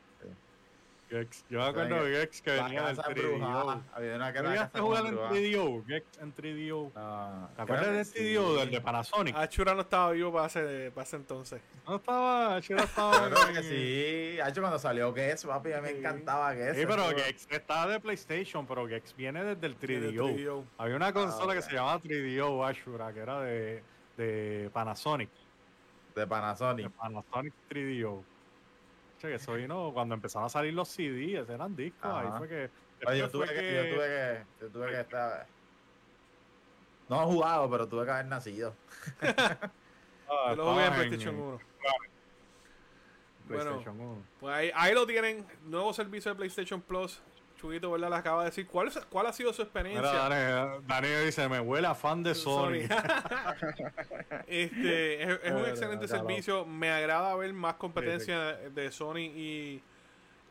Gex. 1.12 1.44
Yo 1.50 1.58
me 1.58 1.64
acuerdo 1.66 2.04
de 2.04 2.16
Gex 2.20 2.40
que 2.40 2.50
venía 2.52 2.86
del 2.86 2.96
casa 2.96 3.10
3DO. 3.10 3.32
embrujada. 3.34 3.82
Había 3.92 4.16
una 4.16 4.32
que 4.32 4.38
¿Tú 4.38 4.40
era 4.40 4.48
la 4.48 4.54
llegaste 4.54 4.78
a 4.78 4.82
jugar 4.82 5.00
en 5.02 5.06
embrujada. 5.08 5.34
3DO? 5.36 5.86
Gex 5.86 6.18
en 6.22 6.34
3DO. 6.34 6.92
No, 6.94 7.48
¿Te 7.54 7.62
acuerdas 7.62 7.92
del 7.92 8.04
sí. 8.06 8.18
3DO, 8.34 8.58
del 8.58 8.70
de 8.70 8.80
Panasonic? 8.80 9.36
Achura 9.36 9.74
no 9.74 9.80
estaba 9.82 10.12
vivo 10.12 10.32
para 10.32 10.46
ese, 10.46 10.90
para 10.94 11.04
ese 11.04 11.16
entonces. 11.16 11.60
No 11.86 11.96
estaba, 11.96 12.60
Chira 12.62 12.82
estaba 12.84 13.28
Yo 13.28 13.34
creo 13.34 13.52
que 13.54 13.62
sí. 13.62 14.40
Ha 14.40 14.48
hecho 14.48 14.60
cuando 14.62 14.78
salió 14.78 15.12
Gex, 15.14 15.44
papi, 15.44 15.72
a 15.72 15.80
mí 15.82 15.92
me 15.92 15.98
encantaba 15.98 16.54
Gex. 16.54 16.76
Sí, 16.78 16.86
pero 16.86 17.08
Gex 17.10 17.46
está 17.50 17.86
de 17.86 18.00
PlayStation, 18.00 18.66
pero 18.66 18.88
Gex 18.88 19.14
viene 19.14 19.44
desde 19.44 19.66
el 19.66 19.78
De 19.78 20.12
3DO. 20.12 20.34
3DO. 20.34 20.64
Había 20.78 20.96
una 20.96 21.12
consola 21.12 21.52
ok. 21.52 21.54
que 21.56 21.62
se 21.62 21.72
llamaba 21.74 22.00
3DO 22.00 22.68
Ashura, 22.70 23.12
que 23.12 23.20
era 23.20 23.40
de, 23.42 23.82
de 24.16 24.70
Panasonic. 24.72 25.28
De 26.14 26.20
De 26.22 26.26
Panasonic. 26.26 26.90
Panasonic 26.92 27.52
3DO. 27.70 28.22
Che, 29.23 29.29
que 29.29 29.35
eso 29.37 29.53
vino 29.55 29.93
cuando 29.95 30.16
empezaron 30.16 30.47
a 30.47 30.49
salir 30.49 30.75
los 30.75 30.89
CDs, 30.89 31.49
eran 31.49 31.77
discos. 31.77 32.12
Ahí 32.12 32.27
Ajá. 32.27 32.39
fue 32.39 32.49
que. 32.49 32.70
Oye, 33.07 33.18
yo 33.18 33.31
tuve 33.31 33.47
fue 33.47 33.55
que, 33.55 33.75
yo 33.75 33.95
tuve 33.95 34.07
que, 34.09 34.45
yo 34.61 34.68
tuve 34.70 34.87
que 34.91 35.01
estar. 35.01 35.47
No 37.09 37.23
he 37.23 37.27
jugado, 37.27 37.70
pero 37.70 37.87
tuve 37.89 38.05
que 38.05 38.11
haber 38.11 38.27
nacido. 38.27 38.75
Ah, 40.35 40.53
Yo 40.53 40.57
lo 40.57 40.70
jugué 40.73 40.87
en 40.87 40.95
PlayStation 40.95 41.35
1. 41.35 41.45
Bueno, 41.45 41.61
PlayStation 43.49 44.01
1. 44.01 44.23
Pues 44.41 44.55
ahí, 44.55 44.70
ahí 44.75 44.95
lo 44.95 45.07
tienen. 45.07 45.47
Nuevo 45.64 45.93
servicio 45.93 46.31
de 46.31 46.37
PlayStation 46.37 46.81
Plus. 46.81 47.20
Chuguito, 47.62 47.90
¿verdad? 47.92 48.10
Le 48.10 48.16
acaba 48.16 48.42
de 48.42 48.50
decir. 48.50 48.66
¿Cuál, 48.66 48.88
es- 48.88 48.98
cuál 49.08 49.26
ha 49.28 49.32
sido 49.32 49.52
su 49.52 49.62
experiencia? 49.62 50.02
Mira, 50.02 50.28
Dani, 50.28 50.84
Dani 50.86 51.08
dice, 51.24 51.48
me 51.48 51.60
huele 51.60 51.86
a 51.86 51.94
fan 51.94 52.22
de 52.22 52.34
Sony. 52.34 52.82
este, 54.46 55.22
es, 55.22 55.40
es 55.44 55.52
un 55.52 55.64
excelente 55.66 56.08
servicio. 56.08 56.64
Me 56.64 56.90
agrada 56.90 57.34
ver 57.36 57.52
más 57.52 57.74
competencia 57.74 58.54
de 58.54 58.90
Sony 58.92 59.18
y, 59.34 59.80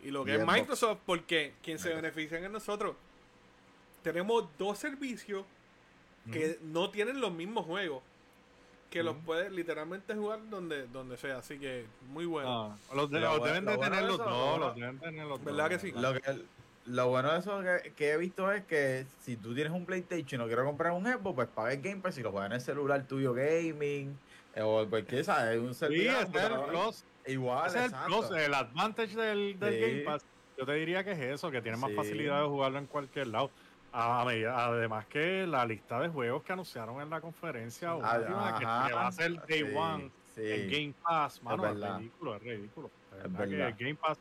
y 0.04 0.12
lo 0.12 0.24
que 0.26 0.32
Y 0.32 0.36
es 0.36 0.42
Xbox. 0.42 0.54
Microsoft, 0.58 1.00
porque 1.06 1.54
quien 1.64 1.78
se 1.80 1.94
benefician 1.94 2.44
es 2.44 2.52
nosotros. 2.52 2.96
Tenemos 4.04 4.46
dos 4.58 4.80
servicios 4.80 5.44
que 6.32 6.58
no 6.62 6.90
tienen 6.90 7.20
los 7.20 7.32
mismos 7.34 7.66
juegos. 7.66 8.02
Que 8.90 9.04
los 9.04 9.16
Ujú. 9.16 9.24
puedes 9.26 9.52
literalmente 9.54 10.14
jugar 10.16 10.40
donde, 10.50 10.86
donde 10.88 11.16
sea. 11.18 11.38
Así 11.38 11.58
que 11.58 11.86
muy 12.10 12.26
bueno. 12.26 12.76
Ah, 12.90 12.96
los, 12.96 13.10
de- 13.10 13.22
Lo 13.22 13.38
los 13.38 13.46
deben 13.46 13.64
de 13.66 13.72
lo 13.72 13.78
bueno 13.78 13.90
tener 13.90 14.04
de 14.04 14.18
los 14.18 14.76
deben 14.76 15.00
tener 15.00 15.26
los 15.28 15.44
¿Verdad 15.46 15.70
que 15.70 15.80
sí? 15.80 15.92
Lo, 15.94 16.14
que, 16.14 16.22
lo 16.86 17.08
bueno 17.10 17.32
de 17.32 17.40
eso 17.40 17.62
que, 17.62 17.94
que 17.94 18.12
he 18.12 18.18
visto 18.18 18.52
es 18.52 18.66
que 18.66 19.06
si 19.20 19.38
tú 19.38 19.54
tienes 19.54 19.72
un 19.74 19.86
PlayStation 19.86 20.40
y 20.42 20.44
no 20.44 20.48
quieres 20.48 20.66
comprar 20.66 20.92
un 20.94 21.06
Xbox, 21.06 21.36
pues 21.36 21.48
paga 21.50 21.74
el 21.74 21.82
Game 21.82 22.02
Pass 22.02 22.18
y 22.18 22.24
lo 22.24 22.32
juegas 22.32 22.48
en 22.50 22.56
el 22.56 22.62
celular 22.62 23.06
tuyo 23.08 23.34
gaming 23.34 24.18
eh, 24.56 24.62
o 24.62 24.88
cualquier, 24.90 25.24
¿sabes? 25.24 25.60
Un 25.60 25.74
Sí, 25.74 25.86
ese 26.08 26.20
es 26.22 26.36
el 26.44 26.62
plus. 26.70 27.04
Igual, 27.28 27.68
es 27.68 27.76
el 27.76 27.92
plus, 28.06 28.32
el 28.32 28.54
advantage 28.54 29.16
del, 29.16 29.60
del 29.60 29.74
Sí. 29.74 29.80
Game 29.82 30.02
Pass. 30.02 30.26
Yo 30.58 30.66
te 30.66 30.74
diría 30.74 31.04
que 31.04 31.12
es 31.12 31.20
eso, 31.20 31.50
que 31.52 31.62
tiene 31.62 31.78
más 31.78 31.92
Sí. 31.92 31.96
facilidad 31.96 32.42
de 32.42 32.48
jugarlo 32.48 32.80
en 32.80 32.86
cualquier 32.88 33.28
lado. 33.28 33.52
Además 33.94 35.06
que 35.08 35.46
la 35.48 35.66
lista 35.66 36.00
de 36.00 36.10
juegos 36.10 36.44
que 36.44 36.54
anunciaron 36.54 37.02
en 37.02 37.10
la 37.10 37.20
conferencia 37.22 37.92
Ah, 37.92 38.18
última, 38.20 38.58
que, 38.58 38.66
ajá. 38.66 38.88
que 38.88 38.94
va 38.94 39.08
a 39.08 39.12
ser 39.12 39.36
Day 39.48 39.60
Sí, 39.66 39.76
One 39.76 40.12
sí. 40.34 40.42
en 40.52 40.70
Game 40.72 40.94
Pass, 41.04 41.42
mano, 41.44 41.66
es, 41.68 41.74
verdad. 41.74 41.98
ridículo, 42.00 42.36
es 42.36 42.42
ridículo. 42.42 42.92
Es 43.18 43.24
verdad 43.34 43.48
que 43.50 43.68
el 43.68 43.74
Game 43.74 43.96
Pass 43.96 44.20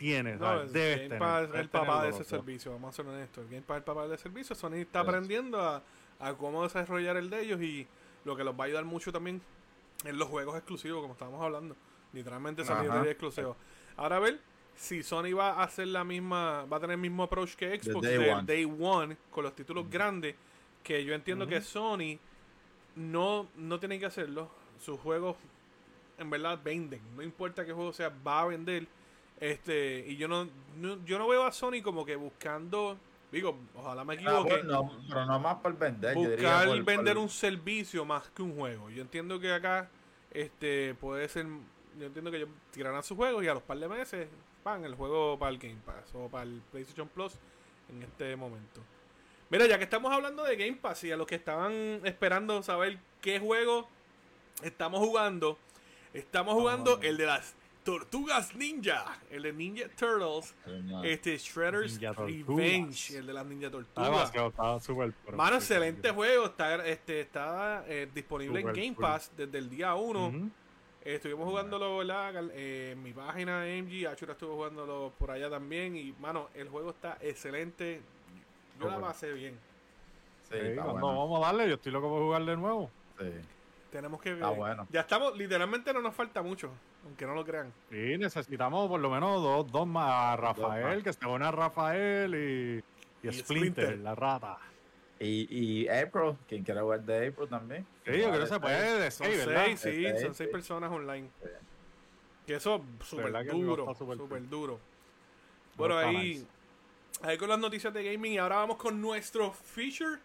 tiene, 0.00 0.36
No, 0.36 0.64
debes 0.64 0.96
Game 0.96 1.02
tener, 1.02 1.18
Pass 1.18 1.42
es 1.42 1.48
debes 1.48 1.60
el 1.60 1.68
papá 1.68 2.02
de 2.02 2.08
ese 2.08 2.24
servicio, 2.24 2.72
vamos 2.72 2.94
a 2.94 2.96
ser 2.96 3.06
honestos. 3.06 3.44
El 3.44 3.50
Game 3.50 3.62
Pass 3.62 3.74
es 3.76 3.78
el 3.80 3.84
papá 3.84 4.08
del 4.08 4.18
servicio. 4.18 4.56
Sony 4.56 4.76
está 4.76 5.00
aprendiendo 5.00 5.60
a, 5.60 5.82
a 6.18 6.32
cómo 6.32 6.62
desarrollar 6.62 7.18
el 7.18 7.28
de 7.28 7.42
ellos 7.42 7.60
y 7.60 7.86
lo 8.24 8.34
que 8.34 8.42
los 8.42 8.58
va 8.58 8.64
a 8.64 8.66
ayudar 8.68 8.86
mucho 8.86 9.12
también 9.12 9.42
en 10.04 10.18
los 10.18 10.28
juegos 10.28 10.56
exclusivos, 10.56 11.02
como 11.02 11.12
estábamos 11.12 11.42
hablando. 11.42 11.76
Literalmente 12.14 12.62
Ajá. 12.62 13.02
de 13.02 13.10
exclusivos. 13.10 13.58
Ahora 13.98 14.16
a 14.16 14.20
ver 14.20 14.40
si 14.74 15.02
Sony 15.02 15.34
va 15.36 15.50
a 15.50 15.64
hacer 15.64 15.88
la 15.88 16.02
misma, 16.02 16.64
va 16.64 16.78
a 16.78 16.80
tener 16.80 16.94
el 16.94 17.00
mismo 17.00 17.24
approach 17.24 17.54
que 17.54 17.78
Xbox 17.78 18.00
day 18.02 18.16
del 18.18 18.30
one. 18.30 18.42
Day 18.46 18.64
One 18.64 19.16
con 19.30 19.44
los 19.44 19.54
títulos 19.54 19.90
grandes, 19.90 20.34
que 20.82 21.04
yo 21.04 21.12
entiendo 21.12 21.46
que. 21.46 21.60
Sony 21.60 22.18
no, 22.96 23.48
no 23.54 23.78
tiene 23.78 23.98
que 23.98 24.06
hacerlo. 24.06 24.50
Sus 24.78 24.98
juegos 24.98 25.36
en 26.16 26.30
verdad 26.30 26.58
venden. 26.64 27.02
No 27.14 27.22
importa 27.22 27.66
qué 27.66 27.72
juego 27.74 27.92
sea, 27.92 28.10
va 28.26 28.40
a 28.40 28.46
vender. 28.46 28.86
Este, 29.40 30.04
y 30.06 30.16
yo 30.16 30.28
no, 30.28 30.48
no- 30.76 31.02
yo 31.04 31.18
no 31.18 31.26
veo 31.26 31.44
a 31.44 31.52
Sony 31.52 31.80
como 31.82 32.04
que 32.04 32.14
buscando, 32.16 32.98
digo, 33.32 33.58
ojalá 33.74 34.04
me 34.04 34.12
Ah, 34.12 34.16
equivoque, 34.16 34.50
pues 34.50 34.64
no, 34.64 34.92
pero 35.08 35.24
no 35.26 35.40
más 35.40 35.56
por 35.56 35.76
vender. 35.78 36.14
yo 36.14 36.28
diría 36.30 36.50
buscar 36.56 36.66
por- 36.68 36.84
vender 36.84 37.14
por- 37.14 37.22
un 37.22 37.28
servicio 37.30 38.04
más 38.04 38.28
que 38.30 38.42
un 38.42 38.54
juego. 38.54 38.90
Yo 38.90 39.00
entiendo 39.02 39.40
que 39.40 39.52
acá 39.52 39.88
este 40.30 40.94
puede 40.94 41.28
ser 41.28 41.46
yo 41.98 42.06
entiendo 42.06 42.30
que 42.30 42.36
ellos 42.38 42.48
tirarán 42.70 43.02
sus 43.02 43.16
juegos 43.16 43.42
y 43.44 43.48
a 43.48 43.54
los 43.54 43.62
par 43.64 43.76
de 43.78 43.88
meses 43.88 44.28
van 44.62 44.84
el 44.84 44.94
juego 44.94 45.38
para 45.38 45.50
el 45.50 45.58
Game 45.58 45.80
Pass 45.84 46.14
o 46.14 46.28
para 46.28 46.44
el 46.44 46.62
PlayStation 46.70 47.08
Plus 47.08 47.34
en 47.88 48.02
este 48.02 48.36
momento. 48.36 48.80
Mira, 49.50 49.66
ya 49.66 49.76
que 49.78 49.84
estamos 49.84 50.12
hablando 50.12 50.44
de 50.44 50.54
Game 50.56 50.76
Pass 50.76 51.02
y 51.04 51.10
a 51.10 51.16
los 51.16 51.26
que 51.26 51.34
estaban 51.34 52.00
esperando 52.04 52.62
saber 52.62 52.98
qué 53.20 53.40
juego 53.40 53.88
estamos 54.62 55.00
jugando, 55.00 55.58
estamos 56.14 56.54
jugando 56.54 57.00
el 57.02 57.16
de 57.16 57.26
las 57.26 57.54
Tortugas 57.90 58.54
Ninja, 58.54 59.18
el 59.30 59.42
de 59.42 59.52
Ninja 59.52 59.88
Turtles, 59.96 60.54
este 61.02 61.36
Shredder's 61.36 61.98
Ninja. 62.00 62.12
Revenge, 62.12 63.16
el 63.16 63.26
de 63.26 63.32
las 63.32 63.44
Ninja 63.46 63.66
Además, 63.66 63.86
Tortugas. 63.94 64.30
que 64.30 64.46
estaba 64.46 64.80
súper 64.80 65.12
pro. 65.12 65.36
Mano, 65.36 65.56
excelente 65.56 66.10
juego. 66.10 66.46
Está, 66.46 66.86
este, 66.86 67.20
está 67.20 67.84
eh, 67.88 68.08
disponible 68.14 68.60
Super 68.60 68.76
en 68.78 68.82
Game 68.84 68.94
cool. 68.94 69.02
Pass 69.04 69.32
desde 69.36 69.58
el 69.58 69.68
día 69.68 69.96
1. 69.96 70.26
Ujú. 70.28 70.36
Eh, 71.02 71.14
estuvimos 71.16 71.48
jugándolo 71.48 71.96
¿verdad? 71.96 72.44
Eh, 72.52 72.90
en 72.92 73.02
mi 73.02 73.12
página 73.12 73.64
MG. 73.64 74.06
Achura 74.06 74.34
estuvo 74.34 74.54
jugándolo 74.54 75.12
por 75.18 75.32
allá 75.32 75.50
también. 75.50 75.96
Y, 75.96 76.12
mano, 76.20 76.48
el 76.54 76.68
juego 76.68 76.90
está 76.90 77.18
excelente. 77.20 78.02
Yo 78.80 78.88
la 78.88 79.00
pasé 79.00 79.32
bien. 79.32 79.58
Sí, 80.48 80.54
Sí, 80.54 80.58
está 80.66 80.82
cuando 80.84 81.06
bueno. 81.08 81.18
vamos 81.18 81.42
a 81.42 81.46
darle, 81.46 81.68
yo 81.68 81.74
estoy 81.74 81.90
loco 81.90 82.08
por 82.08 82.22
jugar 82.22 82.44
de 82.44 82.56
nuevo. 82.56 82.88
Sí. 83.18 83.26
Tenemos 83.90 84.20
que 84.20 84.32
Está 84.32 84.48
ver. 84.50 84.56
bueno. 84.58 84.86
Ya 84.90 85.00
estamos, 85.00 85.36
literalmente 85.36 85.92
no 85.92 86.00
nos 86.00 86.14
falta 86.14 86.42
mucho. 86.42 86.70
Aunque 87.04 87.26
no 87.26 87.34
lo 87.34 87.44
crean. 87.44 87.72
Sí, 87.90 88.16
necesitamos 88.18 88.88
por 88.88 89.00
lo 89.00 89.10
menos 89.10 89.42
dos, 89.42 89.70
dos 89.72 89.86
más. 89.86 90.08
A 90.10 90.36
Rafael, 90.36 90.96
más. 90.96 91.02
que 91.04 91.12
se 91.12 91.26
une 91.26 91.44
a 91.44 91.50
Rafael 91.50 92.34
y, 92.34 92.84
Y, 93.26 93.28
Y 93.28 93.32
Splinter, 93.32 93.84
Splinter. 93.84 93.98
la 93.98 94.14
rata. 94.14 94.58
Y, 95.18 95.82
y 95.82 95.88
April, 95.88 96.36
quien 96.48 96.62
quiera 96.64 96.80
jugar 96.82 97.02
de 97.02 97.28
April 97.28 97.48
también. 97.48 97.86
Sí, 98.06 98.12
yo 98.18 98.28
creo 98.30 98.40
que 98.40 98.46
se 98.46 98.60
puede 98.60 99.00
de 99.00 99.10
Son 99.10 99.26
seis, 99.26 99.80
sí, 99.80 99.90
Seis, 100.02 100.20
son 100.22 100.34
seis 100.34 100.48
sí. 100.48 100.52
personas 100.52 100.90
online. 100.90 101.28
Sí. 101.42 101.48
Que 102.46 102.54
eso 102.54 102.82
súper 103.04 103.32
duro, 103.50 103.94
súper 103.94 104.48
duro. 104.48 104.80
Bueno, 105.76 105.98
ahí, 105.98 106.16
nice. 106.16 106.46
ahí 107.22 107.36
con 107.38 107.48
las 107.48 107.58
noticias 107.58 107.92
de 107.92 108.02
gaming 108.04 108.32
y 108.34 108.38
ahora 108.38 108.56
vamos 108.56 108.76
con 108.76 109.00
nuestro 109.00 109.52
feature 109.52 110.18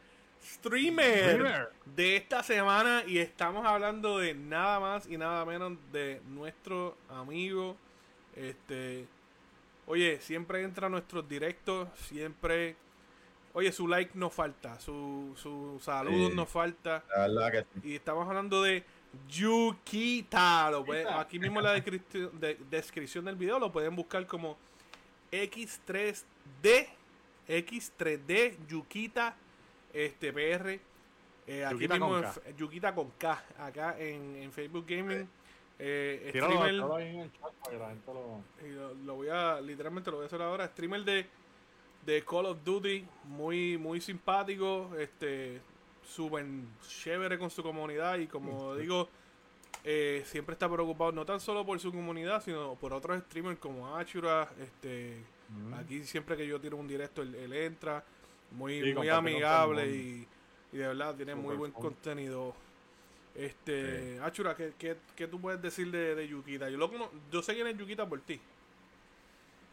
streamer, 0.46 1.30
Streamer. 1.32 1.70
de 1.86 2.16
esta 2.18 2.44
semana 2.44 3.04
y 3.08 3.18
estamos 3.18 3.66
hablando 3.66 4.20
de 4.20 4.34
nada 4.34 4.80
más 4.80 5.08
y 5.08 5.18
nada 5.18 5.44
menos 5.46 5.74
de 5.92 6.22
nuestro 6.28 6.96
amigo, 7.10 7.76
este, 8.36 9.08
oye, 9.88 10.20
siempre 10.22 10.62
entra 10.64 10.88
a 10.88 10.90
nuestros 10.90 11.28
directos, 11.28 11.88
siempre, 11.98 12.76
oye, 13.54 13.72
su 13.72 13.88
like 13.88 14.12
no 14.14 14.30
falta, 14.30 14.80
su, 14.80 15.34
su 15.36 15.80
saludo 15.82 16.30
Sí. 16.30 16.36
no 16.36 16.46
falta. 16.46 17.04
La 17.16 17.28
verdad 17.28 17.52
que 17.52 17.62
sí. 17.82 17.90
Y 17.92 17.96
estamos 17.96 18.28
hablando 18.28 18.62
de 18.62 18.84
Yukita. 19.30 20.70
Lo 20.72 20.84
puede- 20.86 21.08
aquí 21.10 21.40
mismo 21.40 21.60
en 21.60 21.66
la 21.66 21.72
de- 21.74 22.58
descripción 22.70 23.26
del 23.26 23.36
video 23.36 23.58
lo 23.60 23.72
pueden 23.72 23.96
buscar 23.96 24.26
como 24.28 24.58
X3D. 25.32 26.88
X3D 27.48 28.58
Yukita 28.68 29.36
este 29.96 30.32
PR. 30.34 30.80
Eh, 31.48 31.64
aquí 31.66 31.74
Yukita 31.76 31.94
mismo 31.94 32.10
con 32.10 32.22
K. 32.22 32.34
Yukita 32.58 32.96
con 32.96 33.12
K. 33.12 33.44
Acá 33.60 33.96
en, 34.00 34.36
en 34.38 34.52
Facebook 34.52 34.86
Gaming. 34.88 35.28
Eh, 35.78 36.32
streamer- 36.34 36.72
lo... 36.74 36.88
lo, 38.64 38.94
lo 39.06 39.16
voy 39.16 39.28
a, 39.30 39.60
literalmente 39.62 40.10
lo 40.12 40.18
voy 40.18 40.24
a 40.24 40.28
hacer 40.28 40.42
ahora. 40.42 40.68
Streamer 40.68 41.04
de, 41.04 41.26
de 42.06 42.24
Call 42.24 42.46
of 42.48 42.64
Duty, 42.64 43.06
muy, 43.26 43.78
muy 43.78 44.00
simpático, 44.02 44.92
este, 44.98 45.62
súper 46.04 46.46
chévere 46.88 47.38
con 47.38 47.50
su 47.50 47.62
comunidad 47.64 48.18
y 48.18 48.28
como 48.28 48.76
digo, 48.78 49.10
eh, 49.84 50.24
siempre 50.26 50.54
está 50.54 50.70
preocupado 50.72 51.12
no 51.12 51.26
tan 51.26 51.40
solo 51.40 51.66
por 51.66 51.80
su 51.80 51.92
comunidad, 51.92 52.42
sino 52.44 52.76
por 52.76 52.94
otros 52.94 53.22
streamers 53.24 53.60
como 53.60 53.96
Ashura, 53.96 54.50
este, 54.62 55.24
Mm. 55.48 55.74
aquí 55.76 56.04
siempre 56.06 56.36
que 56.36 56.48
yo 56.48 56.60
tiro 56.60 56.76
un 56.76 56.88
directo 56.88 57.22
él, 57.22 57.36
él 57.36 57.54
entra, 57.54 58.04
muy, 58.50 58.84
Sí, 58.84 58.94
muy 58.94 59.10
amigable 59.10 59.90
y, 59.96 60.32
y 60.72 60.78
de 60.78 60.88
verdad 60.88 61.16
tiene 61.16 61.36
muy 61.36 61.56
buen 61.58 61.74
contenido. 61.74 62.62
Este, 63.34 64.20
Achura, 64.22 64.56
¿qué, 64.56 64.76
qué, 64.78 65.04
qué 65.16 65.28
tú 65.28 65.42
puedes 65.42 65.62
decir 65.62 65.92
de, 65.92 66.16
de 66.16 66.28
Yukita? 66.28 66.70
Yo, 66.70 66.78
lo 66.78 66.90
cono- 66.92 67.12
yo 67.30 67.42
sé 67.44 67.56
quién 67.56 67.68
es 67.68 67.78
Yukita 67.78 68.08
por 68.10 68.26
ti. 68.26 68.42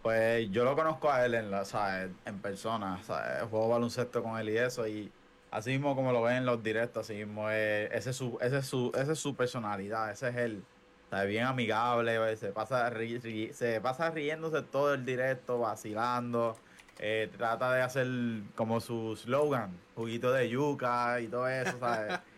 Pues 0.00 0.50
yo 0.50 0.64
lo 0.64 0.74
conozco 0.74 1.10
a 1.12 1.24
él 1.24 1.34
en, 1.34 1.50
la, 1.50 1.64
¿sabes? 1.64 2.16
en 2.24 2.42
persona, 2.42 3.00
¿sabes? 3.04 3.42
juego 3.48 3.68
baloncesto 3.68 4.20
con 4.22 4.36
él 4.38 4.48
y 4.48 4.56
eso, 4.56 4.84
y 4.88 5.14
así 5.50 5.70
mismo 5.70 5.94
como 5.94 6.10
lo 6.10 6.22
ven 6.22 6.38
en 6.38 6.46
los 6.46 6.60
directos, 6.60 7.02
así 7.08 7.14
mismo 7.24 7.48
es, 7.50 7.88
ese 7.92 8.10
es 8.10 8.16
su, 8.16 8.36
ese 8.40 8.58
es 8.58 8.66
su, 8.66 8.90
esa 8.96 9.12
es 9.12 9.18
su 9.20 9.36
personalidad, 9.36 10.10
ese 10.10 10.30
es 10.30 10.36
él, 10.36 10.68
¿sabes? 11.08 11.28
bien 11.28 11.44
amigable, 11.44 12.36
se 12.36 12.52
pasa, 12.52 12.90
ri- 12.90 13.20
ri- 13.20 13.52
se 13.52 13.80
pasa 13.80 14.10
riéndose 14.10 14.62
todo 14.62 14.92
el 14.94 15.04
directo, 15.04 15.60
vacilando, 15.60 16.64
eh, 16.98 17.30
trata 17.36 17.72
de 17.72 17.82
hacer 17.82 18.06
como 18.54 18.80
su 18.80 19.16
slogan, 19.16 19.76
juguito 19.94 20.32
de 20.32 20.48
yuca 20.48 21.20
y 21.20 21.28
todo 21.28 21.48
eso, 21.48 21.78
¿sabes? 21.78 22.18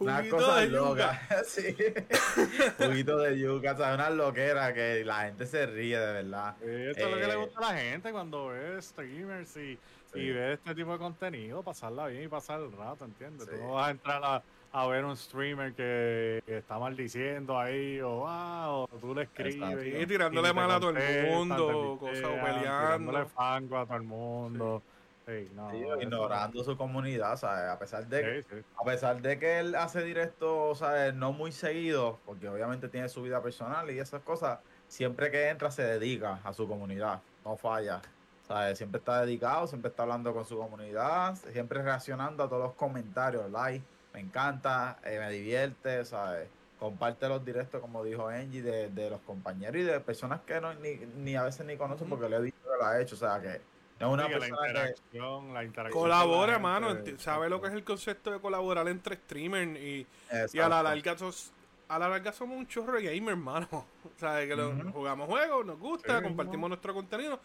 Una 0.00 0.16
Juguito 0.16 0.36
cosa 0.38 0.60
de 0.60 0.68
loca, 0.68 1.20
sí. 1.46 1.76
Juguito 2.78 3.18
de 3.18 3.38
yuca, 3.38 3.76
¿sabes? 3.76 3.94
Una 3.96 4.08
loquera 4.10 4.72
que 4.72 5.04
la 5.04 5.24
gente 5.24 5.44
se 5.46 5.66
ríe 5.66 5.98
de 5.98 6.12
verdad. 6.22 6.56
Esto 6.62 7.04
es 7.04 7.10
lo 7.10 7.16
que 7.18 7.26
le 7.26 7.32
Eh, 7.34 7.36
gusta 7.36 7.58
a 7.58 7.72
la 7.72 7.78
gente 7.78 8.10
cuando 8.12 8.46
ve 8.48 8.80
streamers 8.80 9.56
y, 9.58 9.78
Sí. 10.12 10.18
y 10.18 10.30
ve 10.32 10.54
este 10.54 10.74
tipo 10.74 10.92
de 10.92 10.98
contenido, 10.98 11.62
pasarla 11.62 12.06
bien 12.06 12.24
y 12.24 12.28
pasar 12.28 12.60
el 12.60 12.72
rato, 12.72 13.04
¿entiendes? 13.04 13.46
Sí. 13.46 13.54
Tú 13.56 13.62
no 13.62 13.74
vas 13.74 13.88
a 13.88 13.90
entrar 13.90 14.20
a, 14.24 14.42
a 14.72 14.86
ver 14.86 15.04
un 15.04 15.16
streamer 15.16 15.72
que, 15.74 16.42
que 16.46 16.58
está 16.58 16.78
maldiciendo 16.78 17.58
ahí 17.58 18.00
o, 18.00 18.24
ah, 18.26 18.68
o 18.70 18.88
tú 19.00 19.14
le 19.14 19.22
escribes. 19.22 19.54
Exacto. 19.56 19.84
y- 20.02 20.06
tirándole 20.06 20.50
y 20.50 20.54
mal 20.54 20.70
a 20.70 20.78
todo 20.80 20.90
el 20.90 21.26
mundo, 21.26 21.96
cosas, 21.98 22.18
o 22.18 22.28
pistean, 22.28 22.44
peleando. 22.44 22.60
Tirándole 22.62 23.24
fango 23.26 23.78
a 23.78 23.84
todo 23.86 23.96
el 23.96 24.02
mundo. 24.04 24.82
Sí, 25.26 25.50
no, 25.54 25.70
Sí, 25.70 25.76
eso- 25.82 26.00
ignorando 26.02 26.64
su 26.64 26.76
comunidad, 26.76 27.36
¿sabes? 27.36 27.68
A 27.70 27.78
pesar 27.78 28.06
de, 28.06 28.42
Sí, 28.42 28.48
sí. 28.50 28.62
a 28.80 28.84
pesar 28.84 29.20
de 29.20 29.38
que 29.38 29.58
él 29.60 29.74
hace 29.74 30.02
directo, 30.02 30.74
¿sabes? 30.74 31.14
No 31.14 31.32
muy 31.32 31.52
seguido, 31.52 32.18
porque 32.24 32.48
obviamente 32.48 32.88
tiene 32.88 33.08
su 33.08 33.22
vida 33.22 33.42
personal 33.42 33.90
y 33.90 33.98
esas 33.98 34.22
cosas, 34.22 34.60
siempre 34.88 35.30
que 35.30 35.48
entra 35.48 35.70
se 35.70 35.82
dedica 35.82 36.40
a 36.44 36.52
su 36.52 36.66
comunidad, 36.68 37.20
no 37.44 37.56
falla, 37.56 38.00
¿sabes? 38.46 38.78
Siempre 38.78 38.98
está 38.98 39.20
dedicado, 39.22 39.66
siempre 39.66 39.90
está 39.90 40.02
hablando 40.04 40.32
con 40.32 40.44
su 40.44 40.56
comunidad, 40.56 41.34
siempre 41.52 41.82
reaccionando 41.82 42.42
a 42.44 42.48
todos 42.48 42.62
los 42.62 42.74
comentarios, 42.74 43.48
like, 43.50 43.84
me 44.12 44.20
encanta, 44.20 44.98
eh, 45.04 45.18
me 45.18 45.30
divierte, 45.30 46.04
¿sabes? 46.04 46.48
Comparte 46.78 47.28
los 47.28 47.44
directos, 47.44 47.80
como 47.80 48.02
dijo 48.04 48.28
Angie, 48.28 48.62
de, 48.62 48.88
de 48.88 49.10
los 49.10 49.20
compañeros 49.20 49.76
y 49.76 49.82
de 49.84 50.00
personas 50.00 50.40
que 50.46 50.60
no, 50.60 50.72
ni, 50.74 50.96
ni 50.96 51.36
a 51.36 51.42
veces 51.44 51.66
ni 51.66 51.76
conocen 51.76 52.06
Ujú. 52.06 52.16
porque 52.16 52.28
le 52.30 52.36
he 52.36 52.40
visto 52.40 52.60
que 52.62 52.76
lo 52.78 52.86
ha 52.86 53.00
hecho, 53.00 53.14
o 53.14 53.18
sea, 53.18 53.40
que 53.40 53.60
no 54.00 54.06
es 54.08 54.12
una 54.14 54.22
Sí, 54.24 54.28
que 54.28 54.34
la 54.34 54.40
persona 54.40 54.60
que... 54.62 54.68
interacción, 54.70 55.54
la 55.54 55.64
interacción. 55.64 56.02
Colabora, 56.02 56.52
la 56.54 56.58
mano. 56.58 56.88
gente, 56.88 57.18
Sabe 57.18 57.50
lo 57.50 57.60
que 57.60 57.68
es 57.68 57.74
el 57.74 57.84
concepto 57.84 58.30
de 58.30 58.40
colaborar 58.40 58.88
entre 58.88 59.16
streamers 59.16 59.78
y, 59.78 60.06
y 60.54 60.58
a 60.58 60.68
la 60.68 60.82
larga 60.82 61.16
sos- 61.18 61.52
a 61.88 61.98
la 61.98 62.08
larga 62.08 62.32
somos 62.32 62.56
un 62.56 62.66
chorro 62.68 62.92
de 62.94 63.02
gamers, 63.02 63.36
hermano. 63.36 63.68
¿Sabes? 64.16 64.46
Que 64.48 64.56
lo- 64.56 64.70
Ujú. 64.70 64.92
jugamos 64.92 65.28
juegos, 65.28 65.66
nos 65.66 65.78
gusta, 65.78 66.16
Sí, 66.18 66.22
compartimos 66.24 66.68
nuestro 66.70 66.94
contenido 66.94 67.40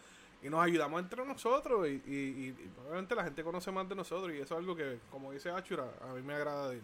y 0.46 0.50
nos 0.50 0.64
ayudamos 0.64 1.00
entre 1.02 1.24
nosotros. 1.24 1.86
Y, 1.88 1.90
y- 2.06 2.14
y- 2.14 2.48
y 2.48 2.70
obviamente 2.86 3.14
la 3.14 3.24
gente 3.24 3.42
conoce 3.42 3.70
más 3.72 3.88
de 3.88 3.94
nosotros 3.96 4.32
y 4.34 4.38
eso 4.40 4.54
es 4.54 4.60
algo 4.60 4.76
que, 4.76 4.98
como 5.10 5.32
dice 5.32 5.50
Achura, 5.50 5.84
a 6.00 6.12
mí 6.14 6.22
me 6.22 6.34
agrada 6.34 6.68
de 6.70 6.76
él. 6.76 6.82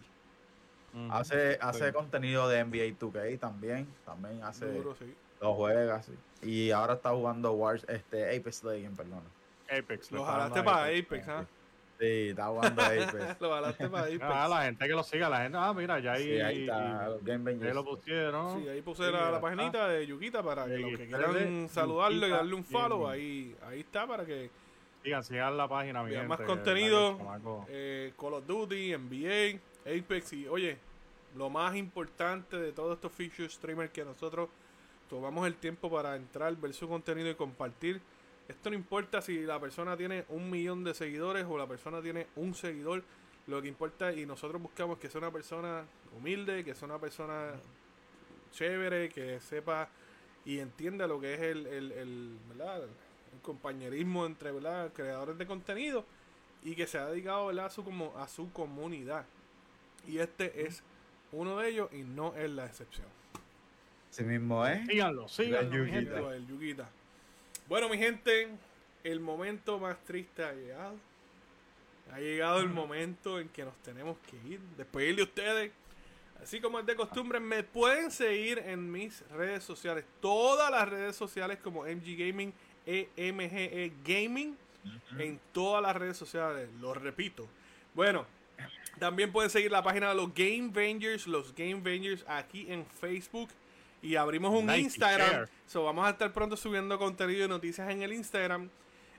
Hace, 1.09 1.57
hace 1.59 1.87
Sí. 1.87 1.93
contenido 1.93 2.47
de 2.47 2.59
NBA 2.63 2.95
2K 2.99 3.39
también, 3.39 3.87
también 4.05 4.43
hace, 4.43 4.67
Duro, 4.71 4.95
sí. 4.95 5.11
lo 5.41 5.55
juega, 5.55 6.03
sí. 6.03 6.13
Y 6.43 6.69
ahora 6.69 6.93
está 6.93 7.09
jugando 7.09 7.51
Wars, 7.53 7.83
este, 7.89 8.35
Apex 8.37 8.63
Legends, 8.63 8.95
perdón. 8.97 9.23
Apex. 9.71 10.11
Lo 10.11 10.23
jalaste 10.23 10.61
para 10.61 10.83
Apex, 10.85 11.27
¿ah? 11.29 11.47
Sí, 12.03 12.29
está 12.29 12.47
jugando 12.47 12.81
Apex. 12.81 13.13
Lo 13.39 13.49
jalaste 13.51 13.89
para 13.89 14.05
Apex. 14.07 14.21
Ah, 14.21 14.47
la 14.49 14.63
gente 14.63 14.85
que 14.87 14.93
lo 14.93 15.03
siga, 15.03 15.29
la 15.29 15.41
gente, 15.43 15.57
ah, 15.57 15.73
mira, 15.73 15.99
ya 15.99 16.13
ahí, 16.13 16.23
sí, 16.23 16.39
ahí 16.41 16.61
está, 16.61 17.07
los 17.09 17.23
Game 17.23 17.51
ahí 17.51 17.73
lo 17.73 17.85
pusieron. 17.85 18.61
Sí, 18.61 18.67
ahí 18.67 18.81
puse 18.81 19.05
Sí, 19.05 19.11
la, 19.11 19.31
la 19.31 19.39
paginita 19.41 19.87
de 19.87 20.05
Yukita 20.05 20.43
para 20.43 20.65
que 20.65 20.75
Sí, 20.75 20.81
los 20.81 20.99
que 20.99 21.07
quieran 21.07 21.69
saludarlo 21.69 22.17
y 22.17 22.19
Yukita 22.19 22.35
darle 22.37 22.53
un 22.55 22.63
follow, 22.65 23.07
ahí, 23.07 23.55
ahí 23.65 23.79
está 23.79 24.05
para 24.05 24.25
que 24.25 24.49
Sigan, 25.03 25.23
sigan 25.23 25.57
la 25.57 25.67
página, 25.67 26.01
mi 26.03 26.11
gente, 26.11 26.27
más 26.27 26.39
contenido. 26.41 27.17
eh, 27.69 28.13
Call 28.19 28.33
of 28.33 28.47
Duty, 28.47 28.95
NBA, 28.97 29.59
Apex 29.85 30.33
y 30.33 30.47
oye, 30.47 30.77
lo 31.35 31.49
más 31.49 31.75
importante 31.75 32.57
de 32.57 32.71
todos 32.71 32.95
estos 32.95 33.11
feature 33.11 33.49
streamers 33.49 33.91
que 33.91 34.05
nosotros 34.05 34.49
tomamos 35.09 35.45
el 35.45 35.55
tiempo 35.55 35.89
para 35.91 36.15
entrar, 36.15 36.55
ver 36.55 36.73
su 36.73 36.87
contenido 36.87 37.29
y 37.29 37.35
compartir. 37.35 38.01
Esto 38.47 38.69
no 38.69 38.75
importa 38.75 39.21
si 39.21 39.41
la 39.41 39.59
persona 39.59 39.95
tiene 39.95 40.25
un 40.29 40.49
millón 40.49 40.83
de 40.83 40.93
seguidores 40.93 41.45
o 41.47 41.57
la 41.57 41.67
persona 41.67 42.01
tiene 42.01 42.27
un 42.35 42.53
seguidor. 42.53 43.03
Lo 43.47 43.61
que 43.61 43.67
importa 43.67 44.13
y 44.13 44.25
nosotros 44.25 44.61
buscamos 44.61 44.97
que 44.99 45.09
sea 45.09 45.19
una 45.19 45.31
persona 45.31 45.83
humilde, 46.17 46.63
que 46.63 46.75
sea 46.75 46.87
una 46.87 46.99
persona 46.99 47.53
chévere, 48.51 49.09
que 49.09 49.39
sepa 49.39 49.89
y 50.45 50.59
entienda 50.59 51.07
lo 51.07 51.19
que 51.19 51.33
es 51.33 51.39
el, 51.41 51.67
el, 51.67 51.91
el, 51.91 52.37
¿verdad? 52.49 52.83
el 52.83 53.41
compañerismo 53.41 54.25
entre 54.25 54.51
¿verdad? 54.51 54.91
creadores 54.93 55.37
de 55.37 55.45
contenido 55.45 56.05
y 56.63 56.75
que 56.75 56.87
se 56.87 56.97
ha 56.97 57.07
dedicado 57.07 57.47
¿verdad? 57.47 57.65
A, 57.65 57.69
su, 57.69 57.83
como, 57.83 58.17
a 58.17 58.27
su 58.27 58.51
comunidad. 58.51 59.25
Y 60.07 60.19
este 60.19 60.65
es 60.65 60.83
uno 61.31 61.57
de 61.57 61.69
ellos 61.69 61.89
y 61.93 62.03
no 62.03 62.35
es 62.35 62.49
la 62.49 62.65
excepción. 62.65 63.07
Sí 64.09 64.23
mismo, 64.23 64.65
¿eh? 64.67 64.83
Síganlo, 64.87 65.27
síganlo, 65.27 66.31
el 66.31 66.47
Yuquita. 66.47 66.89
Bueno, 67.67 67.87
mi 67.89 67.97
gente, 67.97 68.49
el 69.03 69.19
momento 69.19 69.79
más 69.79 69.97
triste 70.03 70.43
ha 70.43 70.53
llegado. 70.53 70.95
Ha 72.11 72.19
llegado 72.19 72.59
el 72.59 72.69
momento 72.69 73.39
en 73.39 73.47
que 73.49 73.63
nos 73.63 73.75
tenemos 73.77 74.17
que 74.29 74.35
ir. 74.47 74.59
Despedir 74.77 75.15
de 75.15 75.23
ustedes. 75.23 75.71
Así 76.41 76.59
como 76.59 76.79
es 76.79 76.85
de 76.85 76.95
costumbre, 76.95 77.39
me 77.39 77.63
pueden 77.63 78.11
seguir 78.11 78.59
en 78.59 78.91
mis 78.91 79.21
redes 79.29 79.63
sociales. 79.63 80.03
Todas 80.19 80.69
las 80.69 80.89
redes 80.89 81.15
sociales 81.15 81.57
como 81.63 81.83
MG 81.83 82.17
Gaming, 82.17 82.53
EMGE 82.85 83.85
E 83.85 83.93
Gaming. 84.03 84.57
En 85.17 85.39
todas 85.53 85.81
las 85.81 85.95
redes 85.95 86.17
sociales. 86.17 86.69
Lo 86.81 86.93
repito. 86.93 87.47
Bueno, 87.93 88.25
también 88.99 89.31
pueden 89.31 89.49
seguir 89.49 89.71
la 89.71 89.81
página 89.81 90.09
de 90.09 90.15
los 90.15 90.33
Game 90.33 90.69
Vengers. 90.73 91.27
Los 91.27 91.55
Game 91.55 91.79
Vengers 91.81 92.25
aquí 92.27 92.69
en 92.69 92.85
Facebook. 92.85 93.49
Y 94.03 94.17
abrimos 94.17 94.53
un 94.53 94.69
Instagram. 94.69 95.47
So, 95.65 95.85
vamos 95.85 96.05
a 96.05 96.09
estar 96.09 96.31
pronto 96.33 96.57
subiendo 96.57 96.99
contenido 96.99 97.45
y 97.45 97.47
noticias 97.47 97.89
en 97.89 98.01
el 98.01 98.11
Instagram. 98.11 98.69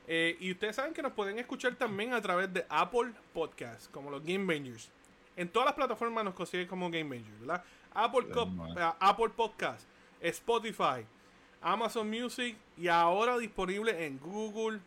Eh, 0.06 0.36
y 0.38 0.52
ustedes 0.52 0.76
saben 0.76 0.92
que 0.92 1.00
nos 1.00 1.12
pueden 1.12 1.38
escuchar 1.38 1.74
también 1.74 2.12
a 2.12 2.20
través 2.20 2.52
de 2.52 2.66
Apple 2.68 3.12
Podcasts, 3.32 3.88
como 3.88 4.10
los 4.10 4.22
Game 4.22 4.44
Bangers. 4.44 4.90
En 5.36 5.48
todas 5.48 5.64
las 5.64 5.74
plataformas 5.74 6.22
nos 6.22 6.34
consiguen 6.34 6.68
como 6.68 6.90
Game 6.90 7.08
Bangers, 7.08 7.40
¿verdad? 7.40 7.64
Apple, 7.94 8.26
eh, 8.28 8.90
Apple 9.00 9.30
Podcast, 9.30 9.88
Spotify, 10.20 11.06
Amazon 11.62 12.10
Music 12.10 12.54
y 12.76 12.88
ahora 12.88 13.38
disponible 13.38 14.04
en 14.04 14.18
Google 14.18 14.80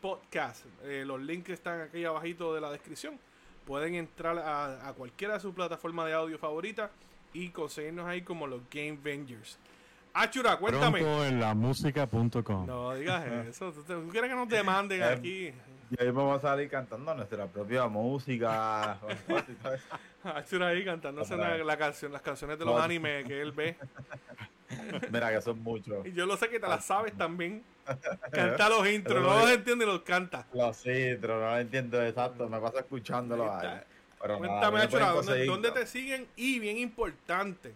Podcast. 0.00 0.64
Eh, 0.84 1.04
los 1.06 1.20
links 1.20 1.50
están 1.50 1.82
aquí 1.82 2.06
abajito 2.06 2.54
de 2.54 2.62
la 2.62 2.70
descripción. 2.70 3.20
Pueden 3.66 3.96
entrar 3.96 4.38
a, 4.38 4.88
a 4.88 4.94
cualquiera 4.94 5.34
de 5.34 5.40
sus 5.40 5.54
plataformas 5.54 6.06
de 6.06 6.14
audio 6.14 6.38
favorita 6.38 6.90
y 7.32 7.48
conseguirnos 7.50 8.06
ahí 8.06 8.22
como 8.22 8.46
los 8.46 8.60
Game 8.70 8.98
Vengers. 9.02 9.58
Achura, 10.14 10.56
cuéntame. 10.58 11.00
Pronto 11.00 11.24
en 11.24 11.40
la 11.40 11.54
música.com. 11.54 12.66
No 12.66 12.94
digas 12.94 13.24
eso. 13.48 13.72
¿Tú, 13.72 13.82
tú 13.82 14.08
quieres 14.10 14.28
que 14.30 14.36
nos 14.36 14.48
demanden 14.48 15.00
Eh, 15.00 15.04
aquí? 15.04 15.52
Y 15.90 16.02
ahí 16.02 16.10
vamos 16.10 16.38
a 16.38 16.40
salir 16.48 16.68
cantando 16.70 17.14
nuestra 17.14 17.46
propia 17.46 17.86
música. 17.86 18.98
Achura 20.24 20.68
ahí 20.68 20.84
cantándose 20.84 21.34
Otra 21.34 21.48
la, 21.50 21.56
vez. 21.56 21.66
la 21.66 21.76
canción, 21.76 22.12
las 22.12 22.22
canciones 22.22 22.58
de 22.58 22.64
los 22.64 22.80
animes 22.80 23.26
que 23.26 23.40
él 23.40 23.52
ve. 23.52 23.76
Mira 25.10 25.30
que 25.32 25.40
son 25.42 25.62
muchos. 25.62 26.06
Y 26.06 26.12
yo 26.12 26.24
lo 26.26 26.36
sé 26.36 26.48
que 26.48 26.58
te 26.60 26.66
las 26.66 26.84
sabes 26.84 27.12
también. 27.16 27.62
Canta 28.30 28.68
los 28.68 28.86
intros, 28.88 29.22
no 29.22 29.40
los 29.40 29.50
entiende 29.50 29.84
y 29.84 29.88
los 29.88 30.00
canta. 30.02 30.46
Los 30.54 30.76
citros, 30.78 31.40
no 31.42 31.50
lo 31.50 31.58
entiendo 31.58 32.02
exacto. 32.02 32.48
Me 32.48 32.58
pasa 32.60 32.78
escuchándolo 32.80 33.44
Ahí 33.44 33.50
ahí. 33.50 33.56
está. 33.74 33.86
Pero 34.22 34.38
nada, 34.40 34.70
Cuéntame, 34.70 34.88
pueden 34.88 35.46
¿dónde, 35.46 35.70
te 35.72 35.86
siguen? 35.86 36.26
Y 36.36 36.58
bien 36.60 36.78
importante, 36.78 37.72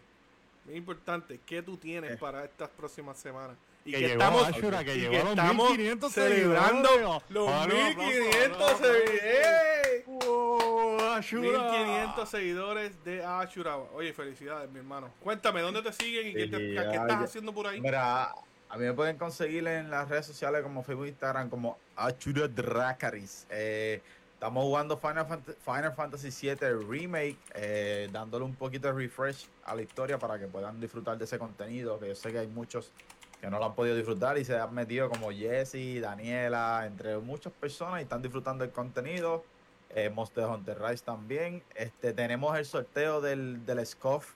bien 0.65 0.79
importante, 0.79 1.41
¿qué 1.45 1.61
tú 1.63 1.77
tienes 1.77 2.13
Eh. 2.13 2.17
para 2.17 2.45
estas 2.45 2.69
próximas 2.71 3.19
semanas? 3.19 3.57
Y 3.85 3.91
Que 3.93 3.99
que, 3.99 4.03
llegó 4.09 4.13
estamos, 4.23 4.49
Ashura, 4.49 4.85
que 4.85 4.95
y 4.97 5.01
llegó 5.01 5.11
que 5.13 5.19
a 5.19 5.23
los 5.25 5.31
estamos 5.33 5.69
1500 5.71 6.13
celebrando 6.13 6.89
seguidores. 6.89 7.23
los 7.31 7.47
Dale 7.47 7.75
un 7.75 7.81
aplauso, 7.81 8.11
1500 8.11 8.33
dale 8.33 8.47
un 8.47 8.53
aplauso. 8.55 8.85
seguidores. 8.85 10.07
¡Wow, 10.07 11.01
Ashura! 11.15 11.59
1500 11.71 12.29
seguidores 12.29 13.05
de 13.05 13.25
Ashura. 13.25 13.77
Oye, 13.77 14.13
felicidades, 14.13 14.71
mi 14.71 14.79
hermano. 14.79 15.11
Cuéntame, 15.21 15.61
¿dónde 15.61 15.83
te 15.83 15.93
siguen 15.93 16.29
y 16.29 16.33
qué, 16.35 16.47
te- 16.49 16.75
estás 16.75 17.09
ya. 17.09 17.21
haciendo 17.21 17.53
por 17.53 17.67
ahí? 17.67 17.81
Mira, 17.81 18.25
a 18.69 18.77
mí 18.77 18.85
me 18.85 18.93
pueden 18.93 19.17
conseguir 19.19 19.67
en 19.69 19.89
las 19.91 20.09
redes 20.09 20.27
sociales 20.27 20.63
como 20.63 20.83
Facebook 20.83 21.07
e 21.07 21.09
Instagram 21.11 21.49
como 21.49 21.79
Achura 21.95 22.49
Dracaris. 22.49 23.47
Eh, 23.51 24.01
estamos 24.47 24.63
jugando 24.63 24.97
Final, 24.97 25.27
Fant- 25.27 25.57
Final 25.57 25.93
Fantasy 25.93 26.31
VII 26.31 26.85
Remake, 26.89 27.37
eh, 27.57 28.09
dándole 28.13 28.45
un 28.45 28.55
poquito 28.55 28.87
de 28.87 28.95
refresh 28.95 29.49
a 29.65 29.75
la 29.75 29.83
historia 29.83 30.19
para 30.21 30.39
que 30.39 30.47
puedan 30.47 30.81
disfrutar 30.81 31.19
de 31.19 31.25
ese 31.25 31.37
contenido, 31.37 31.99
que 31.99 32.07
yo 32.09 32.15
sé 32.15 32.31
que 32.31 32.39
hay 32.39 32.47
muchos 32.47 32.93
que 33.41 33.51
no 33.51 33.59
lo 33.59 33.65
han 33.65 33.75
podido 33.75 33.97
disfrutar 33.97 34.39
y 34.39 34.45
se 34.45 34.57
han 34.57 34.73
metido 34.73 35.11
como 35.11 35.33
Jesse, 35.33 36.01
Daniela, 36.01 36.85
entre 36.87 37.19
muchas 37.19 37.53
personas 37.55 37.99
y 37.99 38.03
están 38.05 38.23
disfrutando 38.23 38.63
el 38.63 38.71
contenido. 38.71 39.45
Eh, 39.91 40.11
Monster 40.11 40.45
Hunter 40.47 40.81
Rise 40.81 41.05
también. 41.05 41.63
Este, 41.75 42.13
tenemos 42.13 42.57
el 42.57 42.65
sorteo 42.67 43.21
del, 43.21 43.67
del 43.67 43.85
SCOF 43.85 44.33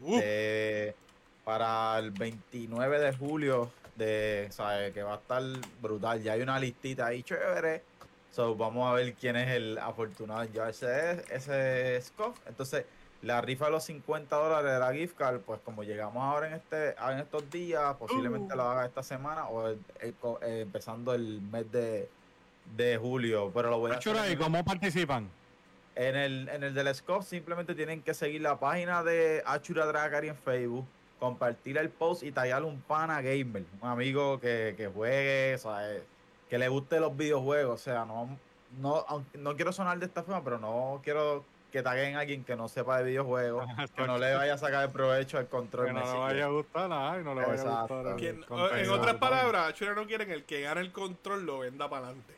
Uh, 0.00 0.16
de- 0.20 0.94
para 1.44 1.98
el 1.98 2.12
29 2.12 3.00
de 3.00 3.12
julio 3.16 3.72
de 3.96 4.46
¿sabes? 4.52 4.92
que 4.94 5.02
va 5.02 5.14
a 5.14 5.16
estar 5.16 5.42
brutal 5.82 6.22
ya 6.22 6.34
hay 6.34 6.42
una 6.42 6.60
listita 6.60 7.06
ahí 7.06 7.24
chévere 7.24 7.82
so 8.38 8.54
vamos 8.54 8.88
a 8.88 8.94
ver 8.94 9.14
quién 9.14 9.34
es 9.34 9.48
el 9.50 9.76
afortunado 9.78 10.44
en 10.44 10.52
llevarse 10.52 11.24
ese 11.28 12.00
scoff 12.02 12.38
entonces 12.46 12.84
la 13.22 13.40
rifa 13.40 13.64
de 13.64 13.72
los 13.72 13.82
50 13.82 14.36
dólares 14.36 14.70
de 14.74 14.78
la 14.78 14.92
gift 14.94 15.16
card 15.16 15.40
pues 15.40 15.58
como 15.64 15.82
llegamos 15.82 16.22
ahora 16.22 16.46
en 16.46 16.52
este 16.54 16.90
en 16.90 17.18
estos 17.18 17.50
días 17.50 17.96
posiblemente 17.96 18.54
Uh. 18.54 18.56
lo 18.56 18.62
haga 18.62 18.86
esta 18.86 19.02
semana 19.02 19.48
o 19.48 19.66
el- 19.66 19.80
el 20.00 20.14
co- 20.14 20.38
eh, 20.40 20.60
empezando 20.60 21.12
el 21.14 21.40
mes 21.40 21.70
de 21.72 22.08
de 22.76 22.96
julio 22.96 23.50
pero 23.52 23.70
lo 23.70 23.80
voy 23.80 23.90
a 23.90 23.94
hacer 23.96 24.30
¿y 24.30 24.36
cómo 24.36 24.64
participan? 24.64 25.28
en 25.96 26.14
el, 26.14 26.48
en 26.48 26.62
el 26.62 26.74
del 26.74 26.94
Scope 26.94 27.24
simplemente 27.24 27.74
tienen 27.74 28.02
que 28.02 28.14
seguir 28.14 28.40
la 28.42 28.56
página 28.60 29.02
de 29.02 29.42
Achura 29.44 29.84
Dragari 29.84 30.28
en 30.28 30.36
Facebook, 30.36 30.86
compartir 31.18 31.76
el 31.76 31.88
post 31.88 32.22
y 32.22 32.30
tallarle 32.30 32.68
un 32.68 32.80
pana 32.82 33.20
gamer, 33.20 33.64
un 33.82 33.88
amigo 33.88 34.38
que, 34.38 34.74
que 34.76 34.86
juegue, 34.86 35.56
o 35.56 35.58
sea, 35.58 35.92
eh, 35.92 36.04
que 36.48 36.58
le 36.58 36.68
guste 36.68 37.00
los 37.00 37.16
videojuegos. 37.16 37.80
O 37.80 37.82
sea, 37.82 38.04
no, 38.04 38.36
no, 38.80 39.04
aunque- 39.08 39.38
no 39.38 39.54
quiero 39.56 39.72
sonar 39.72 39.98
de 39.98 40.06
esta 40.06 40.22
forma, 40.22 40.42
pero 40.44 40.58
no 40.58 41.00
quiero 41.02 41.44
que 41.72 41.82
taguen 41.82 42.16
a 42.16 42.20
alguien 42.20 42.44
que 42.44 42.56
no 42.56 42.66
sepa 42.68 42.98
de 42.98 43.04
videojuegos, 43.04 43.66
que 43.94 44.06
no 44.06 44.16
le 44.18 44.34
vaya 44.34 44.54
a 44.54 44.58
sacar 44.58 44.84
el 44.84 44.90
provecho 44.90 45.36
al 45.38 45.48
control. 45.48 45.86
Que 45.88 45.92
no 45.92 46.00
le 46.00 46.18
vaya 46.18 46.44
a 46.46 46.48
gustar 46.48 46.88
nada 46.88 47.20
y 47.20 47.24
no 47.24 47.34
le 47.34 47.42
vaya 47.42 47.52
a 47.52 47.54
Exacto. 47.56 47.94
gustar. 47.96 48.16
que- 48.16 48.80
en 48.82 48.90
otras 48.90 49.14
palabras, 49.16 49.68
Achura 49.68 49.94
no 49.94 50.06
quiere 50.06 50.26
que 50.26 50.32
el 50.32 50.44
que 50.44 50.62
gane 50.62 50.80
el 50.80 50.92
control 50.92 51.44
lo 51.44 51.58
venda 51.58 51.88
para 51.90 52.06
adelante. 52.06 52.34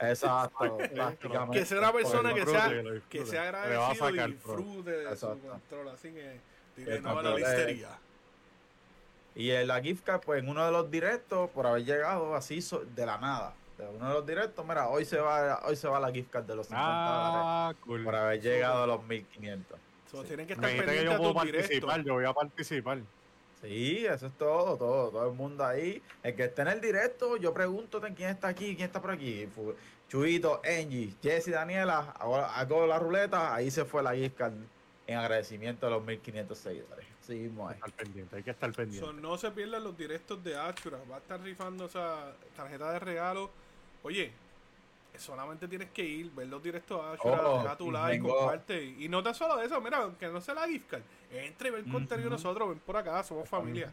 Exacto, 0.00 0.76
prácticamente. 0.92 1.58
Que 1.60 1.64
sea 1.64 1.78
una 1.78 1.92
persona 1.92 2.34
que 2.34 2.46
sea, 2.46 2.72
que 3.08 3.26
sea 3.26 3.42
agradecido 3.44 4.10
y 4.10 4.32
disfrute 4.32 4.90
de 4.90 5.16
su 5.16 5.26
control. 5.28 5.88
Así 5.94 6.10
que 6.12 7.00
no 7.00 7.18
a 7.18 7.22
la 7.22 7.34
listería. 7.36 7.88
Y 9.38 9.52
en 9.52 9.68
la 9.68 9.80
gift 9.80 10.04
card, 10.04 10.20
pues 10.26 10.42
en 10.42 10.48
uno 10.48 10.66
de 10.66 10.72
los 10.72 10.90
directos, 10.90 11.48
por 11.50 11.64
haber 11.66 11.84
llegado 11.84 12.34
así 12.34 12.60
so- 12.60 12.84
de 12.84 13.06
la 13.06 13.16
nada. 13.18 13.54
De 13.78 13.86
uno 13.86 14.08
de 14.08 14.14
los 14.14 14.26
directos, 14.26 14.66
mira, 14.66 14.88
hoy 14.88 15.04
se 15.04 15.16
va, 15.18 15.60
hoy 15.64 15.76
se 15.76 15.86
va 15.86 16.00
la 16.00 16.10
gift 16.10 16.28
card 16.30 16.44
de 16.44 16.56
los 16.56 16.66
50 16.66 16.84
dólares. 16.84 17.40
Ah, 17.44 17.72
cool. 17.86 18.02
Por 18.02 18.14
haber 18.16 18.40
llegado 18.42 18.82
a 18.82 18.86
los 18.88 19.04
1500. 19.04 19.78
So, 20.10 20.24
tienen 20.24 20.46
que 20.48 20.54
estar 20.54 20.68
dijiste 20.68 20.84
que 20.90 20.98
pendientes 20.98 21.20
yo 21.20 21.28
a 21.28 21.32
puedo 21.32 21.44
directos. 21.44 21.68
participar, 21.68 22.04
yo 22.04 22.14
voy 22.14 22.24
a 22.24 22.32
participar. 22.32 22.98
Sí, 23.62 24.06
eso 24.06 24.26
es 24.26 24.32
todo, 24.38 24.76
todo, 24.76 25.10
todo 25.10 25.28
el 25.30 25.34
mundo 25.36 25.64
ahí. 25.64 26.02
El 26.24 26.34
que 26.34 26.44
esté 26.44 26.62
en 26.62 26.68
el 26.68 26.80
directo, 26.80 27.36
yo 27.36 27.54
pregunto 27.54 28.00
quién 28.00 28.30
está 28.30 28.48
aquí, 28.48 28.74
quién 28.74 28.86
está 28.86 29.00
por 29.00 29.12
aquí. 29.12 29.48
Chuito, 30.08 30.60
Angie, 30.64 31.14
Jesse, 31.22 31.50
Daniela, 31.52 32.14
hago, 32.18 32.36
hago 32.36 32.86
la 32.86 32.98
ruleta, 32.98 33.54
ahí 33.54 33.70
se 33.70 33.84
fue 33.84 34.02
la 34.02 34.14
gift 34.14 34.36
card 34.36 34.54
en 35.08 35.16
agradecimiento 35.18 35.86
a 35.86 35.90
los 35.90 36.04
1500 36.04 36.56
seguidores. 36.58 37.06
Sí, 37.22 37.34
mismo 37.34 37.68
es. 37.70 37.76
Estar 37.76 37.92
pendiente, 37.92 38.36
hay 38.36 38.42
que 38.42 38.50
estar 38.50 38.70
pendiente. 38.72 39.06
So, 39.06 39.12
no 39.14 39.38
se 39.38 39.50
pierdan 39.50 39.82
los 39.82 39.96
directos 39.96 40.44
de 40.44 40.54
Ashura. 40.54 40.98
Va 41.10 41.16
a 41.16 41.18
estar 41.18 41.40
rifando 41.40 41.86
esa 41.86 42.34
tarjeta 42.54 42.92
de 42.92 42.98
regalo. 42.98 43.50
Oye, 44.02 44.30
solamente 45.16 45.66
tienes 45.66 45.90
que 45.92 46.04
ir, 46.04 46.30
ver 46.32 46.46
los 46.48 46.62
directos 46.62 47.02
de 47.02 47.12
Ashura, 47.14 47.48
Oh, 47.48 47.62
deja 47.62 47.76
tu 47.78 47.88
y 47.88 47.92
like, 47.92 48.12
tengo- 48.22 48.36
comparte. 48.38 48.84
Y 48.84 49.08
no 49.08 49.22
tan 49.22 49.34
solo 49.34 49.58
eso, 49.62 49.80
mira, 49.80 50.10
que 50.20 50.28
no 50.28 50.42
sea 50.42 50.54
la 50.54 50.68
gift 50.68 50.90
card. 50.90 51.02
Entre 51.32 51.68
y 51.70 51.72
ve 51.72 51.78
el 51.78 51.90
contenido 51.90 52.28
de 52.28 52.34
Ujú. 52.36 52.44
nosotros, 52.44 52.68
ven 52.68 52.78
por 52.80 52.96
acá, 52.98 53.22
somos 53.22 53.48
familia. 53.48 53.90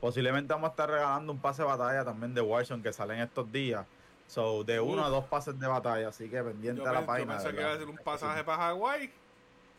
Posiblemente 0.00 0.50
vamos 0.54 0.68
a 0.68 0.70
estar 0.70 0.88
regalando 0.88 1.30
un 1.30 1.38
pase 1.38 1.60
de 1.60 1.68
batalla 1.68 2.02
también 2.06 2.32
de 2.32 2.40
Warzone 2.40 2.82
que 2.82 2.90
sale 2.90 3.14
en 3.14 3.20
estos 3.20 3.52
días. 3.52 3.84
So, 4.26 4.64
de 4.64 4.80
uno 4.80 5.02
Uf. 5.02 5.06
a 5.08 5.10
dos 5.10 5.24
pases 5.26 5.58
de 5.60 5.66
batalla, 5.66 6.08
así 6.08 6.30
que 6.30 6.42
pendiente 6.42 6.80
Yo, 6.80 6.88
a 6.88 6.92
la 6.92 7.00
pen- 7.00 7.06
yo 7.06 7.06
página. 7.12 7.32
pensé 7.34 7.48
de 7.48 7.54
que 7.54 7.60
iba 7.60 7.68
a 7.68 7.72
verdad. 7.72 7.86
ser 7.86 7.98
un 7.98 8.02
pasaje 8.04 8.44
para 8.44 8.62
Hawái. 8.62 9.12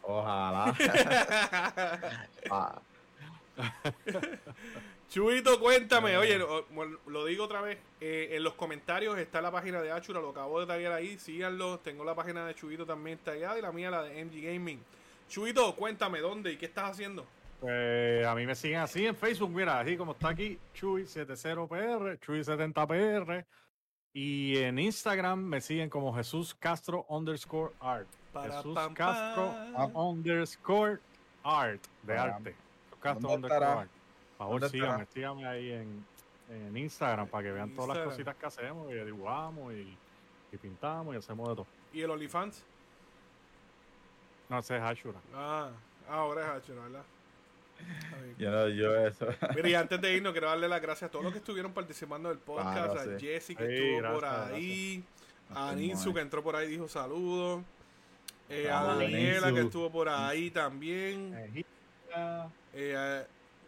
Ojalá. 0.04 0.74
Ah, 2.50 2.82
Chuito, 5.10 5.60
cuéntame. 5.60 6.18
Oye, 6.18 6.38
lo, 6.38 6.66
lo 7.08 7.26
digo 7.26 7.44
otra 7.44 7.62
vez. 7.62 7.78
eh, 8.00 8.30
en 8.32 8.44
los 8.44 8.54
comentarios 8.54 9.18
está 9.20 9.42
la 9.42 9.52
página 9.52 9.82
de 9.82 9.92
Achura, 9.92 10.22
lo 10.22 10.30
acabo 10.30 10.60
de 10.62 10.66
taggear 10.68 10.94
ahí. 10.94 11.18
Síganlo. 11.20 11.80
Tengo 11.80 12.04
la 12.06 12.16
página 12.16 12.46
de 12.48 12.56
Chuito 12.56 12.86
también 12.86 13.20
tagueada 13.20 13.60
y 13.60 13.62
la 13.62 13.72
mía, 13.72 13.92
la 13.92 14.04
de 14.04 14.24
MG 14.24 14.42
Gaming. 14.42 14.80
Chuito, 15.30 15.76
cuéntame 15.76 16.20
dónde 16.20 16.54
y 16.54 16.58
qué 16.58 16.66
estás 16.66 16.92
haciendo. 16.92 17.26
Pues 17.60 18.26
a 18.26 18.34
mí 18.36 18.46
me 18.48 18.56
siguen 18.56 18.80
así 18.80 19.06
en 19.06 19.16
Facebook, 19.16 19.52
mira, 19.52 19.80
así 19.80 19.96
como 19.96 20.14
está 20.14 20.30
aquí, 20.30 20.58
Chuy70PR, 20.76 22.20
Chuy70PR. 22.20 23.46
Y 24.14 24.58
en 24.58 24.80
Instagram 24.80 25.40
me 25.44 25.62
siguen 25.62 25.90
como 25.90 26.14
Jesús 26.16 26.56
Castro 26.56 27.06
underscore 27.08 27.74
art. 27.80 28.08
Para, 28.34 28.56
Jesús 28.58 28.74
pam, 28.76 28.94
Castro 28.94 29.54
pam. 29.76 29.96
underscore 29.96 31.00
art, 31.44 31.82
de 32.04 32.16
Para- 32.16 32.36
arte. 32.36 32.56
Castro 33.02 33.30
¿Dónde 33.30 33.48
underscore 33.48 33.66
art. 33.66 33.90
Por 33.90 34.38
favor, 34.38 34.62
¿Dónde 34.62 34.78
síganme, 34.78 35.06
síganme 35.14 35.48
ahí 35.48 35.72
en, 35.72 36.06
en 36.50 36.78
Instagram 36.78 37.28
para 37.28 37.44
que 37.44 37.52
vean 37.52 37.70
todas 37.76 37.98
las 37.98 38.08
cositas 38.08 38.36
que 38.36 38.46
hacemos 38.46 38.90
y 38.92 38.96
dibujamos 38.96 39.74
y, 39.74 39.98
y 40.52 40.58
pintamos 40.58 41.14
y 41.16 41.18
hacemos 41.18 41.50
de 41.50 41.56
todo. 41.56 41.68
¿Y 41.94 42.02
el 42.02 42.10
OnlyFans? 42.10 42.64
No, 44.50 44.60
ese 44.60 44.78
es 44.78 44.82
Ashura. 44.84 45.20
Ah, 45.36 45.70
ahora 46.10 46.42
es 46.44 46.48
Achura, 46.64 46.82
¿verdad? 46.84 47.04
Yo 48.38 48.52
no, 48.52 48.68
yo 48.70 48.96
eso. 49.08 49.28
Mira, 49.56 49.70
y 49.70 49.74
antes 49.74 50.00
de 50.00 50.14
irnos, 50.16 50.32
quiero 50.34 50.48
darle 50.50 50.68
las 50.68 50.82
gracias 50.82 51.08
a 51.10 51.12
todos 51.12 51.24
los 51.24 51.34
que 51.34 51.40
estuvieron 51.40 51.74
participando 51.74 52.30
del 52.30 52.38
podcast. 52.38 52.94
Claro, 52.94 53.00
a 53.00 53.04
sí. 53.18 53.26
Jesse 53.26 53.56
que 53.56 53.68
Sí, 53.68 53.74
estuvo 53.74 54.12
por 54.14 54.22
gracias, 54.22 54.52
ahí. 54.52 55.04
A 55.56 55.74
Ninsu 55.74 56.14
que 56.14 56.20
entró 56.22 56.44
por 56.44 56.56
ahí 56.56 56.68
dijo 56.68 56.88
saludos. 56.88 57.64
Eh, 58.54 58.70
a 58.70 58.84
Daniela 58.84 59.54
que 59.54 59.62
estuvo 59.62 59.90
por 59.90 60.10
ahí 60.10 60.52
también. 60.52 61.64
Eh, 62.74 62.96
a- 62.96 63.26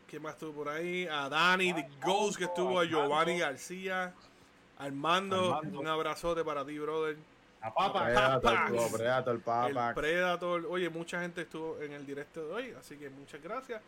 ¿Quién 0.08 0.22
más 0.22 0.34
estuvo 0.34 0.52
por 0.64 0.70
ahí? 0.70 1.08
A 1.08 1.28
Dani, 1.28 1.74
The 1.74 1.88
Ghost 2.06 2.38
que 2.38 2.44
estuvo, 2.44 2.80
a 2.80 2.86
Giovanni 2.86 3.40
García. 3.40 4.14
Armando, 4.78 5.56
Armando. 5.56 5.80
un 5.80 5.88
abrazote 5.88 6.44
para 6.44 6.64
ti, 6.66 6.78
brother. 6.78 7.16
A 7.62 7.74
Papa. 7.74 8.04
Predator, 8.06 8.92
Predator, 8.92 9.36
El 9.36 9.42
Papax. 9.42 9.96
Predator. 9.96 10.66
Oye, 10.70 10.90
mucha 10.90 11.22
gente 11.22 11.42
estuvo 11.44 11.80
en 11.82 11.94
el 11.94 12.06
directo 12.06 12.46
de 12.46 12.54
hoy, 12.54 12.74
así 12.78 12.98
que 12.98 13.10
muchas 13.10 13.42
gracias. 13.42 13.82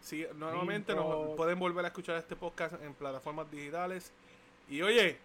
Sí, 0.00 0.26
nuevamente 0.34 0.94
nos 0.94 1.34
pueden 1.36 1.58
volver 1.58 1.84
a 1.84 1.88
escuchar 1.88 2.16
este 2.16 2.36
podcast 2.36 2.74
en 2.82 2.92
plataformas 2.94 3.50
digitales. 3.50 4.12
Y 4.68 4.82
oye, 4.82 5.18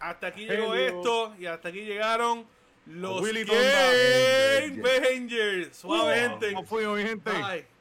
hasta 0.00 0.28
aquí 0.28 0.46
llegó 0.46 0.74
Hello. 0.74 0.98
esto 1.00 1.34
y 1.38 1.46
hasta 1.46 1.68
aquí 1.68 1.82
llegaron 1.84 2.46
los 2.86 3.20
Willy 3.20 3.44
Game. 3.44 4.82
Avengers. 4.96 5.76
Suavemente. 5.76 6.52
¿Cómo 6.52 6.66
fuimos, 6.66 6.98
mi 6.98 7.04
gente? 7.04 7.30
Bye. 7.30 7.73